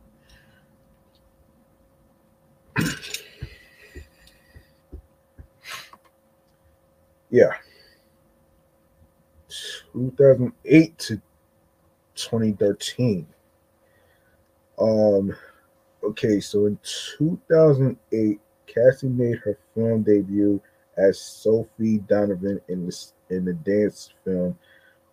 [7.30, 7.52] yeah.
[9.92, 11.20] 2008 to
[12.14, 13.26] 2013.
[14.78, 15.34] Um,
[16.08, 16.78] okay, so in
[17.18, 20.60] 2008, Cassie made her film debut
[20.96, 24.58] as Sophie Donovan in the in the dance film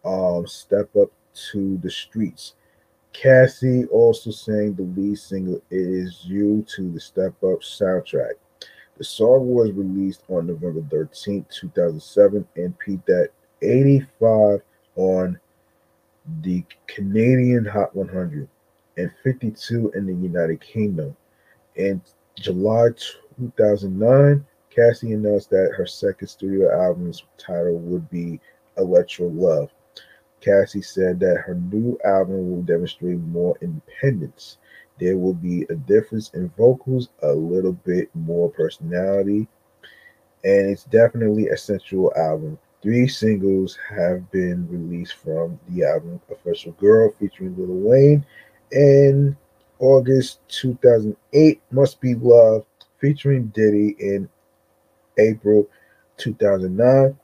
[0.03, 1.11] um, "Step Up
[1.51, 2.55] to the Streets."
[3.13, 8.33] Cassie also sang the lead single "It Is You" to the Step Up soundtrack.
[8.97, 13.31] The song was released on November 13, 2007, and peaked at
[13.61, 14.61] 85
[14.95, 15.39] on
[16.41, 18.47] the Canadian Hot 100
[18.97, 21.15] and 52 in the United Kingdom.
[21.75, 22.01] In
[22.35, 22.89] July
[23.37, 28.39] 2009, Cassie announced that her second studio album's title would be
[28.77, 29.69] Electro Love.
[30.41, 34.57] Cassie said that her new album will demonstrate more independence.
[34.99, 39.47] There will be a difference in vocals, a little bit more personality,
[40.43, 42.57] and it's definitely a sensual album.
[42.81, 48.25] Three singles have been released from the album Official Girl featuring Lil Wayne
[48.71, 49.35] and
[49.79, 52.65] August 2008 Must Be Love
[52.99, 54.29] featuring Diddy in
[55.17, 55.67] April
[56.17, 57.17] 2009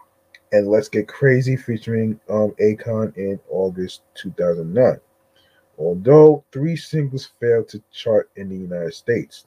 [0.54, 5.00] and Let's Get Crazy featuring um, Akon in August 2009
[5.82, 9.46] although three singles failed to chart in the United States.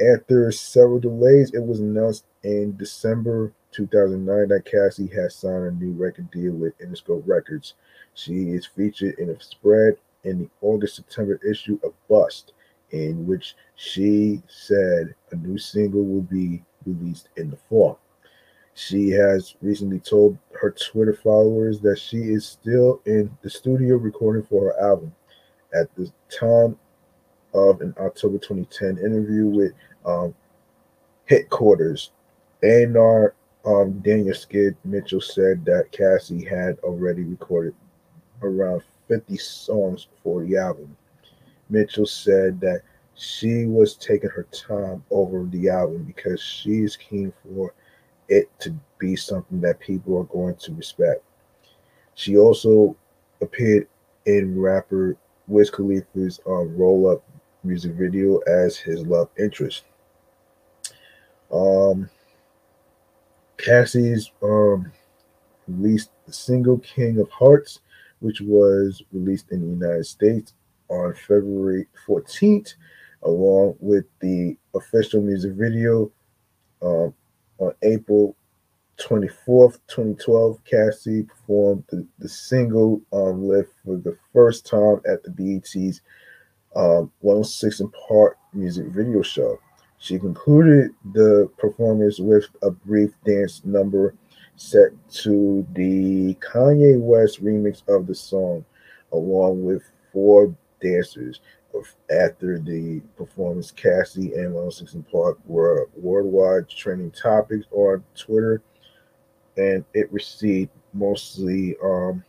[0.00, 5.92] After several delays, it was announced in December 2009 that Cassie has signed a new
[5.92, 7.74] record deal with Interscope Records.
[8.14, 9.96] She is featured in a spread
[10.26, 12.52] in the August September issue of Bust,
[12.90, 17.98] in which she said a new single will be released in the fall.
[18.74, 24.42] She has recently told her Twitter followers that she is still in the studio recording
[24.42, 25.14] for her album.
[25.74, 26.78] At the time
[27.54, 29.72] of an October 2010 interview with
[30.04, 30.34] um,
[31.24, 32.10] Headquarters,
[32.62, 33.34] A&R
[33.64, 37.74] um, Daniel Skid Mitchell said that Cassie had already recorded
[38.42, 40.96] around 50 songs for the album.
[41.68, 42.82] Mitchell said that
[43.14, 47.72] she was taking her time over the album because she is keen for
[48.28, 51.22] it to be something that people are going to respect.
[52.14, 52.96] She also
[53.40, 53.88] appeared
[54.26, 55.16] in rapper
[55.46, 57.22] Wiz Khalifa's um, roll up
[57.62, 59.84] music video as his love interest.
[61.52, 62.08] Um,
[63.56, 64.92] Cassie's um,
[65.68, 67.80] released the single King of Hearts,
[68.20, 70.54] which was released in the United States
[70.88, 72.74] on February 14th,
[73.22, 76.10] along with the official music video
[76.82, 77.12] um,
[77.58, 78.36] on April
[78.98, 85.30] 24th, 2012, Cassie performed the, the single um, lift for the first time at the
[85.30, 86.00] BET's
[86.74, 89.58] um, 106 & Park music video show.
[89.98, 94.14] She concluded the performance with a brief dance number
[94.56, 98.64] set to the Kanye West remix of the song,
[99.12, 101.40] along with four dancers
[102.10, 108.62] after the performance, Cassie and 106 & Park were worldwide trending topics on Twitter,
[109.56, 112.24] and it received mostly um,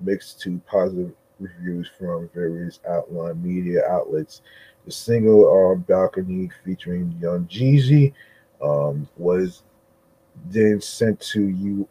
[0.00, 4.42] mixed to positive reviews from various outline media outlets.
[4.84, 8.12] The single um, "Balcony" featuring Young Jeezy
[8.62, 9.62] um, was
[10.46, 11.88] then sent to U-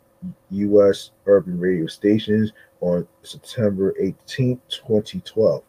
[0.51, 1.11] U.S.
[1.25, 2.51] urban radio stations
[2.81, 5.63] on September 18, 2012.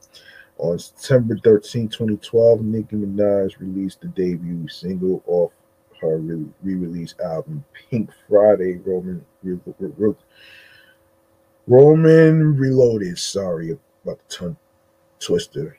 [0.59, 5.53] On September 13, 2012, Nicki Minaj released the debut single off
[6.01, 10.15] her re release album, Pink Friday Roman, Re Re
[11.67, 13.19] Roman Reloaded.
[13.19, 14.57] Sorry about the tongue
[15.19, 15.79] twister.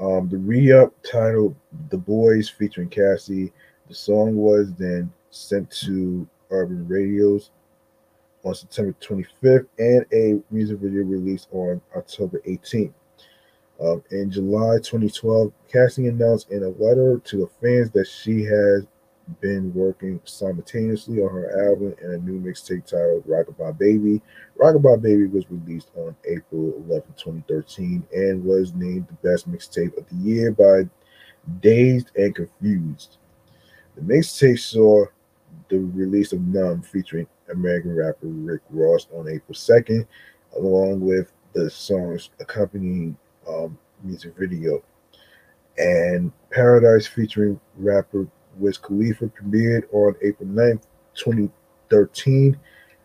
[0.00, 1.56] Um, the re-up titled
[1.90, 3.52] "The Boys" featuring Cassie.
[3.88, 7.50] The song was then sent to urban radios
[8.44, 12.92] on September 25th, and a music video released on October 18th.
[13.80, 18.86] Um, in July 2012, Cassie announced in a letter to the fans that she has
[19.40, 24.22] been working simultaneously on her album and a new mixtape titled Rockabye Baby.
[24.58, 30.08] Rockabye Baby was released on April 11, 2013, and was named the best mixtape of
[30.08, 30.88] the year by
[31.60, 33.18] Dazed and Confused.
[33.96, 35.06] The mixtape saw
[35.68, 40.06] the release of Numb featuring American rapper Rick Ross on April 2nd,
[40.56, 43.16] along with the song's accompanying
[43.48, 44.82] um, music video.
[45.78, 48.26] And Paradise featuring rapper
[48.56, 50.82] Wiz Khalifa premiered on April 9th,
[51.14, 52.58] 2013,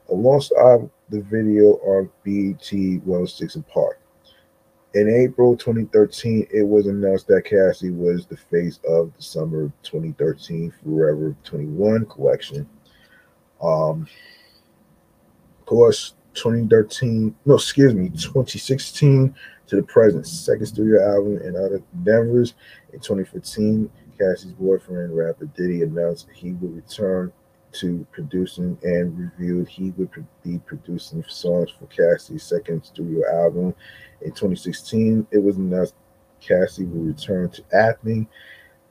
[0.09, 2.69] alongside the video on BET
[3.05, 3.99] 106 & Park.
[4.93, 10.71] In April 2013, it was announced that Cassie was the face of the summer 2013
[10.83, 12.69] Forever 21 collection.
[13.59, 14.07] Um,
[15.59, 19.33] of course, 2013, no, excuse me, 2016
[19.65, 22.53] to the present, second studio album and other endeavors.
[22.91, 23.89] In 2015,
[24.19, 27.33] Cassie's boyfriend, rapper Diddy, announced he would return
[27.73, 29.67] to producing and reviewed.
[29.67, 30.09] he would
[30.43, 33.75] be producing songs for Cassie's second studio album.
[34.21, 35.95] In 2016, it was announced
[36.39, 38.27] Cassie would return to acting,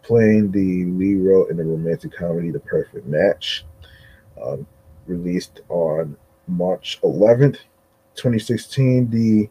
[0.02, 3.64] playing the lead role in the romantic comedy The Perfect Match,
[4.42, 4.66] um,
[5.06, 6.16] released on
[6.48, 7.59] March 11th,
[8.14, 9.10] 2016.
[9.10, 9.50] The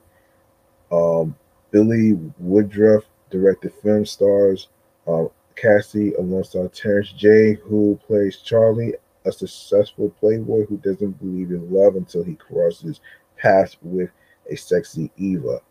[0.91, 1.35] um,
[1.71, 4.67] Billy Woodruff directed film stars
[5.07, 8.95] um, Cassie alongside Terrence J, who plays Charlie,
[9.25, 13.01] a successful playboy who doesn't believe in love until he crosses
[13.37, 14.09] paths with
[14.49, 15.61] a sexy Eva,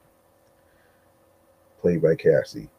[1.81, 2.71] played by Cassie.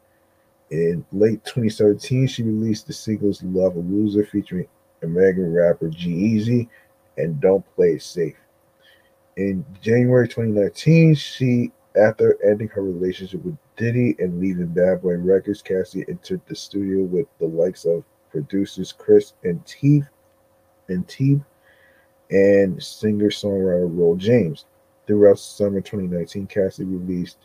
[0.70, 4.66] In late 2017, she released the singles Love a Loser featuring
[5.02, 6.68] American rapper G-Eazy
[7.18, 8.36] and Don't Play It Safe.
[9.36, 15.60] In January 2019, she after ending her relationship with Diddy and leaving Bad Boy Records,
[15.60, 20.08] Cassie entered the studio with the likes of producers Chris and Teeth
[20.88, 21.42] and Teeth
[22.30, 24.66] and singer-songwriter Ro James.
[25.06, 27.38] Throughout summer 2019, Cassie released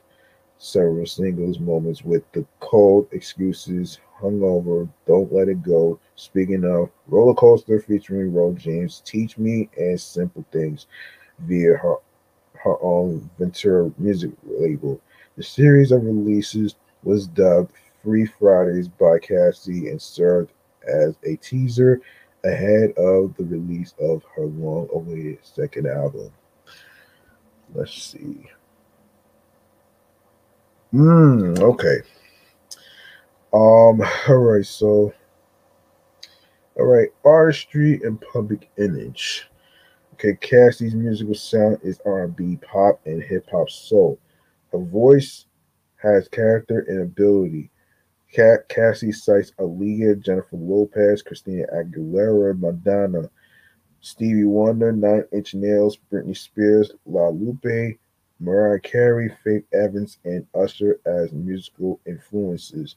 [0.58, 6.00] several singles, moments with the cold excuses, hungover, don't let it go.
[6.16, 10.88] Speaking of roller coaster featuring Ro James, Teach Me and Simple Things
[11.40, 11.96] via her
[12.54, 15.00] her own Ventura music label.
[15.36, 17.72] The series of releases was dubbed
[18.04, 20.52] Free Fridays by Cassie and served
[20.88, 22.02] as a teaser
[22.44, 26.32] ahead of the release of her long awaited second album.
[27.74, 28.46] Let's see.
[30.92, 31.98] Hmm, okay.
[33.54, 35.14] Um, all right, so
[36.78, 39.50] all right, artistry and public image.
[40.14, 44.20] Okay, Cassie's musical sound is R&B, pop, and hip hop soul.
[44.72, 45.46] Her voice
[45.98, 47.70] has character and ability.
[48.34, 53.30] Cassie cites Aaliyah, Jennifer Lopez, Christina Aguilera, Madonna,
[54.02, 57.98] Stevie Wonder, Nine Inch Nails, Britney Spears, La Lupe,
[58.40, 62.96] Mariah Carey, Faith Evans, and Usher as musical influences.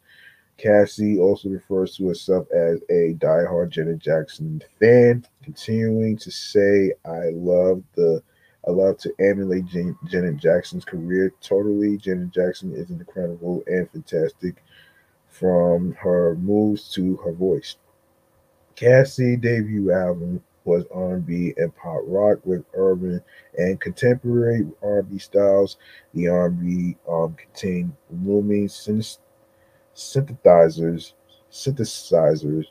[0.59, 7.31] Cassie also refers to herself as a diehard Janet Jackson fan, continuing to say, "I
[7.31, 8.23] love the,
[8.67, 11.33] I love to emulate Jan- Janet Jackson's career.
[11.41, 14.63] Totally, Janet Jackson is incredible and fantastic,
[15.31, 17.77] from her moves to her voice."
[18.77, 23.23] Cassie's debut album was R&B and pop rock with urban
[23.59, 25.77] and contemporary R&B styles.
[26.15, 27.93] The R&B um, contained
[28.25, 29.19] looming synthesizers,
[31.51, 32.67] synthesizers,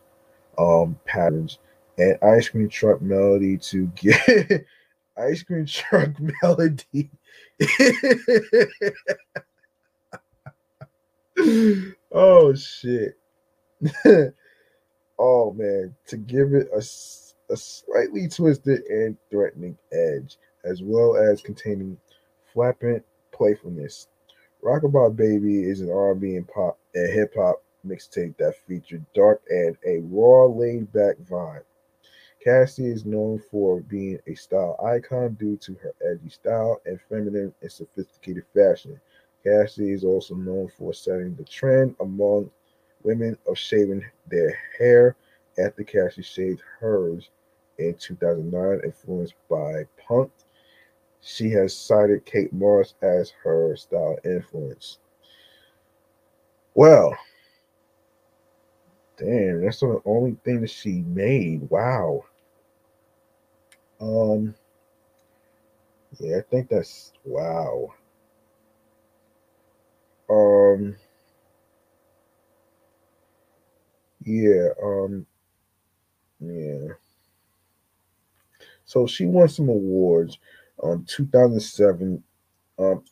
[0.58, 1.60] um, patterns,
[1.98, 4.66] and ice cream truck melody to get
[5.18, 6.12] ice cream truck
[6.42, 7.10] melody.
[12.12, 13.18] oh shit.
[15.20, 16.84] oh man, to give it a,
[17.52, 21.98] a slightly twisted and threatening edge, as well as containing
[22.54, 24.08] flappant playfulness.
[24.64, 29.78] Rockabye Baby is an R&B and pop and hip hop mixtape that featured dark and
[29.86, 31.64] a raw, laid back vibe.
[32.44, 37.54] Cassie is known for being a style icon due to her edgy style and feminine
[37.62, 39.00] and sophisticated fashion.
[39.44, 42.52] Cassie is also known for setting the trend among
[43.04, 45.16] women of shaving their hair
[45.58, 47.30] after Cassie shaved hers
[47.78, 50.32] in 2009, influenced by punk
[51.22, 55.00] she has cited Kate Moss as her style influence.
[56.74, 57.16] Well,
[59.18, 61.70] damn, that's the only thing that she made.
[61.70, 62.26] Wow.
[64.00, 64.56] Um,
[66.20, 67.94] yeah, I think that's wow.
[70.30, 70.96] Um,
[74.24, 75.26] yeah, um,
[76.40, 76.94] yeah.
[78.86, 80.38] So she won some awards.
[80.84, 82.24] Um, 2007
[82.78, 83.04] um,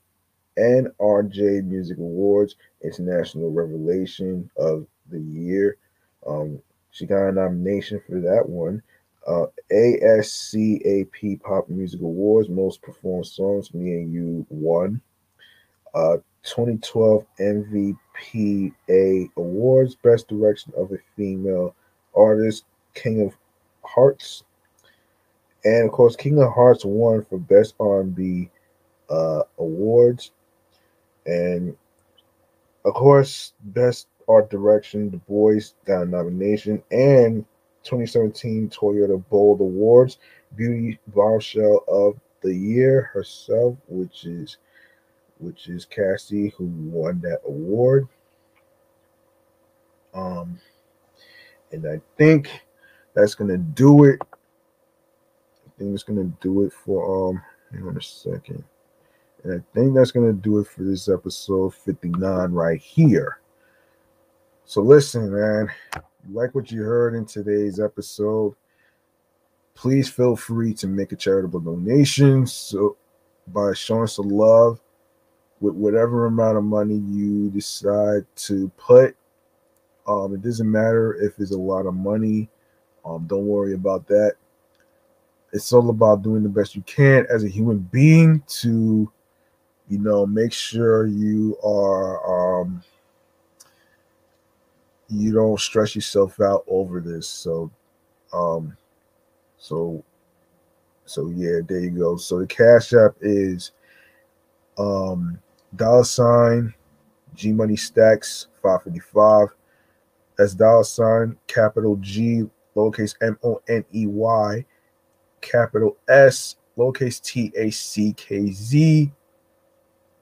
[0.57, 5.77] NRJ Music Awards, International Revelation of the Year.
[6.25, 6.61] Um,
[6.91, 8.81] she got a nomination for that one.
[9.27, 15.01] Uh, ASCAP Pop Music Awards, Most Performed Songs, Me and You won.
[15.97, 21.75] Uh, 2012 MVPA Awards, Best Direction of a Female
[22.15, 23.35] Artist, King of
[23.83, 24.43] Hearts.
[25.65, 28.47] And of course, King of Hearts won for Best R&B
[29.09, 30.31] uh, Awards.
[31.25, 31.75] And
[32.85, 36.83] of course, Best Art Direction, The Boys got nomination.
[36.91, 37.43] And
[37.83, 40.19] 2017 Toyota Bold Awards,
[40.55, 44.57] Beauty Bombshell of the Year herself, which is
[45.39, 48.07] which is Cassie who won that award.
[50.13, 50.59] Um,
[51.71, 52.49] and I think
[53.13, 54.19] that's gonna do it.
[54.21, 57.41] I think it's gonna do it for um.
[57.71, 58.63] Hang on a second.
[59.43, 63.39] And I think that's gonna do it for this episode 59 right here.
[64.65, 65.69] So listen, man,
[66.31, 68.55] like what you heard in today's episode,
[69.75, 72.47] please feel free to make a charitable donation.
[72.47, 72.97] So
[73.47, 74.81] by showing some love
[75.59, 79.15] with whatever amount of money you decide to put.
[80.07, 82.49] Um, it doesn't matter if it's a lot of money.
[83.05, 84.35] Um, don't worry about that.
[85.53, 89.11] It's all about doing the best you can as a human being to,
[89.89, 92.83] you know, make sure you are um,
[95.09, 97.27] you don't stress yourself out over this.
[97.27, 97.71] So,
[98.33, 98.75] um,
[99.57, 100.03] so,
[101.05, 102.17] so yeah, there you go.
[102.17, 103.71] So the cash app is
[104.77, 105.39] um
[105.75, 106.73] dollar sign
[107.35, 109.49] G Money Stacks 555.
[110.37, 112.43] That's dollar sign capital G
[112.75, 114.65] lowercase M O N E Y
[115.41, 119.11] capital S lowercase T A C K Z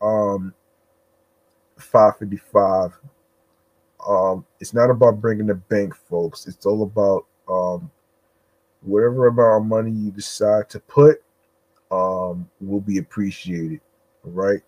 [0.01, 0.53] um
[1.77, 2.97] 555
[4.07, 6.47] um, it's not about bringing the bank, folks.
[6.47, 7.89] It's all about um,
[8.81, 11.23] whatever amount of money you decide to put
[11.91, 13.81] um, will be appreciated.
[14.23, 14.61] Right.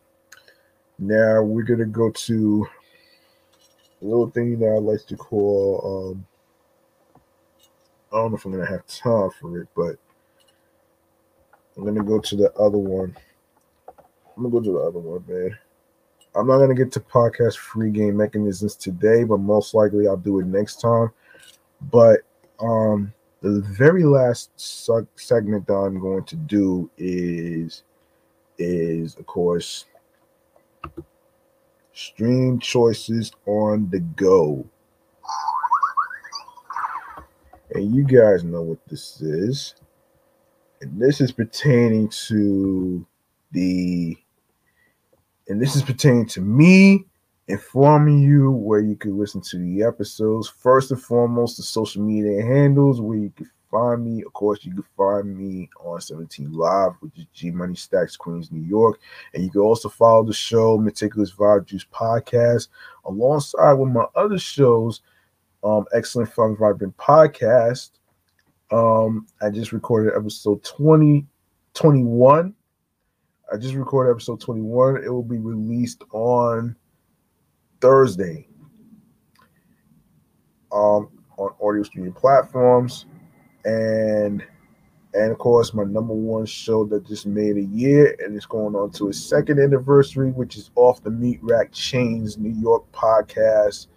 [0.99, 2.68] Now we're gonna go to
[4.02, 6.14] a little thing that I like to call.
[6.14, 6.26] Um,
[8.11, 9.98] I don't know if I'm gonna have time for it, but
[11.76, 13.15] I'm gonna go to the other one.
[14.36, 15.57] I'm gonna go to the other one, man.
[16.36, 20.40] I'm not to get to podcast free game mechanisms today, but most likely I'll do
[20.40, 21.11] it next time.
[21.91, 22.19] But
[22.60, 23.11] um,
[23.41, 24.52] the very last
[25.15, 27.84] segment that I'm going to do is
[28.60, 29.86] is of course
[31.94, 34.66] stream choices on the go.
[37.72, 39.76] And you guys know what this is.
[40.82, 43.06] And this is pertaining to
[43.52, 44.18] the
[45.48, 47.06] and this is pertaining to me
[47.48, 50.49] informing you where you can listen to the episodes.
[50.49, 54.23] First and foremost, the social media handles where you can find me.
[54.23, 58.52] Of course, you can find me on 17 Live, which is G Money Stacks, Queens,
[58.52, 58.99] New York.
[59.34, 62.69] And you can also follow the show, Meticulous Vibe Juice Podcast,
[63.06, 65.02] alongside with my other shows,
[65.64, 67.91] um, Excellent Fun Vibrant Podcast.
[68.72, 71.26] Um, I just recorded episode 20,
[71.73, 72.53] 21
[73.52, 75.03] I just recorded episode 21.
[75.03, 76.76] It will be released on
[77.80, 78.48] Thursday
[80.72, 83.06] um, on audio streaming platforms.
[83.65, 84.43] And
[85.13, 88.75] and of course, my number one show that just made a year and it's going
[88.75, 93.88] on to its second anniversary, which is Off the Meat Rack Chains New York podcast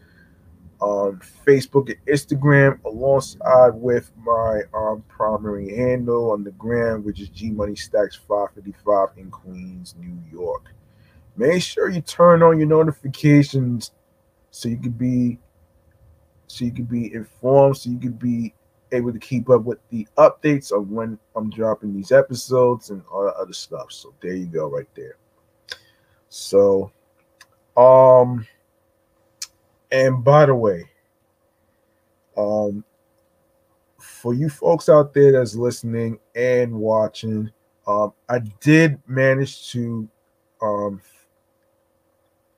[0.80, 7.28] on Facebook and Instagram, alongside with my um, primary handle on the gram, which is
[7.28, 10.72] G Money Stacks 555 in Queens, New York.
[11.36, 13.92] Make sure you turn on your notifications
[14.50, 15.38] so you can be
[16.46, 18.54] so you can be informed, so you can be
[18.92, 23.24] able to keep up with the updates of when I'm dropping these episodes and all
[23.24, 23.92] that other stuff.
[23.92, 25.16] So there you go, right there.
[26.28, 26.92] So,
[27.76, 28.46] um,
[29.90, 30.84] and by the way,
[32.36, 32.84] um,
[33.98, 37.50] for you folks out there that's listening and watching,
[37.86, 40.08] um, I did manage to
[40.62, 41.00] um,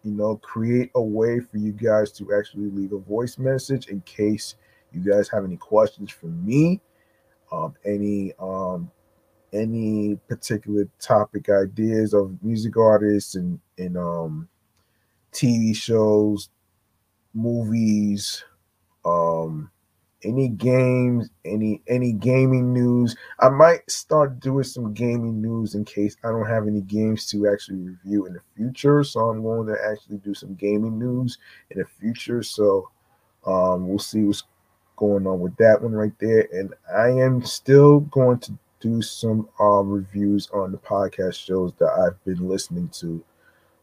[0.02, 4.00] you know, create a way for you guys to actually leave a voice message in
[4.02, 4.56] case
[4.94, 6.80] you guys have any questions for me,
[7.50, 8.90] um, any um,
[9.52, 14.48] any particular topic ideas of music artists and and um,
[15.32, 16.50] TV shows,
[17.34, 18.44] movies,
[19.04, 19.70] um,
[20.24, 23.16] any games, any any gaming news.
[23.40, 27.48] I might start doing some gaming news in case I don't have any games to
[27.48, 29.02] actually review in the future.
[29.04, 31.38] So I'm going to actually do some gaming news
[31.70, 32.42] in the future.
[32.42, 32.88] So
[33.46, 34.44] um, we'll see what's
[35.02, 36.46] going on with that one right there.
[36.52, 41.90] And I am still going to do some uh, reviews on the podcast shows that
[41.90, 43.22] I've been listening to.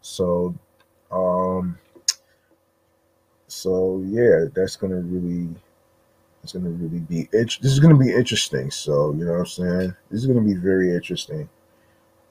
[0.01, 0.55] So
[1.11, 1.77] um
[3.47, 5.49] so yeah, that's gonna really
[6.41, 7.57] it's gonna really be it.
[7.61, 8.71] This is gonna be interesting.
[8.71, 9.95] So you know what I'm saying.
[10.09, 11.49] This is gonna be very interesting.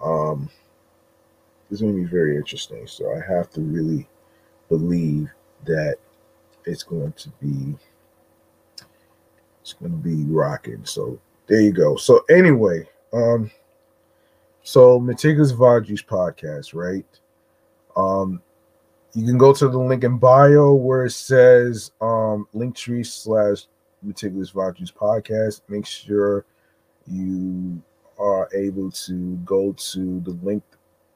[0.03, 0.49] Um,
[1.69, 2.87] this is gonna be very interesting.
[2.87, 4.09] So I have to really
[4.71, 5.29] believe
[5.67, 5.97] that
[6.65, 7.75] it's going to be
[9.73, 10.85] it's to be rocking.
[10.85, 11.97] So there you go.
[11.97, 13.51] So anyway, um,
[14.63, 17.07] so Meticulous Vibe Juice podcast, right?
[17.97, 18.43] Um,
[19.15, 23.67] you can go to the link in bio where it says um linktree slash
[24.03, 25.63] meticulous Vibe Juice podcast.
[25.69, 26.45] Make sure
[27.07, 27.83] you
[28.19, 30.63] are able to go to the link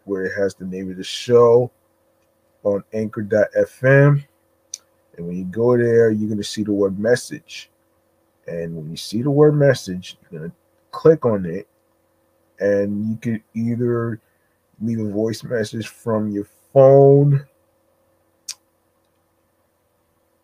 [0.05, 1.71] where it has the name of the show
[2.65, 4.25] on anchor.fm.
[5.17, 7.71] And when you go there, you're going to see the word message.
[8.47, 10.57] And when you see the word message, you're going to
[10.91, 11.69] click on it.
[12.59, 14.21] And you can either
[14.81, 17.47] leave a voice message from your phone,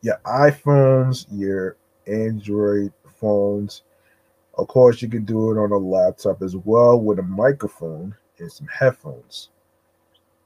[0.03, 1.77] your iPhones, your
[2.07, 3.83] Android phones.
[4.57, 8.51] Of course, you can do it on a laptop as well with a microphone and
[8.51, 9.51] some headphones.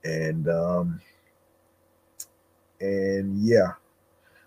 [0.04, 1.00] And um
[2.80, 3.72] and yeah.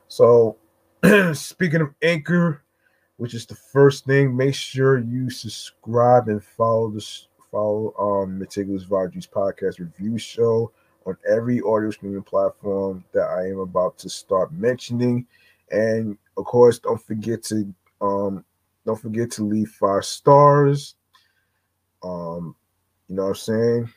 [0.07, 0.57] So
[1.33, 2.61] speaking of Anchor,
[3.17, 8.85] which is the first thing, make sure you subscribe and follow this follow um Meticulous
[8.85, 10.71] Vibe Juice podcast review show
[11.05, 15.25] on every audio streaming platform that I am about to start mentioning.
[15.71, 18.43] And of course, don't forget to um
[18.85, 20.95] don't forget to leave five stars.
[22.03, 22.55] Um,
[23.07, 23.89] you know what I'm saying?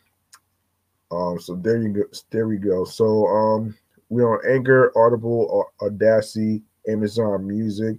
[1.10, 2.02] Um, so there you go.
[2.30, 2.84] There we go.
[2.84, 3.74] So um
[4.10, 7.98] we're on Anchor, Audible, Audacity, Amazon Music,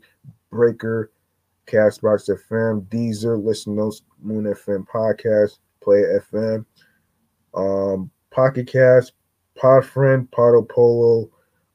[0.52, 1.12] Breaker,
[1.68, 6.04] Castbox FM, Deezer, Listen Notes, Moon FM Podcast, Play
[6.34, 6.66] FM,
[7.54, 9.14] um, Pocket Cast,
[9.58, 11.30] Podfriend, Podopolo,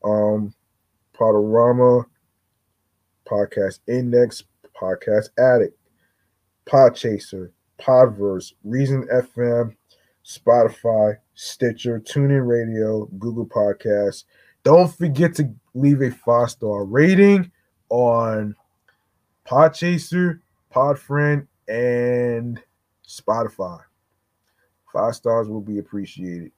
[0.05, 0.53] um,
[1.15, 2.05] Podurama,
[3.27, 4.45] Podcast Index,
[4.81, 5.79] Podcast Addict,
[6.67, 9.75] Podchaser, Podverse, Reason FM,
[10.25, 14.25] Spotify, Stitcher, TuneIn Radio, Google Podcasts.
[14.63, 17.51] Don't forget to leave a five star rating
[17.91, 18.55] on
[19.47, 20.41] Podchaser,
[20.73, 22.63] Podfriend, and
[23.07, 23.81] Spotify.
[24.93, 26.53] Five stars will be appreciated.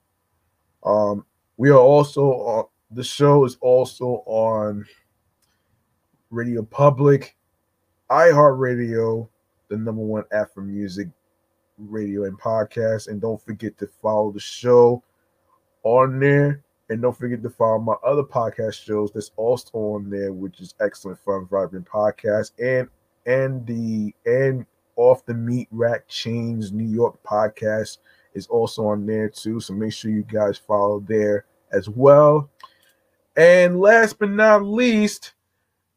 [0.85, 1.25] Um,
[1.57, 4.85] we are also on the show is also on
[6.31, 7.37] Radio Public,
[8.11, 9.29] iHeartRadio,
[9.69, 11.09] the number one app for music,
[11.79, 13.09] radio, and podcast.
[13.09, 15.03] And don't forget to follow the show
[15.83, 16.63] on there.
[16.89, 20.75] And don't forget to follow my other podcast shows that's also on there, which is
[20.81, 22.89] Excellent Fun Vibrant Podcast and
[23.27, 24.65] and the and
[24.95, 27.99] off the meat rack chains New York podcast
[28.35, 29.61] is also on there too.
[29.61, 32.51] So make sure you guys follow there as well.
[33.37, 35.35] And last but not least,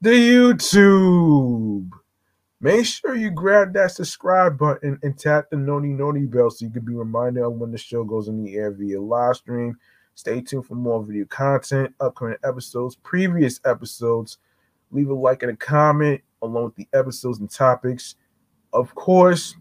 [0.02, 1.90] the YouTube.
[2.62, 6.72] Make sure you grab that subscribe button and tap the noti noti bell so you
[6.72, 9.78] can be reminded of when the show goes in the air via live stream.
[10.16, 14.38] Stay tuned for more video content, upcoming episodes, previous episodes.
[14.92, 18.16] Leave a like and a comment along with the episodes and topics.
[18.74, 19.56] Of course,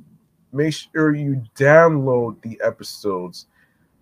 [0.52, 3.46] make sure you download the episodes,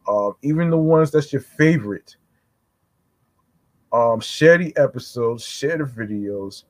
[0.09, 2.17] um, even the ones that's your favorite.
[3.93, 6.65] Um, share the episodes, share the videos,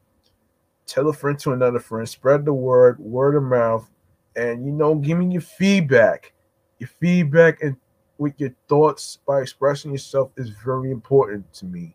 [0.87, 3.91] tell a friend to another friend, spread the word, word of mouth,
[4.37, 6.33] and you know, give me your feedback.
[6.79, 7.77] Your feedback and
[8.19, 11.95] with your thoughts by expressing yourself is very important to me.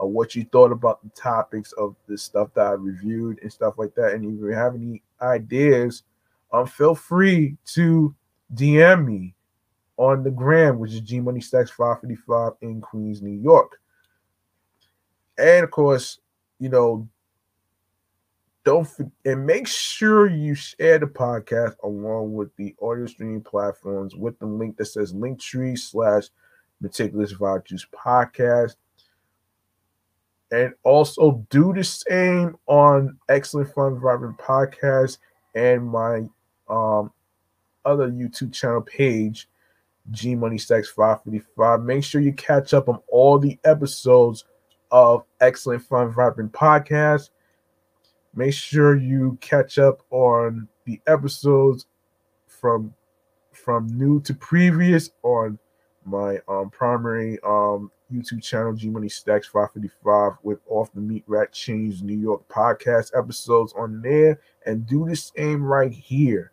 [0.00, 3.74] Uh, what you thought about the topics of the stuff that I reviewed and stuff
[3.76, 4.14] like that.
[4.14, 6.04] And if you have any ideas,
[6.52, 8.14] um, feel free to
[8.54, 9.34] DM me
[9.96, 13.78] on the gram, which is G Money Stacks 555 in Queens, New York.
[15.36, 16.18] And of course,
[16.58, 17.08] you know,
[18.64, 18.88] don't
[19.24, 24.46] and make sure you share the podcast along with the audio streaming platforms with the
[24.46, 26.24] link that says linktree slash
[26.80, 28.76] Meticulous Vibe podcast.
[30.52, 35.18] And also do the same on Excellent Fun Vibrant Podcast
[35.54, 36.22] and my
[36.68, 37.12] um,
[37.84, 39.48] other YouTube channel page,
[40.10, 41.82] G Money Stacks 555.
[41.82, 44.44] Make sure you catch up on all the episodes
[44.90, 47.30] of Excellent Fun Vibrant Podcast.
[48.34, 51.86] Make sure you catch up on the episodes
[52.46, 52.94] from
[53.52, 55.58] from new to previous on
[56.04, 61.52] my um primary um YouTube channel G Money Stacks 555 with Off the Meat Rat
[61.52, 66.52] Change New York podcast episodes on there and do the same right here.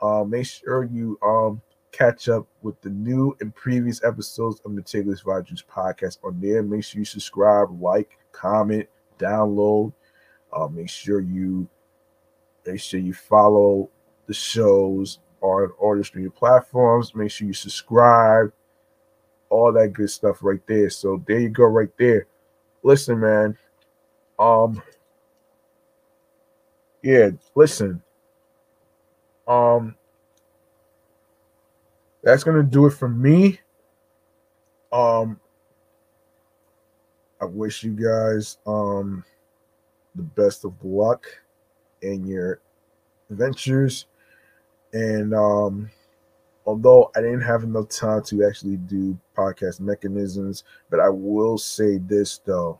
[0.00, 1.60] Uh, make sure you um
[1.92, 6.62] catch up with the new and previous episodes of Meticulous Juice podcast on there.
[6.62, 8.88] Make sure you subscribe, like, comment,
[9.18, 9.92] download.
[10.52, 11.68] Uh, make sure you
[12.66, 13.88] make sure you follow
[14.26, 17.14] the shows on all the streaming platforms.
[17.14, 18.52] Make sure you subscribe,
[19.50, 20.90] all that good stuff right there.
[20.90, 22.26] So there you go, right there.
[22.82, 23.56] Listen, man.
[24.38, 24.82] Um,
[27.02, 28.02] yeah, listen.
[29.46, 29.96] Um,
[32.22, 33.60] that's gonna do it for me.
[34.92, 35.40] Um,
[37.40, 39.24] I wish you guys um
[40.14, 41.26] the best of luck
[42.02, 42.60] in your
[43.30, 44.06] ventures.
[44.92, 45.90] And um
[46.66, 51.98] although I didn't have enough time to actually do podcast mechanisms, but I will say
[51.98, 52.78] this though.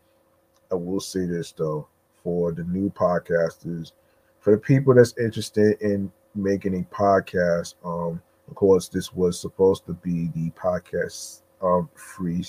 [0.70, 1.88] I will say this though
[2.22, 3.92] for the new podcasters,
[4.40, 9.86] for the people that's interested in making a podcast, um, of course, this was supposed
[9.86, 12.44] to be the podcast um, free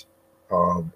[0.50, 0.92] um,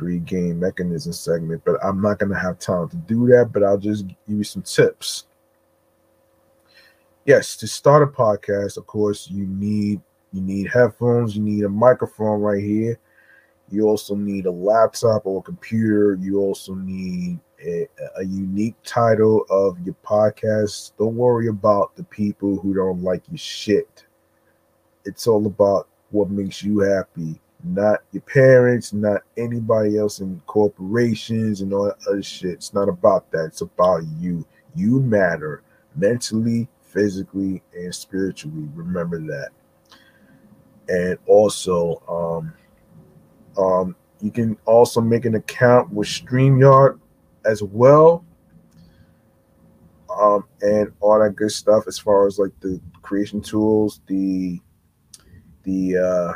[0.00, 3.50] game mechanism segment, but I'm not going to have time to do that.
[3.52, 5.26] But I'll just give you some tips.
[7.26, 10.00] Yes, to start a podcast, of course, you need
[10.32, 12.98] you need headphones, you need a microphone right here.
[13.70, 16.18] You also need a laptop or a computer.
[16.20, 17.86] You also need a,
[18.18, 20.92] a, unique title of your podcast.
[20.98, 24.04] Don't worry about the people who don't like your shit.
[25.04, 31.60] It's all about what makes you happy, not your parents, not anybody else in corporations
[31.60, 32.52] and all that other shit.
[32.52, 33.46] It's not about that.
[33.46, 34.46] It's about you.
[34.74, 35.62] You matter
[35.96, 38.68] mentally, physically, and spiritually.
[38.74, 39.50] Remember that.
[40.88, 46.98] And also, um, um, you can also make an account with StreamYard
[47.44, 48.24] as well.
[50.18, 54.60] Um, and all that good stuff as far as like the creation tools, the
[55.62, 56.32] the uh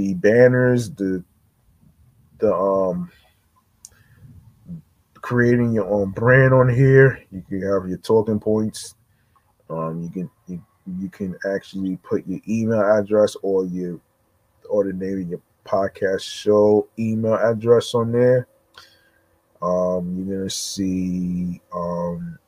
[0.00, 1.22] the banners, the
[2.38, 3.10] the um
[5.20, 7.22] creating your own brand on here.
[7.30, 8.94] You can have your talking points.
[9.68, 10.64] Um, you can you,
[10.98, 14.00] you can actually put your email address or your
[14.68, 18.48] or the name of your podcast show email address on there.
[19.60, 22.38] Um, you're gonna see um,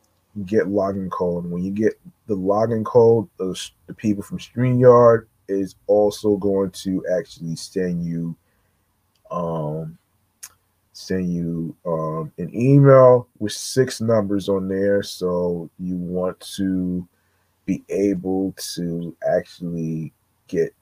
[0.47, 1.45] get login code.
[1.45, 3.55] When you get the login code, the,
[3.87, 8.37] the people from StreamYard is also going to actually send you
[9.31, 9.97] um
[10.93, 15.03] send you um an email with six numbers on there.
[15.03, 17.07] So you want to
[17.65, 20.13] be able to actually
[20.49, 20.75] get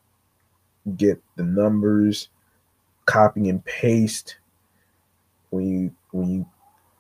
[0.97, 2.29] get the numbers
[3.07, 4.37] copy and paste.
[5.51, 6.47] When you when you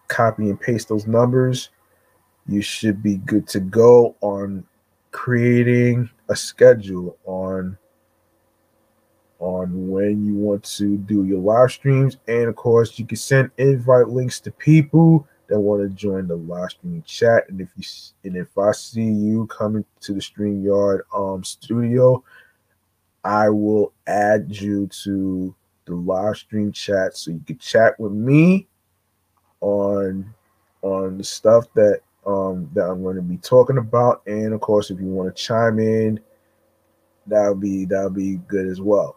[0.08, 1.70] copy and paste those numbers
[2.50, 4.64] you should be good to go on
[5.12, 7.76] creating a schedule on
[9.40, 12.18] on when you want to do your live streams.
[12.28, 16.36] And of course you can send invite links to people that want to join the
[16.36, 17.48] live stream chat.
[17.48, 17.84] And if you
[18.24, 22.22] and if i see you coming to the StreamYard um studio
[23.24, 25.54] i will add you to
[25.86, 28.68] the live stream chat so you can chat with me
[29.60, 30.32] on
[30.82, 34.22] on the stuff that um, that I'm going to be talking about.
[34.26, 36.20] And of course, if you want to chime in,
[37.26, 39.16] that'll be that'll be good as well.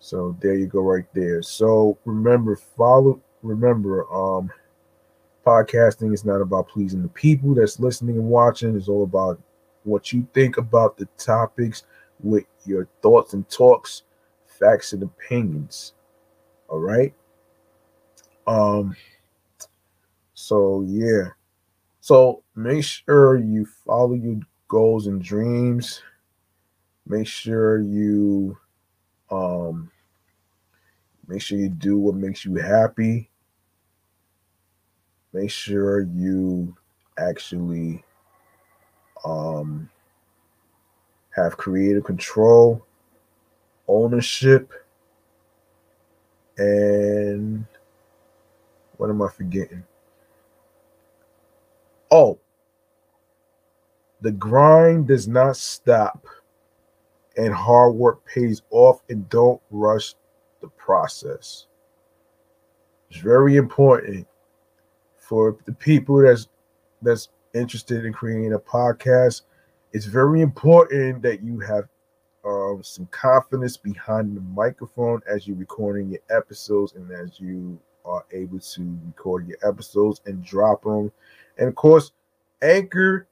[0.00, 1.42] So there you go, right there.
[1.42, 3.20] So remember, follow.
[3.42, 4.50] Remember, um,
[5.46, 8.76] podcasting is not about pleasing the people that's listening and watching.
[8.76, 9.40] It's all about
[9.84, 11.84] what you think about the topics
[12.20, 14.02] with your thoughts and talks,
[14.46, 15.94] facts and opinions.
[16.68, 17.14] All right.
[18.46, 18.96] Um.
[20.34, 21.28] So yeah.
[22.04, 26.02] So make sure you follow your goals and dreams.
[27.06, 28.58] Make sure you
[29.30, 29.90] um
[31.26, 33.30] make sure you do what makes you happy.
[35.32, 36.76] Make sure you
[37.16, 38.04] actually
[39.24, 39.88] um
[41.30, 42.84] have creative control,
[43.88, 44.74] ownership,
[46.58, 47.64] and
[48.98, 49.84] what am I forgetting?
[52.16, 52.38] Oh,
[54.20, 56.24] the grind does not stop
[57.36, 60.14] and hard work pays off and don't rush
[60.60, 61.66] the process.
[63.10, 64.28] It's very important
[65.18, 66.46] for the people that's
[67.02, 69.42] that's interested in creating a podcast.
[69.92, 71.88] It's very important that you have
[72.44, 78.24] um, some confidence behind the microphone as you're recording your episodes and as you are
[78.32, 81.10] able to record your episodes and drop them.
[81.58, 82.12] And of course,
[82.62, 83.26] Anchor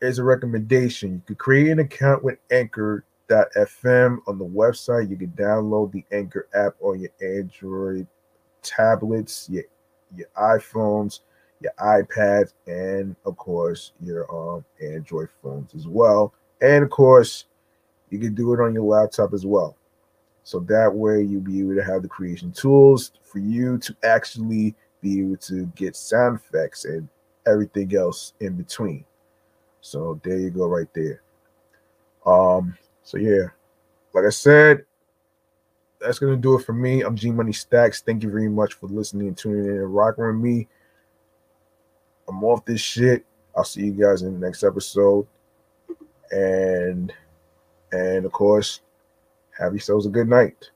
[0.00, 1.12] is a recommendation.
[1.12, 5.10] You can create an account with Anchor.fm on the website.
[5.10, 8.06] You can download the Anchor app on your Android
[8.62, 9.64] tablets, your
[10.14, 11.20] your iPhones,
[11.60, 16.34] your iPads, and of course your um Android phones as well.
[16.60, 17.46] And of course,
[18.10, 19.76] you can do it on your laptop as well.
[20.44, 24.74] So that way you'll be able to have the creation tools for you to actually
[25.00, 27.08] be able to get sound effects and
[27.46, 29.04] everything else in between.
[29.80, 31.22] So there you go, right there.
[32.26, 33.46] Um, so yeah,
[34.12, 34.84] like I said,
[36.00, 37.02] that's gonna do it for me.
[37.02, 38.00] I'm G Money Stacks.
[38.00, 40.68] Thank you very much for listening and tuning in and rocking with me.
[42.28, 43.24] I'm off this shit.
[43.56, 45.26] I'll see you guys in the next episode.
[46.30, 47.12] And
[47.92, 48.80] and of course,
[49.58, 50.71] have yourselves a good night.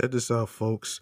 [0.00, 1.00] Check this out, folks.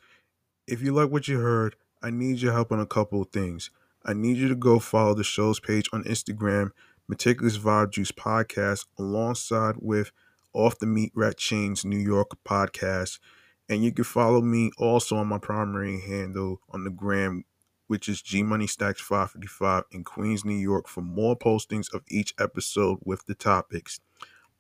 [0.67, 3.69] If you like what you heard, I need your help on a couple of things.
[4.07, 6.71] I need you to go follow the show's page on Instagram,
[7.07, 10.13] Meticulous Vibe Juice Podcast, alongside with
[10.55, 13.19] Off the Meat Rat Chains New York podcast.
[13.69, 17.45] And you can follow me also on my primary handle on the gram,
[17.89, 22.33] which is G Money Stacks 555 in Queens, New York, for more postings of each
[22.41, 24.01] episode with the topics.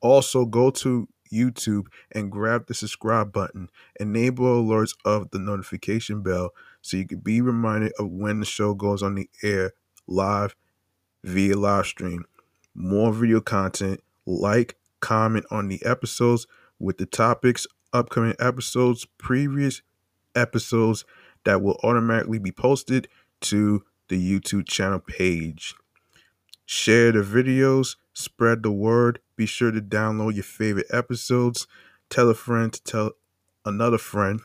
[0.02, 3.68] Also, go to YouTube and grab the subscribe button.
[3.98, 6.50] Enable alerts of the notification bell
[6.82, 9.72] so you can be reminded of when the show goes on the air
[10.06, 10.54] live
[11.24, 12.24] via live stream.
[12.74, 16.46] More video content, like, comment on the episodes
[16.78, 19.82] with the topics, upcoming episodes, previous
[20.34, 21.04] episodes
[21.44, 23.08] that will automatically be posted
[23.40, 25.74] to the YouTube channel page.
[26.66, 29.20] Share the videos, spread the word.
[29.36, 31.66] Be sure to download your favorite episodes.
[32.10, 33.12] Tell a friend to tell
[33.64, 34.40] another friend.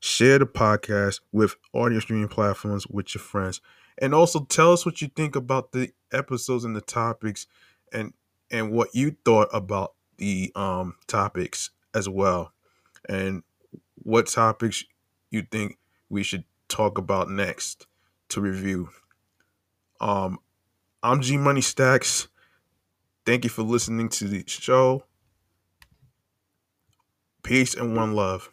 [0.00, 3.60] Share the podcast with audio streaming platforms with your friends.
[3.98, 7.46] And also tell us what you think about the episodes and the topics
[7.92, 8.12] and
[8.50, 12.52] and what you thought about the um topics as well.
[13.08, 13.42] And
[13.96, 14.84] what topics
[15.30, 15.78] you think
[16.10, 17.86] we should talk about next
[18.30, 18.90] to review.
[20.00, 20.38] Um
[21.06, 22.28] I'm G Money Stacks.
[23.26, 25.04] Thank you for listening to the show.
[27.42, 28.48] Peace and one love.